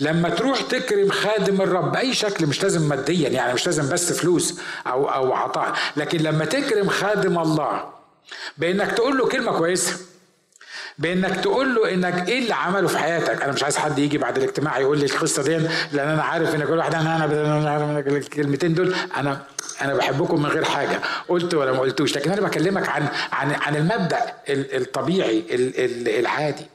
لما 0.00 0.28
تروح 0.28 0.60
تكرم 0.60 1.10
خادم 1.10 1.60
الرب 1.62 1.92
بأي 1.92 2.14
شكل 2.14 2.46
مش 2.46 2.62
لازم 2.62 2.88
ماديا 2.88 3.28
يعني 3.28 3.54
مش 3.54 3.66
لازم 3.66 3.88
بس 3.88 4.12
فلوس 4.12 4.60
أو 4.86 5.08
أو 5.08 5.32
عطاء 5.32 5.72
لكن 5.96 6.18
لما 6.18 6.44
تكرم 6.44 6.88
خادم 6.88 7.38
الله 7.38 7.84
بانك 8.58 8.92
تقول 8.92 9.18
له 9.18 9.28
كلمة 9.28 9.58
كويسة. 9.58 9.96
بانك 10.98 11.40
تقول 11.40 11.74
له 11.74 11.94
انك 11.94 12.28
إيه 12.28 12.38
اللي 12.38 12.54
عمله 12.54 12.88
في 12.88 12.98
حياتك. 12.98 13.42
أنا 13.42 13.52
مش 13.52 13.62
عايز 13.62 13.76
حد 13.76 13.98
يجي 13.98 14.18
بعد 14.18 14.36
الاجتماع 14.36 14.78
يقول 14.78 14.98
لي 14.98 15.04
القصة 15.04 15.42
دي 15.42 15.56
لأن 15.92 16.08
أنا 16.08 16.22
عارف 16.22 16.54
ان 16.54 16.64
كل 16.64 16.78
واحد 16.78 16.94
أنا 16.94 17.24
أنا 17.24 17.98
الكلمتين 17.98 18.74
دول. 18.74 18.94
أنا 19.16 19.42
أنا 19.82 19.94
بحبكم 19.94 20.42
من 20.42 20.50
غير 20.50 20.64
حاجة. 20.64 21.00
قلت 21.28 21.54
ولا 21.54 21.72
ما 21.72 21.78
قلتوش. 21.80 22.16
لكن 22.16 22.30
أنا 22.30 22.40
بكلمك 22.40 22.88
عن 22.88 23.08
عن 23.32 23.52
عن 23.52 23.76
المبدأ 23.76 24.18
الطبيعي 24.48 25.44
العادي. 26.20 26.66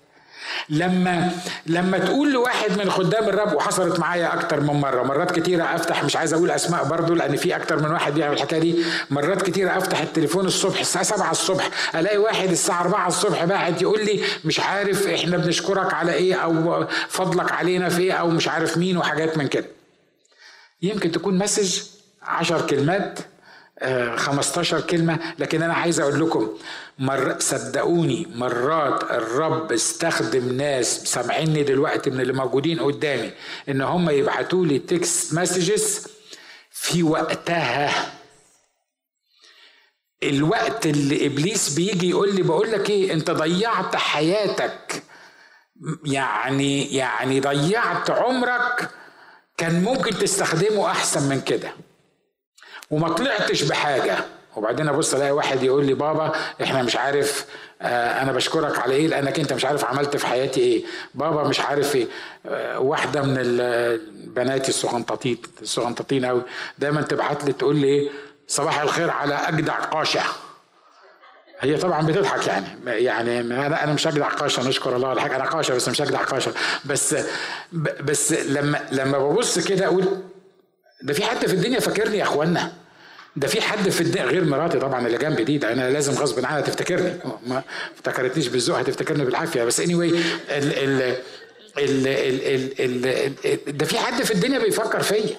لما 0.69 1.31
لما 1.65 1.97
تقول 1.97 2.33
لواحد 2.33 2.77
من 2.77 2.89
خدام 2.91 3.29
الرب 3.29 3.53
وحصلت 3.53 3.99
معايا 3.99 4.33
أكتر 4.33 4.59
من 4.61 4.73
مرة 4.73 5.03
مرات 5.03 5.39
كتيرة 5.39 5.63
أفتح 5.63 6.03
مش 6.03 6.15
عايز 6.15 6.33
أقول 6.33 6.51
أسماء 6.51 6.83
برضو 6.83 7.13
لأن 7.13 7.35
في 7.35 7.55
أكتر 7.55 7.79
من 7.79 7.91
واحد 7.91 8.13
بيعمل 8.13 8.33
الحكاية 8.35 8.59
دي. 8.59 8.83
مرات 9.09 9.41
كتيرة 9.41 9.77
أفتح 9.77 10.01
التليفون 10.01 10.45
الصبح 10.45 10.79
الساعة 10.79 11.03
7 11.03 11.31
الصبح 11.31 11.69
ألاقي 11.95 12.17
واحد 12.17 12.49
الساعة 12.49 12.81
4 12.81 13.07
الصبح 13.07 13.43
باعت 13.45 13.81
يقول 13.81 14.05
لي 14.05 14.23
مش 14.45 14.59
عارف 14.59 15.07
إحنا 15.07 15.37
بنشكرك 15.37 15.93
على 15.93 16.13
إيه 16.13 16.35
أو 16.35 16.85
فضلك 17.09 17.51
علينا 17.51 17.89
في 17.89 18.01
إيه 18.01 18.11
أو 18.13 18.27
مش 18.29 18.47
عارف 18.47 18.77
مين 18.77 18.97
وحاجات 18.97 19.37
من 19.37 19.47
كده. 19.47 19.65
يمكن 20.81 21.11
تكون 21.11 21.37
message 21.37 21.79
عشر 22.21 22.67
كلمات 22.67 23.19
15 24.15 24.77
آه، 24.77 24.81
كلمة 24.81 25.19
لكن 25.39 25.63
أنا 25.63 25.73
عايز 25.73 25.99
أقول 25.99 26.19
لكم 26.21 26.57
مر 26.99 27.39
صدقوني 27.39 28.27
مرات 28.35 29.03
الرب 29.03 29.71
استخدم 29.71 30.57
ناس 30.57 31.03
سامعيني 31.03 31.63
دلوقتي 31.63 32.09
من 32.09 32.21
اللي 32.21 32.33
موجودين 32.33 32.79
قدامي 32.79 33.31
إن 33.69 33.81
هم 33.81 34.09
يبعتوا 34.09 34.65
لي 34.65 34.79
text 34.79 35.33
messages 35.33 36.07
في 36.71 37.03
وقتها. 37.03 38.13
الوقت 40.23 40.85
اللي 40.85 41.25
إبليس 41.25 41.73
بيجي 41.75 42.09
يقول 42.09 42.35
لي 42.35 42.41
بقول 42.43 42.71
لك 42.71 42.89
إيه؟ 42.89 43.13
أنت 43.13 43.31
ضيعت 43.31 43.95
حياتك. 43.95 45.03
يعني 46.05 46.95
يعني 46.95 47.39
ضيعت 47.39 48.09
عمرك. 48.09 48.89
كان 49.57 49.83
ممكن 49.83 50.11
تستخدمه 50.17 50.91
أحسن 50.91 51.29
من 51.29 51.41
كده. 51.41 51.73
وما 52.91 53.09
طلعتش 53.09 53.63
بحاجة. 53.63 54.17
وبعدين 54.55 54.87
أبص 54.89 55.13
ألاقي 55.13 55.31
واحد 55.31 55.63
يقول 55.63 55.85
لي 55.85 55.93
بابا 55.93 56.31
إحنا 56.63 56.83
مش 56.83 56.95
عارف 56.95 57.45
آه 57.81 58.21
أنا 58.21 58.31
بشكرك 58.31 58.79
على 58.79 58.93
إيه 58.95 59.07
لأنك 59.07 59.39
أنت 59.39 59.53
مش 59.53 59.65
عارف 59.65 59.85
عملت 59.85 60.17
في 60.17 60.27
حياتي 60.27 60.59
إيه. 60.61 60.83
بابا 61.15 61.43
مش 61.43 61.59
عارف 61.59 61.95
إيه. 61.95 62.07
آه 62.45 62.79
واحدة 62.79 63.21
من 63.21 63.35
البنات 63.39 64.69
الصغنطاطين 64.69 65.37
الصغنطاطين 65.61 66.25
قوي 66.25 66.41
دايما 66.79 67.01
تبعت 67.01 67.45
لي 67.45 67.53
تقول 67.53 67.75
لي 67.75 67.87
إيه 67.87 68.09
صباح 68.47 68.81
الخير 68.81 69.09
على 69.09 69.33
أجدع 69.35 69.79
قاشة. 69.79 70.21
هي 71.59 71.77
طبعا 71.77 72.05
بتضحك 72.07 72.47
يعني. 72.47 72.67
يعني 72.85 73.39
أنا 73.39 73.83
أنا 73.83 73.93
مش 73.93 74.07
أجدع 74.07 74.27
قاشة 74.29 74.67
نشكر 74.67 74.95
الله 74.95 75.09
ولا 75.09 75.21
حاجة. 75.21 75.35
أنا 75.35 75.45
قاشة 75.45 75.73
بس 75.75 75.89
مش 75.89 76.01
أجدع 76.01 76.19
قاشة. 76.23 76.53
بس 76.85 77.15
بس 78.01 78.33
لما 78.33 78.79
لما 78.91 79.17
ببص 79.17 79.59
كده 79.59 79.85
أقول 79.85 80.05
ده 81.01 81.13
في 81.13 81.23
حد 81.25 81.45
في 81.45 81.53
الدنيا 81.53 81.79
فاكرني 81.79 82.17
يا 82.17 82.23
إخوانا. 82.23 82.71
ده 83.35 83.47
في 83.47 83.61
حد 83.61 83.89
في 83.89 84.01
الدنيا 84.01 84.25
غير 84.25 84.43
مراتي 84.45 84.79
طبعا 84.79 85.07
اللي 85.07 85.17
جنبي 85.17 85.43
دي 85.43 85.57
ده 85.57 85.73
أنا 85.73 85.89
لازم 85.89 86.13
غصب 86.13 86.45
عنها 86.45 86.61
تفتكرني. 86.61 87.13
ما 87.47 87.63
افتكرتنيش 87.95 88.47
بالذوق 88.47 88.79
هتفتكرني 88.79 89.25
بالعافية. 89.25 89.63
بس 89.63 89.79
anyway 89.79 90.15
ال 90.49 90.73
ال 90.73 91.15
ال 91.77 92.07
ال 92.07 93.05
ال 93.05 93.33
ال 93.45 93.77
ده 93.77 93.85
في 93.85 93.99
حد 93.99 94.23
في 94.23 94.31
الدنيا 94.31 94.59
بيفكر 94.59 95.03
فيا. 95.03 95.35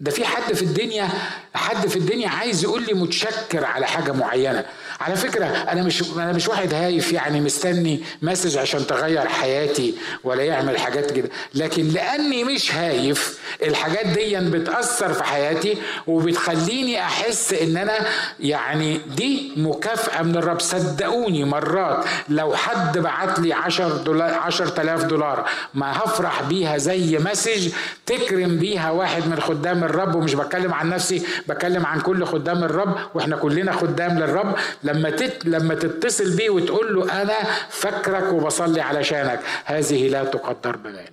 ده 0.00 0.10
في 0.10 0.24
حد 0.24 0.52
في 0.54 0.62
الدنيا 0.62 1.08
حد 1.54 1.88
في 1.88 1.96
الدنيا 1.96 2.28
عايز 2.28 2.64
يقول 2.64 2.82
لي 2.86 2.94
متشكر 2.94 3.64
على 3.64 3.86
حاجة 3.86 4.12
معينة. 4.12 4.64
على 5.00 5.16
فكرة 5.16 5.44
أنا 5.46 5.82
مش 5.82 6.02
أنا 6.16 6.32
مش 6.32 6.48
واحد 6.48 6.74
هايف 6.74 7.12
يعني 7.12 7.40
مستني 7.40 8.00
message 8.22 8.58
عشان 8.58 8.86
تغير 8.86 9.28
حياتي 9.28 9.94
ولا 10.24 10.42
يعمل 10.42 10.78
حاجات 10.78 11.10
كده 11.10 11.28
لكن 11.54 11.88
لأني 11.88 12.44
مش 12.44 12.74
هايف 12.74 13.38
الحاجات 13.62 14.06
دي 14.06 14.36
بتأثر 14.40 15.12
في 15.12 15.24
حياتي 15.24 15.78
وبتخليني 16.06 17.00
أحس 17.00 17.52
إن 17.52 17.76
أنا 17.76 17.92
يعني 18.40 19.00
دي 19.16 19.52
مكافأة 19.56 20.22
من 20.22 20.36
الرب. 20.36 20.60
صدقوني 20.60 21.44
مرات 21.44 22.04
لو 22.28 22.54
حد 22.56 22.98
بعت 22.98 23.38
لي 23.38 23.52
10 23.52 23.96
دولار 23.96 24.34
10000 24.34 25.04
دولار 25.04 25.48
ما 25.74 25.92
هفرح 25.92 26.42
بيها 26.42 26.78
زي 26.78 27.18
message 27.18 27.72
تكرم 28.06 28.58
بيها 28.58 28.90
واحد 28.90 29.26
من 29.28 29.40
خدام 29.40 29.84
الرب 29.84 30.14
ومش 30.14 30.34
بتكلم 30.34 30.74
عن 30.74 30.88
نفسي 30.90 31.22
بتكلم 31.48 31.86
عن 31.86 32.00
كل 32.00 32.24
خدام 32.24 32.64
الرب 32.64 32.96
وإحنا 33.14 33.36
كلنا 33.36 33.72
خدام 33.72 34.18
للرب 34.18 34.54
لما 34.92 35.10
تت 35.10 35.44
لما 35.44 35.74
تتصل 35.74 36.36
بيه 36.36 36.50
وتقول 36.50 36.94
له 36.94 37.22
أنا 37.22 37.42
فاكرك 37.70 38.32
وبصلي 38.32 38.80
علشانك 38.80 39.40
هذه 39.64 40.08
لا 40.08 40.24
تقدر 40.24 40.76
بمال 40.76 41.08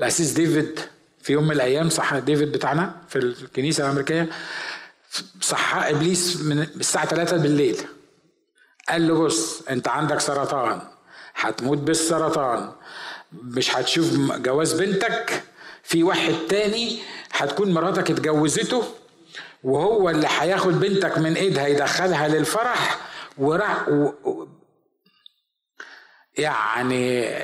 القسيس 0.00 0.30
ديفيد 0.30 0.80
في 1.22 1.32
يوم 1.32 1.44
من 1.44 1.52
الأيام 1.52 1.88
صح 1.88 2.18
ديفيد 2.18 2.52
بتاعنا 2.52 2.94
في 3.08 3.16
الكنيسة 3.18 3.84
الأمريكية 3.84 4.28
صح 5.40 5.74
إبليس 5.76 6.36
من 6.40 6.58
الساعة 6.62 7.06
3 7.06 7.36
بالليل 7.36 7.76
قال 8.88 9.08
له 9.08 9.14
بص 9.24 9.62
أنت 9.62 9.88
عندك 9.88 10.20
سرطان 10.20 10.80
هتموت 11.34 11.78
بالسرطان 11.78 12.72
مش 13.32 13.76
هتشوف 13.76 14.14
جواز 14.32 14.72
بنتك 14.82 15.42
في 15.82 16.02
واحد 16.02 16.34
تاني 16.48 16.98
هتكون 17.32 17.72
مراتك 17.72 18.10
اتجوزته 18.10 18.84
وهو 19.62 20.10
اللي 20.10 20.28
هياخد 20.38 20.80
بنتك 20.80 21.18
من 21.18 21.34
ايدها 21.34 21.66
يدخلها 21.66 22.28
للفرح 22.28 22.98
وراح 23.38 23.88
و... 23.88 24.12
يعني 26.38 27.34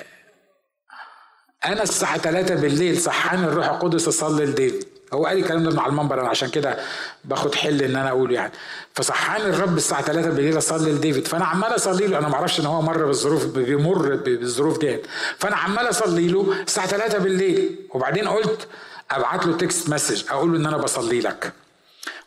أنا 1.65 1.83
الساعة 1.83 2.19
3 2.19 2.55
بالليل 2.55 3.01
صحاني 3.01 3.45
الروح 3.45 3.69
القدس 3.69 4.09
أصلي 4.09 4.47
لديفيد 4.47 4.89
هو 5.13 5.27
قال 5.27 5.39
الكلام 5.39 5.65
ده 5.65 5.77
مع 5.77 5.87
المنبر 5.87 6.21
أنا 6.21 6.29
عشان 6.29 6.49
كده 6.49 6.79
باخد 7.25 7.55
حل 7.55 7.83
إن 7.83 7.97
أنا 7.97 8.09
أقوله 8.09 8.35
يعني. 8.35 8.53
فصحاني 8.95 9.45
الرب 9.45 9.77
الساعة 9.77 10.03
3 10.03 10.31
بالليل 10.31 10.59
أصلي 10.59 10.93
لديفيد. 10.93 11.27
فأنا 11.29 11.45
عمال 11.45 11.75
أصلي 11.75 12.07
له 12.07 12.19
أنا 12.19 12.29
ما 12.29 12.35
أعرفش 12.35 12.61
إن 12.61 12.67
هو 12.67 12.83
مر 12.83 13.07
بالظروف 13.07 13.47
بيمر 13.47 14.17
بالظروف 14.17 14.79
ديت 14.79 15.07
فأنا 15.39 15.57
عمال 15.57 15.89
أصلي 15.89 16.29
له 16.29 16.63
الساعة 16.63 16.87
3 16.87 17.19
بالليل. 17.19 17.77
وبعدين 17.91 18.29
قلت 18.29 18.69
أبعت 19.11 19.47
له 19.47 19.57
text 19.57 19.89
message 19.89 20.25
أقول 20.31 20.53
له 20.53 20.59
إن 20.59 20.67
أنا 20.67 20.77
بصلي 20.77 21.21
لك. 21.21 21.53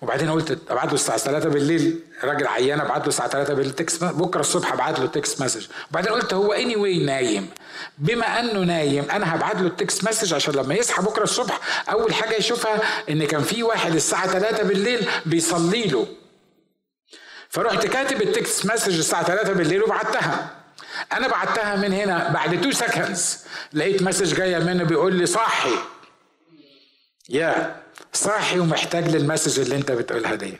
وبعدين 0.01 0.31
قلت 0.31 0.59
أبعت 0.69 0.87
له 0.87 0.93
الساعة 0.93 1.17
3 1.17 1.49
بالليل 1.49 1.99
راجل 2.23 2.47
عيان 2.47 2.79
أبعت 2.79 3.01
له 3.01 3.07
الساعة 3.07 3.29
3 3.29 3.53
بالليل 3.53 3.73
text 3.73 4.03
بكرة 4.03 4.39
الصبح 4.39 4.73
ابعت 4.73 4.99
له 4.99 5.05
text 5.05 5.41
message 5.41 5.67
وبعدين 5.91 6.11
قلت 6.11 6.33
هو 6.33 6.53
anyway 6.53 7.05
نايم. 7.05 7.49
بما 7.97 8.39
أنه 8.39 8.59
نايم 8.59 9.11
أنا 9.11 9.35
هبعت 9.35 9.55
له 9.55 9.67
ال 9.67 9.75
text 9.75 10.07
message 10.09 10.33
عشان 10.33 10.53
لما 10.53 10.73
يصحى 10.75 11.03
بكرة 11.03 11.23
الصبح 11.23 11.59
أول 11.89 12.13
حاجة 12.13 12.35
يشوفها 12.35 12.81
إن 13.09 13.25
كان 13.25 13.41
في 13.41 13.63
واحد 13.63 13.95
الساعة 13.95 14.27
3 14.27 14.63
بالليل 14.63 15.07
بيصلي 15.25 15.83
له. 15.87 16.07
فرحت 17.49 17.87
كاتب 17.87 18.21
ال 18.21 18.30
text 18.30 18.65
message 18.65 18.97
الساعة 18.97 19.23
3 19.23 19.53
بالليل 19.53 19.83
وبعتها. 19.83 20.49
أنا 21.13 21.27
بعتها 21.27 21.75
من 21.75 21.93
هنا 21.93 22.29
بعد 22.33 22.53
2 22.53 22.71
seconds 22.71 23.39
لقيت 23.73 24.01
message 24.01 24.35
جاية 24.35 24.59
منه 24.59 24.83
بيقول 24.83 25.15
لي 25.15 25.25
صاحي. 25.25 25.75
يا 27.29 27.80
صاحي 28.13 28.59
ومحتاج 28.59 29.15
لل 29.15 29.25
message 29.25 29.59
اللي 29.59 29.75
انت 29.75 29.91
بتقولها 29.91 30.35
دي. 30.35 30.53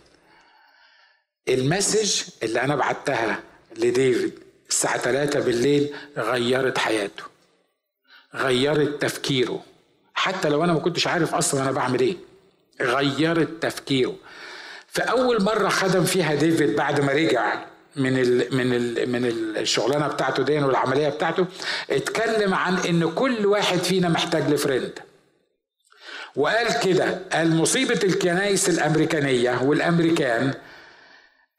ال 1.49 1.58
message 1.58 2.21
اللي 2.43 2.61
أنا 2.61 2.75
بعتها 2.75 3.39
لديفيد 3.77 4.39
الساعة 4.69 4.97
3 4.97 5.39
بالليل 5.39 5.93
غيرت 6.17 6.77
حياته 6.77 7.23
غيرت 8.35 9.01
تفكيره. 9.01 9.63
حتى 10.13 10.49
لو 10.49 10.63
أنا 10.63 10.73
ما 10.73 10.79
كنتش 10.79 11.07
عارف 11.07 11.35
أصلا 11.35 11.61
أنا 11.61 11.71
بعمل 11.71 11.99
إيه 11.99 12.17
غيرت 12.81 13.49
تفكيره. 13.63 14.15
فأول 14.87 15.43
مرة 15.43 15.69
خدم 15.69 16.03
فيها 16.03 16.35
ديفيد 16.35 16.75
بعد 16.75 17.01
ما 17.01 17.11
رجع 17.13 17.65
من 17.95 18.17
ال 18.21 18.55
من 18.57 18.73
ال 18.73 19.09
من 19.11 19.25
الشغلانة 19.57 20.07
بتاعته 20.07 20.43
دي 20.43 20.59
والعملية 20.59 21.09
بتاعته 21.09 21.45
اتكلم 21.89 22.53
عن 22.53 22.77
إن 22.77 23.11
كل 23.11 23.45
واحد 23.45 23.77
فينا 23.77 24.09
محتاج 24.09 24.49
ل 24.49 24.56
friend 24.56 24.99
وقال 26.35 26.79
كده 26.79 27.19
قال 27.31 27.55
مصيبة 27.55 27.99
الكنائس 28.03 28.69
الأمريكانية 28.69 29.61
والأمريكان 29.63 30.53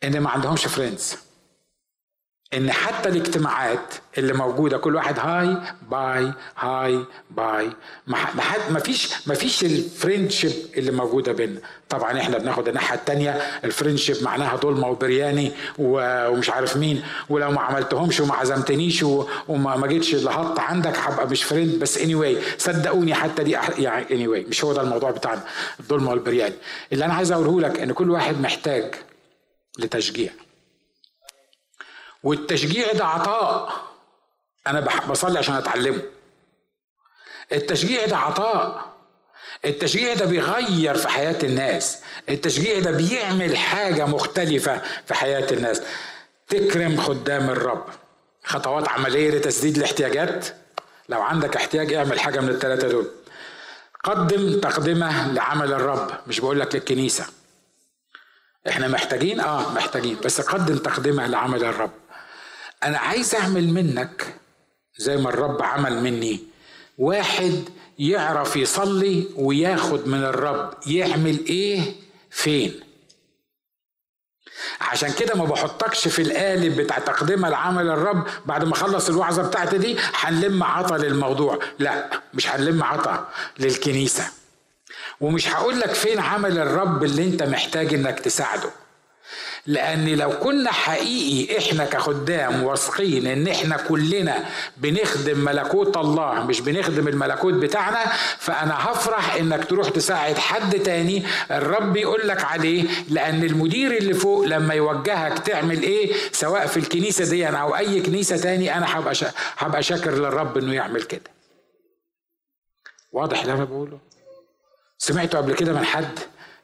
إن 0.05 0.21
ما 0.21 0.31
عندهمش 0.31 0.67
فريندز 0.67 1.17
إن 2.55 2.73
حتى 2.73 3.09
الاجتماعات 3.09 3.95
اللي 4.19 4.33
موجودة 4.33 4.79
كل 4.79 4.95
واحد 4.95 5.19
هاي 5.19 5.57
باي 5.91 6.33
هاي 6.59 7.05
باي. 7.31 7.71
ما 8.71 8.79
فيش 8.79 9.09
ما 9.27 9.35
فيش 9.35 9.65
الفريندشيب 9.65 10.53
اللي 10.77 10.91
موجودة 10.91 11.33
بيننا. 11.33 11.61
طبعا 11.89 12.21
إحنا 12.21 12.39
بناخد 12.39 12.69
الناحية 12.69 12.95
التانية. 12.97 13.31
الفريندشيب 13.65 14.17
معناها 14.23 14.57
ضلمة 14.57 14.89
وبرياني 14.89 15.53
ومش 15.79 16.51
عارف 16.51 16.77
مين. 16.77 17.03
ولو 17.29 17.51
ما 17.51 17.61
عملتهمش 17.61 18.21
وما 18.21 18.35
عزمتنيش 18.35 19.03
وما 19.49 19.87
جيتش 19.87 20.15
لهط 20.15 20.59
عندك 20.61 20.99
هبقى 20.99 21.29
مش 21.29 21.45
فريند 21.45 21.75
بس 21.79 21.99
اني 21.99 22.15
anyway 22.37 22.39
صدقوني 22.59 23.15
حتى 23.15 23.45
دي 23.45 23.51
يعني 23.79 24.07
اني 24.11 24.27
anyway 24.27 24.49
مش 24.49 24.65
هو 24.65 24.73
ده 24.73 24.83
الموضوع 24.83 25.11
بتاعنا. 25.11 25.43
الضلمة 25.81 26.11
والبرياني 26.11 26.55
اللي 26.93 27.05
أنا 27.05 27.15
عايز 27.15 27.33
أقوله 27.33 27.61
لك 27.61 27.81
إن 27.81 27.93
كل 27.93 28.11
واحد 28.11 28.41
محتاج 28.41 28.95
لتشجيع. 29.79 30.31
والتشجيع 32.23 32.93
ده 32.93 33.07
عطاء. 33.07 33.73
أنا 34.67 35.07
بصلي 35.09 35.39
عشان 35.39 35.55
أتعلمه. 35.55 36.03
التشجيع 37.53 38.07
ده 38.07 38.17
عطاء. 38.17 38.93
التشجيع 39.65 40.15
ده 40.15 40.25
بيغير 40.27 40.95
في 40.95 41.09
حياة 41.09 41.39
الناس. 41.43 41.99
التشجيع 42.29 42.79
ده 42.79 42.91
بيعمل 42.91 43.57
حاجة 43.57 44.07
مختلفة 44.07 44.83
في 45.07 45.15
حياة 45.15 45.53
الناس. 45.53 45.83
تكرم 46.49 47.01
خدام 47.01 47.51
الرب. 47.51 47.85
خطوات 48.45 48.89
عملية 48.89 49.31
لتسديد 49.31 49.77
الاحتياجات. 49.77 50.47
لو 51.09 51.23
عندك 51.23 51.57
احتياج 51.57 51.93
اعمل 51.93 52.21
حاجة 52.21 52.41
من 52.41 52.49
الثلاثة 52.49 52.89
دول. 52.89 53.11
قدم 54.05 54.61
تقدمة 54.61 55.33
لعمل 55.33 55.73
الرب. 55.73 56.11
مش 56.27 56.41
بقول 56.41 56.61
لك 56.61 56.75
للكنيسة 56.75 57.27
إحنا 58.69 58.89
محتاجين؟ 58.89 59.41
آه 59.41 59.73
محتاجين. 59.73 60.17
بس 60.25 60.41
قدم 60.41 60.79
تقدمة 60.79 61.27
لعمل 61.27 61.65
الرب. 61.65 61.91
أنا 62.85 62.99
عايز 62.99 63.35
أعمل 63.35 63.69
منك 63.69 64.35
زي 64.99 65.17
ما 65.17 65.29
الرب 65.29 65.63
عمل 65.63 66.03
مني. 66.03 66.41
واحد 66.99 67.65
يعرف 67.99 68.57
يصلي 68.57 69.27
وياخد 69.37 70.09
من 70.09 70.25
الرب 70.25 70.75
يعمل 70.87 71.47
إيه 71.47 71.95
فين. 72.31 72.81
عشان 74.81 75.13
كده 75.13 75.35
ما 75.35 75.45
بحطكش 75.45 76.09
في 76.09 76.23
القالب 76.23 76.77
بتاع 76.81 76.99
تقديمها 76.99 77.51
لعمل 77.51 77.89
الرب 77.89 78.27
بعد 78.47 78.65
ما 78.65 78.73
أخلص 78.73 79.09
الوعظة 79.09 79.43
بتاعتي 79.43 79.79
دي 79.79 79.97
هنلم 80.15 80.63
عطا 80.63 80.99
للموضوع. 80.99 81.59
لا 81.79 82.11
مش 82.35 82.49
هنلم 82.49 82.83
عطا 82.83 83.29
للكنيسة. 83.59 84.25
ومش 85.21 85.49
هقول 85.49 85.81
لك 85.81 85.95
فين 85.95 86.21
عمل 86.21 86.59
الرب 86.59 87.05
اللي 87.05 87.25
أنت 87.25 87.43
محتاج 87.43 87.95
إنك 87.95 88.21
تساعده. 88.21 88.71
لأن 89.67 90.09
لو 90.09 90.31
كنا 90.31 90.73
حقيقي 90.73 91.59
إحنا 91.59 91.85
كخدام 91.85 92.63
واثقين 92.63 93.27
إن 93.27 93.49
إحنا 93.49 93.77
كلنا 93.77 94.45
بنخدم 94.77 95.39
ملكوت 95.39 95.97
الله 95.97 96.45
مش 96.45 96.61
بنخدم 96.61 97.09
الملكوت 97.09 97.55
بتاعنا 97.55 98.05
فأنا 98.39 98.91
هفرح 98.91 99.35
إنك 99.35 99.65
تروح 99.65 99.89
تساعد 99.89 100.39
حد 100.39 100.79
تاني 100.79 101.23
الرب 101.51 101.97
يقول 101.97 102.29
لك 102.29 102.45
عليه 102.45 102.85
لأن 103.09 103.45
المدير 103.45 103.97
اللي 103.97 104.15
فوق 104.15 104.45
لما 104.45 104.75
يوجهك 104.75 105.39
تعمل 105.39 105.83
إيه؟ 105.83 106.13
سواء 106.33 106.67
في 106.67 106.77
الكنيسة 106.77 107.31
دي 107.31 107.49
أو 107.49 107.77
أي 107.77 108.01
كنيسة 108.03 108.37
تاني 108.37 108.77
أنا 108.77 108.99
هبقى 108.99 109.15
هبقى 109.59 109.83
شاكر 109.83 110.11
للرب 110.11 110.59
إنه 110.59 110.75
يعمل 110.75 111.03
كده. 111.03 111.31
واضح 113.13 113.41
اللي 113.41 113.53
أنا 113.53 113.65
بقوله؟ 113.65 113.99
سمعته 114.99 115.39
قبل 115.39 115.55
كده 115.55 115.73
من 115.73 115.85
حد؟ 115.85 116.19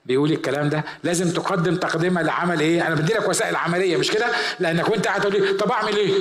بيقول 0.09 0.32
الكلام 0.32 0.68
ده 0.68 0.84
لازم 1.04 1.30
تقدم 1.30 1.76
تقدمه 1.76 2.22
لعمل 2.22 2.61
إيه؟ 2.61 2.86
أنا 2.86 2.94
بدي 2.94 3.14
لك 3.14 3.28
وسائل 3.28 3.56
عملية 3.56 3.96
مش 3.96 4.11
كده؟ 4.11 4.26
لأنك 4.61 4.88
وأنت 4.88 5.06
قاعد 5.06 5.20
تقول 5.20 5.56
طب 5.56 5.70
أعمل 5.70 5.96
إيه؟ 5.96 6.12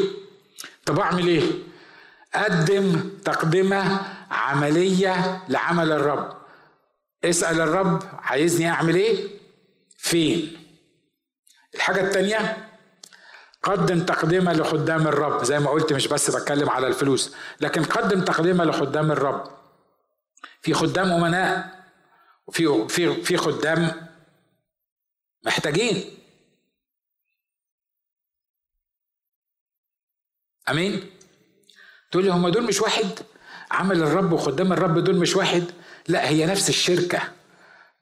طب 0.86 1.00
أعمل 1.00 1.28
إيه؟ 1.28 1.44
قدم 2.36 3.10
تقدمة 3.26 4.00
عملية 4.32 5.42
لعمل 5.50 5.92
الرب. 5.92 6.38
اسأل 7.26 7.62
الرب 7.62 8.04
عايزني 8.20 8.70
أعمل 8.70 8.96
إيه؟ 8.96 9.28
فين؟ 9.98 10.58
الحاجة 11.76 12.02
التانية 12.02 12.58
قدم 13.64 14.00
تقدمة 14.00 14.54
لخدام 14.54 15.08
الرب. 15.08 15.44
زي 15.44 15.60
ما 15.60 15.70
قلت 15.70 15.94
مش 15.94 16.08
بس 16.08 16.32
بتكلم 16.32 16.70
على 16.70 16.88
الفلوس 16.88 17.34
لكن 17.62 17.84
قدم 17.84 18.22
تقدمة 18.22 18.64
لخدام 18.64 19.12
الرب. 19.12 19.44
في 20.62 20.74
خدام 20.74 21.12
أمناء. 21.12 21.77
وفي 22.48 22.88
في 22.90 23.24
في 23.24 23.38
خدام 23.38 24.08
محتاجين. 25.44 26.18
أمين؟ 30.70 31.10
تقول 32.12 32.26
لي 32.26 32.32
هم 32.32 32.50
دول 32.50 32.64
مش 32.64 32.82
واحد؟ 32.82 33.20
عمل 33.72 34.04
الرب 34.04 34.32
وخدام 34.32 34.74
الرب 34.74 35.00
دول 35.00 35.16
مش 35.16 35.36
واحد؟ 35.36 35.64
لا 36.08 36.30
هي 36.30 36.46
نفس 36.46 36.70
الشركة 36.70 37.34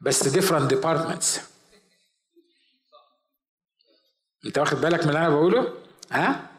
بس 0.01 0.23
different 0.37 0.71
departments. 0.71 1.39
أنت 4.45 4.57
واخد 4.57 4.81
بالك 4.81 5.01
من 5.03 5.07
اللي 5.07 5.19
أنا 5.19 5.29
بقوله؟ 5.29 5.73
ها؟ 6.11 6.51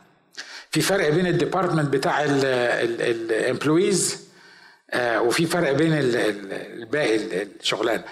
في 0.71 0.81
فرق 0.81 1.09
بين 1.09 1.27
ال 1.27 1.32
department 1.32 1.89
بتاع 1.89 2.25
ال 2.25 2.45
employees 2.45 4.26
آه، 4.91 5.23
وفي 5.23 5.47
فرق 5.47 5.73
بين 5.73 5.93
الباقي 5.93 7.17
الشغلان. 7.43 8.03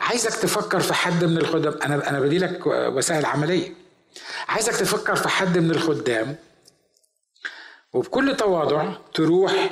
عايزك 0.00 0.30
تفكر 0.34 0.80
في 0.80 0.94
حد 0.94 1.24
من 1.24 1.38
الخدام 1.38 1.74
أنا 1.84 2.10
أنا 2.10 2.20
بدي 2.20 2.38
لك 2.38 2.60
وسائل 2.66 3.26
عملية. 3.26 3.74
عايزك 4.48 4.72
تفكر 4.76 5.16
في 5.16 5.28
حد 5.28 5.58
من 5.58 5.70
الخدام 5.70 6.36
وبكل 7.92 8.36
تواضع 8.36 8.92
تروح 9.14 9.70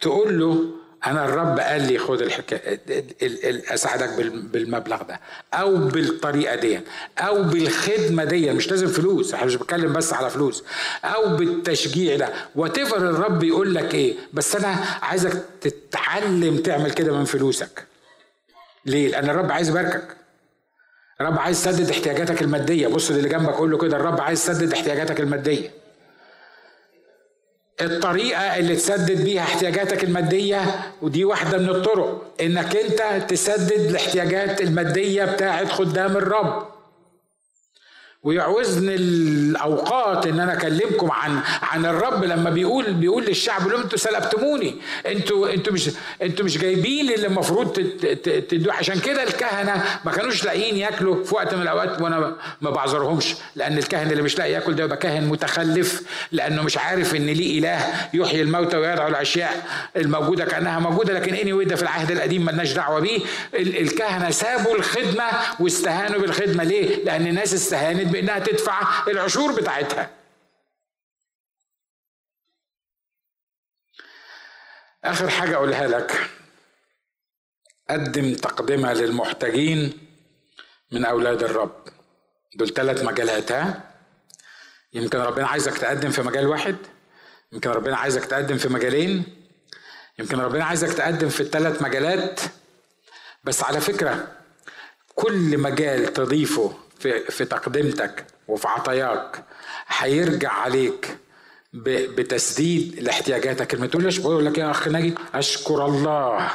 تقول 0.00 0.38
له 0.40 0.70
أنا 1.06 1.24
الرب 1.24 1.58
قال 1.58 1.82
لي 1.92 1.98
خد 1.98 2.22
الحكاية 2.22 2.80
أساعدك 3.74 4.08
بالمبلغ 4.52 5.02
ده 5.02 5.20
أو 5.54 5.76
بالطريقة 5.76 6.54
دي 6.56 6.80
أو 7.18 7.42
بالخدمة 7.42 8.24
دي 8.24 8.52
مش 8.52 8.70
لازم 8.70 8.86
فلوس 8.86 9.34
إحنا 9.34 9.46
مش 9.46 9.54
بتكلم 9.54 9.92
بس 9.92 10.12
على 10.12 10.30
فلوس 10.30 10.64
أو 11.04 11.36
بالتشجيع 11.36 12.16
ده 12.16 12.28
وات 12.54 12.78
الرب 12.78 13.42
يقول 13.42 13.74
لك 13.74 13.94
إيه 13.94 14.14
بس 14.32 14.56
أنا 14.56 14.68
عايزك 15.02 15.44
تتعلم 15.60 16.56
تعمل 16.56 16.90
كده 16.90 17.12
من 17.12 17.24
فلوسك. 17.24 17.84
ليه؟ 18.86 19.08
لأن 19.08 19.30
الرب 19.30 19.52
عايز 19.52 19.68
يباركك. 19.68 20.16
الرب 21.20 21.38
عايز 21.38 21.58
يسدد 21.68 21.90
احتياجاتك 21.90 22.42
المادية. 22.42 22.88
بص 22.88 23.10
للي 23.10 23.28
جنبك 23.28 23.54
قول 23.54 23.70
له 23.70 23.78
كده 23.78 23.96
الرب 23.96 24.20
عايز 24.20 24.40
يسدد 24.40 24.72
احتياجاتك 24.72 25.20
المادية. 25.20 25.70
الطريقة 27.80 28.56
اللي 28.58 28.76
تسدد 28.76 29.24
بيها 29.24 29.42
احتياجاتك 29.42 30.04
المادية 30.04 30.60
ودي 31.02 31.24
واحدة 31.24 31.58
من 31.58 31.68
الطرق 31.68 32.22
إنك 32.40 32.76
أنت 32.76 33.30
تسدد 33.30 33.72
الاحتياجات 33.90 34.60
المادية 34.60 35.24
بتاعت 35.24 35.68
خدام 35.68 36.16
الرب. 36.16 36.77
ويعوزني 38.28 38.94
الأوقات 38.94 40.26
إن 40.26 40.40
أنا 40.40 40.52
أكلمكم 40.52 41.10
عن 41.10 41.40
عن 41.62 41.86
الرب. 41.86 42.24
لما 42.24 42.50
بيقول 42.50 42.92
بيقول 42.92 43.24
للشعب 43.24 43.68
لهم 43.68 43.80
أنتوا 43.82 43.98
سلبتموني. 43.98 44.74
أنتوا 45.06 45.54
أنتوا 45.54 45.72
مش 45.72 45.90
أنتوا 46.22 46.44
مش 46.44 46.58
جايبين 46.58 47.12
اللي 47.12 47.26
المفروض 47.26 47.72
تدوه. 48.48 48.74
عشان 48.74 49.00
كده 49.00 49.22
الكهنة 49.22 49.84
ما 50.04 50.12
كانوش 50.12 50.44
لاقيين 50.44 50.76
ياكلوا 50.76 51.24
في 51.24 51.34
وقت 51.34 51.54
من 51.54 51.62
الأوقات 51.62 52.00
وأنا 52.02 52.32
ما 52.60 52.70
بعذرهمش 52.70 53.34
لأن 53.56 53.78
الكاهن 53.78 54.10
اللي 54.10 54.22
مش 54.22 54.38
لاقي 54.38 54.52
ياكل 54.52 54.74
ده 54.74 54.84
يبقى 54.84 54.96
كاهن 54.96 55.24
متخلف 55.28 56.02
لأنه 56.32 56.62
مش 56.62 56.78
عارف 56.78 57.14
إن 57.14 57.26
ليه 57.26 57.58
إله 57.58 57.78
يحيي 58.14 58.42
الموتى 58.42 58.76
ويدعو 58.76 59.08
الأشياء 59.08 59.66
الموجودة 59.96 60.44
كأنها 60.44 60.78
موجودة. 60.78 61.12
لكن 61.12 61.34
اني 61.34 61.64
ده 61.64 61.76
في 61.76 61.82
العهد 61.82 62.10
القديم 62.10 62.44
مالناش 62.44 62.72
دعوة 62.72 63.00
بيه. 63.00 63.20
الكهنة 63.54 64.30
سابوا 64.30 64.74
الخدمة 64.74 65.24
واستهانوا 65.60 66.20
بالخدمة. 66.20 66.64
ليه؟ 66.64 67.04
لأن 67.04 67.26
الناس 67.26 67.54
استهانت 67.54 68.12
بانها 68.18 68.38
تدفع 68.38 69.06
العشور 69.08 69.52
بتاعتها. 69.52 70.10
آخر 75.04 75.28
حاجة 75.28 75.54
أقولها 75.54 75.86
لك. 75.86 76.30
قدم 77.90 78.34
تقدمة 78.34 78.92
للمحتاجين 78.92 80.08
من 80.92 81.04
أولاد 81.04 81.42
الرب. 81.42 81.88
دول 82.54 82.68
ثلاث 82.68 83.04
مجالات 83.04 83.52
ها؟ 83.52 83.94
يمكن 84.92 85.18
ربنا 85.18 85.46
عايزك 85.46 85.78
تقدم 85.78 86.10
في 86.10 86.22
مجال 86.22 86.46
واحد 86.46 86.76
يمكن 87.52 87.70
ربنا 87.70 87.96
عايزك 87.96 88.24
تقدم 88.24 88.58
في 88.58 88.68
مجالين 88.68 89.24
يمكن 90.18 90.40
ربنا 90.40 90.64
عايزك 90.64 90.92
تقدم 90.92 91.28
في 91.28 91.40
الثلاث 91.40 91.82
مجالات. 91.82 92.40
بس 93.44 93.62
على 93.62 93.80
فكرة 93.80 94.36
كل 95.14 95.58
مجال 95.58 96.12
تضيفه 96.12 96.87
في 96.98 97.20
في 97.30 97.44
تقدمتك 97.44 98.24
وفي 98.48 98.68
عطاياك 98.68 99.42
هيرجع 99.88 100.52
عليك 100.52 101.16
بتسديد 101.74 102.98
لاحتياجاتك. 103.00 103.74
ما 103.74 103.86
تقولش 103.86 104.18
بقول 104.18 104.46
لك 104.46 104.58
يا 104.58 104.70
اخ 104.70 104.88
ناجي 104.88 105.14
أشكر 105.34 105.86
الله. 105.86 106.50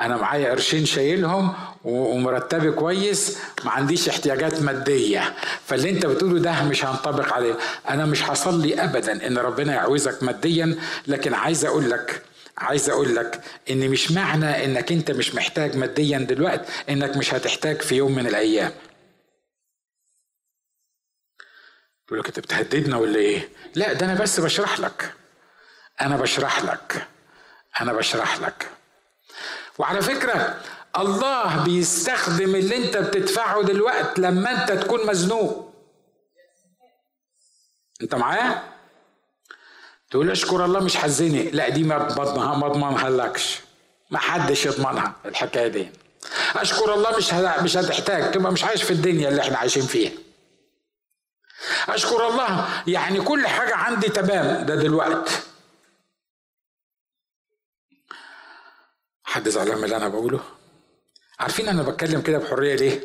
أنا 0.00 0.16
معايا 0.16 0.50
قرشين 0.50 0.86
شايلهم 0.86 1.52
ومرتبي 1.84 2.70
كويس 2.70 3.38
ما 3.64 3.70
عنديش 3.70 4.08
احتياجات 4.08 4.62
مادية. 4.62 5.34
فاللي 5.66 5.90
انت 5.90 6.06
بتقوله 6.06 6.38
ده 6.38 6.62
مش 6.64 6.84
هنطبق 6.84 7.32
عليه. 7.32 7.54
أنا 7.90 8.04
مش 8.06 8.22
حصل 8.22 8.62
لي 8.62 8.84
ابدا 8.84 9.26
إن 9.26 9.38
ربنا 9.38 9.74
يعوزك 9.74 10.22
ماديا 10.22 10.76
لكن 11.06 11.34
عايز 11.34 11.64
أقول 11.64 11.90
لك 11.90 12.22
عايز 12.58 12.90
أقول 12.90 13.16
لك 13.16 13.40
إن 13.70 13.88
مش 13.90 14.12
معنى 14.12 14.64
إنك 14.64 14.92
أنت 14.92 15.10
مش 15.10 15.34
محتاج 15.34 15.76
ماديا 15.76 16.18
دلوقتي 16.18 16.72
إنك 16.88 17.16
مش 17.16 17.34
هتحتاج 17.34 17.82
في 17.82 17.94
يوم 17.94 18.14
من 18.14 18.26
الأيام. 18.26 18.70
يقول 22.06 22.18
لك 22.18 22.26
انت 22.26 22.40
بتهددنا 22.40 22.96
ولا 22.96 23.16
إيه؟ 23.18 23.48
لا 23.74 23.92
ده 23.92 24.06
أنا 24.06 24.14
بس 24.14 24.40
بشرح 24.40 24.80
لك. 24.80 25.14
أنا 26.00 26.16
بشرح 26.16 26.62
لك. 26.64 27.06
أنا 27.80 27.92
بشرح 27.92 28.40
لك. 28.40 28.68
وعلى 29.78 30.02
فكرة 30.02 30.60
الله 30.98 31.64
بيستخدم 31.64 32.54
اللي 32.54 32.76
أنت 32.76 32.96
بتدفعه 32.96 33.62
دلوقتي 33.62 34.20
لما 34.20 34.62
أنت 34.62 34.72
تكون 34.72 35.06
مزنوق. 35.06 35.74
أنت 38.02 38.14
معايا؟ 38.14 38.62
تقول 40.10 40.30
اشكر 40.30 40.64
الله 40.64 40.80
مش 40.80 40.96
حزني 40.96 41.50
لا 41.50 41.68
دي 41.68 41.82
ما 41.82 41.98
بضمنها 41.98 42.54
ما 42.56 42.66
اضمنها 42.66 43.10
لكش 43.10 43.60
ما 44.10 44.18
حدش 44.18 44.66
يضمنها 44.66 45.14
الحكاية 45.26 45.68
دي. 45.68 45.88
اشكر 46.56 46.94
الله 46.94 47.16
مش 47.16 47.32
مش 47.62 47.76
هتحتاج. 47.76 48.30
تبقى 48.30 48.52
مش 48.52 48.64
عايش 48.64 48.82
في 48.82 48.90
الدنيا 48.90 49.28
اللي 49.28 49.42
إحنا 49.42 49.58
عايشين 49.58 49.82
فيها. 49.82 50.12
أشكر 51.88 52.28
الله. 52.28 52.68
يعني 52.86 53.20
كل 53.20 53.46
حاجة 53.46 53.74
عندي 53.76 54.08
تمام. 54.08 54.66
ده 54.66 54.74
دلوقتي 54.74 55.34
حد 59.24 59.48
زعلان 59.48 59.78
من 59.78 59.84
اللي 59.84 59.96
أنا 59.96 60.08
بقوله؟ 60.08 60.40
عارفين 61.40 61.68
أنا 61.68 61.82
بتكلم 61.82 62.20
كده 62.20 62.38
بحرية 62.38 62.74
ليه؟ 62.74 63.00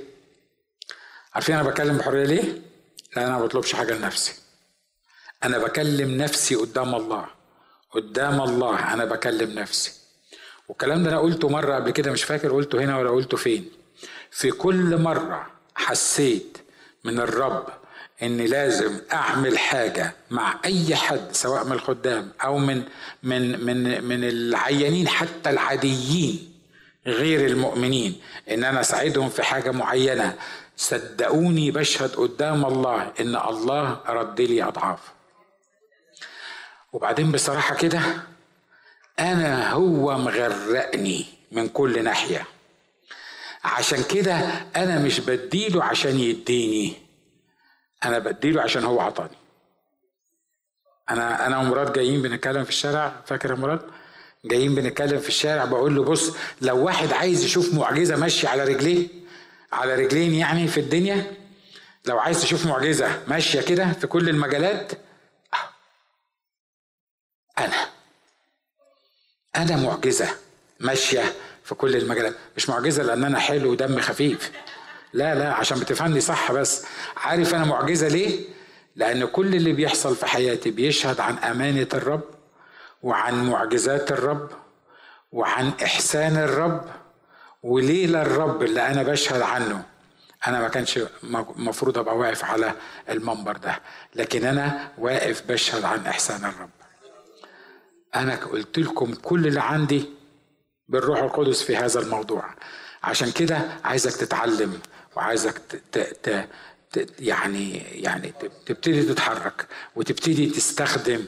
عارفين 1.34 1.56
أنا 1.56 1.70
بتكلم 1.70 1.98
بحرية 1.98 2.26
ليه؟ 2.26 2.62
لأن 3.16 3.26
أنا 3.26 3.38
ما 3.38 3.46
بطلبش 3.46 3.76
حاجة 3.76 3.94
لنفسي. 3.94 4.34
أنا 5.44 5.58
بكلم 5.58 6.18
نفسي 6.22 6.56
قدام 6.56 6.96
الله. 6.96 7.26
قدام 7.92 8.42
الله 8.42 8.94
أنا 8.94 9.06
بكلم 9.06 9.60
نفسي. 9.60 9.92
والكلام 10.68 11.04
ده 11.04 11.10
أنا 11.10 11.20
قلته 11.20 11.50
مرة 11.50 11.76
قبل 11.76 11.92
كده 11.92 12.12
مش 12.12 12.24
فاكر 12.24 12.52
قلته 12.52 12.80
هنا 12.84 12.98
ولا 12.98 13.10
قلته 13.10 13.38
فين. 13.38 13.72
في 14.32 14.52
كل 14.52 14.98
مرة 15.02 15.52
حسيت 15.76 16.58
من 17.04 17.20
الرب 17.20 17.68
إني 18.24 18.48
لازم 18.48 19.00
أعمل 19.14 19.58
حاجة 19.58 20.14
مع 20.30 20.60
أي 20.66 20.96
حد 20.96 21.28
سواء 21.32 21.66
من 21.66 21.72
الخدام 21.72 22.32
أو 22.44 22.58
من 22.58 22.84
من 23.24 23.66
من 23.66 24.04
من 24.04 24.24
العيانين 24.24 25.08
حتى 25.08 25.50
العاديين 25.50 26.54
غير 27.08 27.46
المؤمنين. 27.46 28.22
إن 28.50 28.64
أنا 28.64 28.80
أساعدهم 28.82 29.30
في 29.30 29.44
حاجة 29.44 29.72
معينة. 29.72 30.36
صدقوني 30.78 31.72
بشهد 31.72 32.16
قدام 32.16 32.66
الله 32.66 33.14
إن 33.20 33.36
الله 33.36 34.02
رد 34.08 34.42
لي 34.42 34.64
أضعاف. 34.64 35.00
وبعدين 36.94 37.32
بصراحة 37.32 37.76
كده 37.76 38.02
أنا 39.20 39.72
هو 39.72 40.18
مغرقني 40.18 41.26
من 41.52 41.70
كل 41.70 42.04
ناحية. 42.04 42.46
عشان 43.64 44.04
كده 44.04 44.36
أنا 44.76 45.00
مش 45.00 45.20
بديله 45.20 45.84
عشان 45.84 46.20
يديني. 46.20 47.09
أنا 48.06 48.20
بديله 48.20 48.62
عشان 48.62 48.84
هو 48.84 49.00
عطاني. 49.00 49.38
أنا 51.10 51.48
أنا 51.48 51.58
ومراد 51.58 51.94
جايين 51.94 52.22
بنتكلم 52.22 52.64
في 52.64 52.70
الشارع 52.70 53.14
فاكر 53.26 53.50
يا 53.50 53.56
مراد؟ 53.56 53.82
جايين 54.46 54.76
بنتكلم 54.76 55.20
في 55.20 55.28
الشارع 55.28 55.66
بقول 55.66 55.96
له 55.96 56.04
بص 56.04 56.36
لو 56.62 56.86
واحد 56.86 57.14
عايز 57.14 57.44
يشوف 57.44 57.74
معجزة 57.74 58.16
ماشية 58.16 58.48
على 58.48 58.64
رجليه 58.64 59.08
على 59.72 59.96
رجلين 59.96 60.34
يعني 60.34 60.68
في 60.68 60.80
الدنيا 60.80 61.32
لو 62.06 62.20
عايز 62.20 62.42
تشوف 62.42 62.66
معجزة 62.66 63.24
ماشية 63.28 63.62
كده 63.62 63.92
في 63.92 64.08
كل 64.08 64.30
المجالات 64.30 64.92
أنا. 67.60 67.90
أنا 69.56 69.76
معجزة 69.76 70.30
ماشية 70.80 71.34
في 71.64 71.76
كل 71.76 71.96
المجالات. 71.96 72.36
مش 72.58 72.70
معجزة 72.70 73.04
لأن 73.04 73.24
أنا 73.24 73.40
حلو 73.40 73.72
ودم 73.72 74.00
خفيف. 74.00 74.52
لا 75.14 75.36
لا 75.36 75.54
عشان 75.54 75.80
بتفهمني 75.80 76.20
صح 76.20 76.52
بس. 76.52 76.86
عارف 77.18 77.56
أنا 77.56 77.66
معجزة 77.66 78.08
ليه؟ 78.08 78.40
لأن 78.96 79.26
كل 79.26 79.56
اللي 79.56 79.74
بيحصل 79.74 80.16
في 80.16 80.26
حياتي 80.26 80.72
بيشهد 80.72 81.20
عن 81.20 81.38
أمانة 81.38 81.88
الرب 81.94 82.22
وعن 83.04 83.50
معجزات 83.50 84.12
الرب 84.12 84.50
وعن 85.32 85.72
إحسان 85.84 86.38
الرب 86.38 86.86
وليه 87.64 88.08
للرب 88.08 88.64
اللي 88.64 88.88
أنا 88.88 89.04
بشهد 89.04 89.42
عنه. 89.42 89.84
أنا 90.48 90.60
ما 90.62 90.68
كانش 90.68 91.00
المفروض 91.24 91.98
أبقى 91.98 92.18
واقف 92.18 92.46
على 92.46 92.74
المنبر 93.10 93.58
ده 93.58 93.80
لكن 94.16 94.46
أنا 94.46 94.92
واقف 94.98 95.44
بشهد 95.50 95.84
عن 95.86 96.06
إحسان 96.06 96.46
الرب. 96.46 96.70
أنا 98.16 98.36
قلت 98.36 98.80
لكم 98.80 99.14
كل 99.14 99.48
اللي 99.48 99.62
عندي 99.62 100.06
بالروح 100.88 101.20
القدس 101.24 101.64
في 101.64 101.76
هذا 101.78 102.00
الموضوع. 102.00 102.44
عشان 103.04 103.32
كده 103.32 103.62
عايزك 103.84 104.16
تتعلم. 104.16 104.80
وعايزك. 105.16 105.62
يعني 107.20 107.78
يعني 107.92 108.34
تبتدي 108.66 109.04
تتحرك 109.04 109.68
وتبتدي 109.96 110.46
تستخدم 110.50 111.26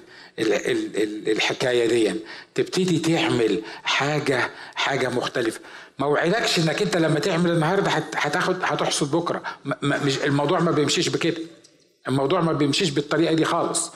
الحكاية 1.27 1.87
دي 1.87 2.19
تبتدي 2.55 2.99
تعمل 2.99 3.61
حاجة 3.83 4.49
حاجة 4.75 5.09
مختلفة 5.09 5.59
ما 5.99 6.05
وعدكش 6.07 6.59
إنك 6.59 6.81
أنت 6.81 6.97
لما 6.97 7.19
تعمل 7.19 7.51
النهارده 7.51 7.89
هتاخد 8.15 8.57
هتحصد 8.63 9.11
بكرة 9.11 9.43
مش 9.83 10.17
الموضوع 10.17 10.59
ما 10.59 10.71
بيمشيش 10.71 11.09
بكده 11.09 11.41
الموضوع 12.07 12.41
ما 12.41 12.53
بيمشيش 12.53 12.89
بالطريقة 12.89 13.33
دي 13.33 13.45
خالص 13.45 13.91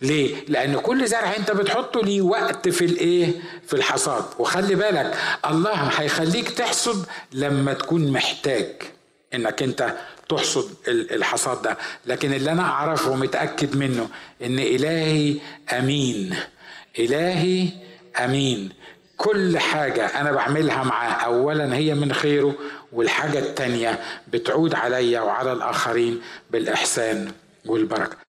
ليه؟ 0.00 0.44
لأن 0.48 0.76
كل 0.78 1.06
زرع 1.06 1.36
أنت 1.36 1.50
بتحطه 1.50 2.02
ليه 2.02 2.22
وقت 2.22 2.68
في 2.68 2.84
الإيه؟ 2.84 3.32
في 3.66 3.74
الحصاد، 3.74 4.24
وخلي 4.38 4.74
بالك 4.74 5.18
الله 5.46 5.72
هيخليك 5.74 6.50
تحصد 6.50 7.06
لما 7.32 7.72
تكون 7.72 8.10
محتاج 8.10 8.72
إنك 9.34 9.62
أنت 9.62 9.94
تحصد 10.28 10.70
الحصاد 10.88 11.62
ده، 11.62 11.76
لكن 12.06 12.32
اللي 12.32 12.52
أنا 12.52 12.62
أعرفه 12.62 13.10
ومتأكد 13.10 13.76
منه 13.76 14.08
إن 14.42 14.58
إلهي 14.58 15.36
أمين. 15.72 16.36
إلهي 16.98 17.68
أمين. 18.24 18.72
كل 19.16 19.58
حاجة 19.58 20.20
أنا 20.20 20.32
بعملها 20.32 20.84
معاه 20.84 21.12
أولا 21.12 21.76
هي 21.76 21.94
من 21.94 22.12
خيره 22.12 22.54
والحاجة 22.92 23.38
التانية 23.38 24.00
بتعود 24.28 24.74
عليا 24.74 25.20
وعلى 25.20 25.52
الآخرين 25.52 26.20
بالإحسان 26.50 27.32
والبركة 27.66 28.25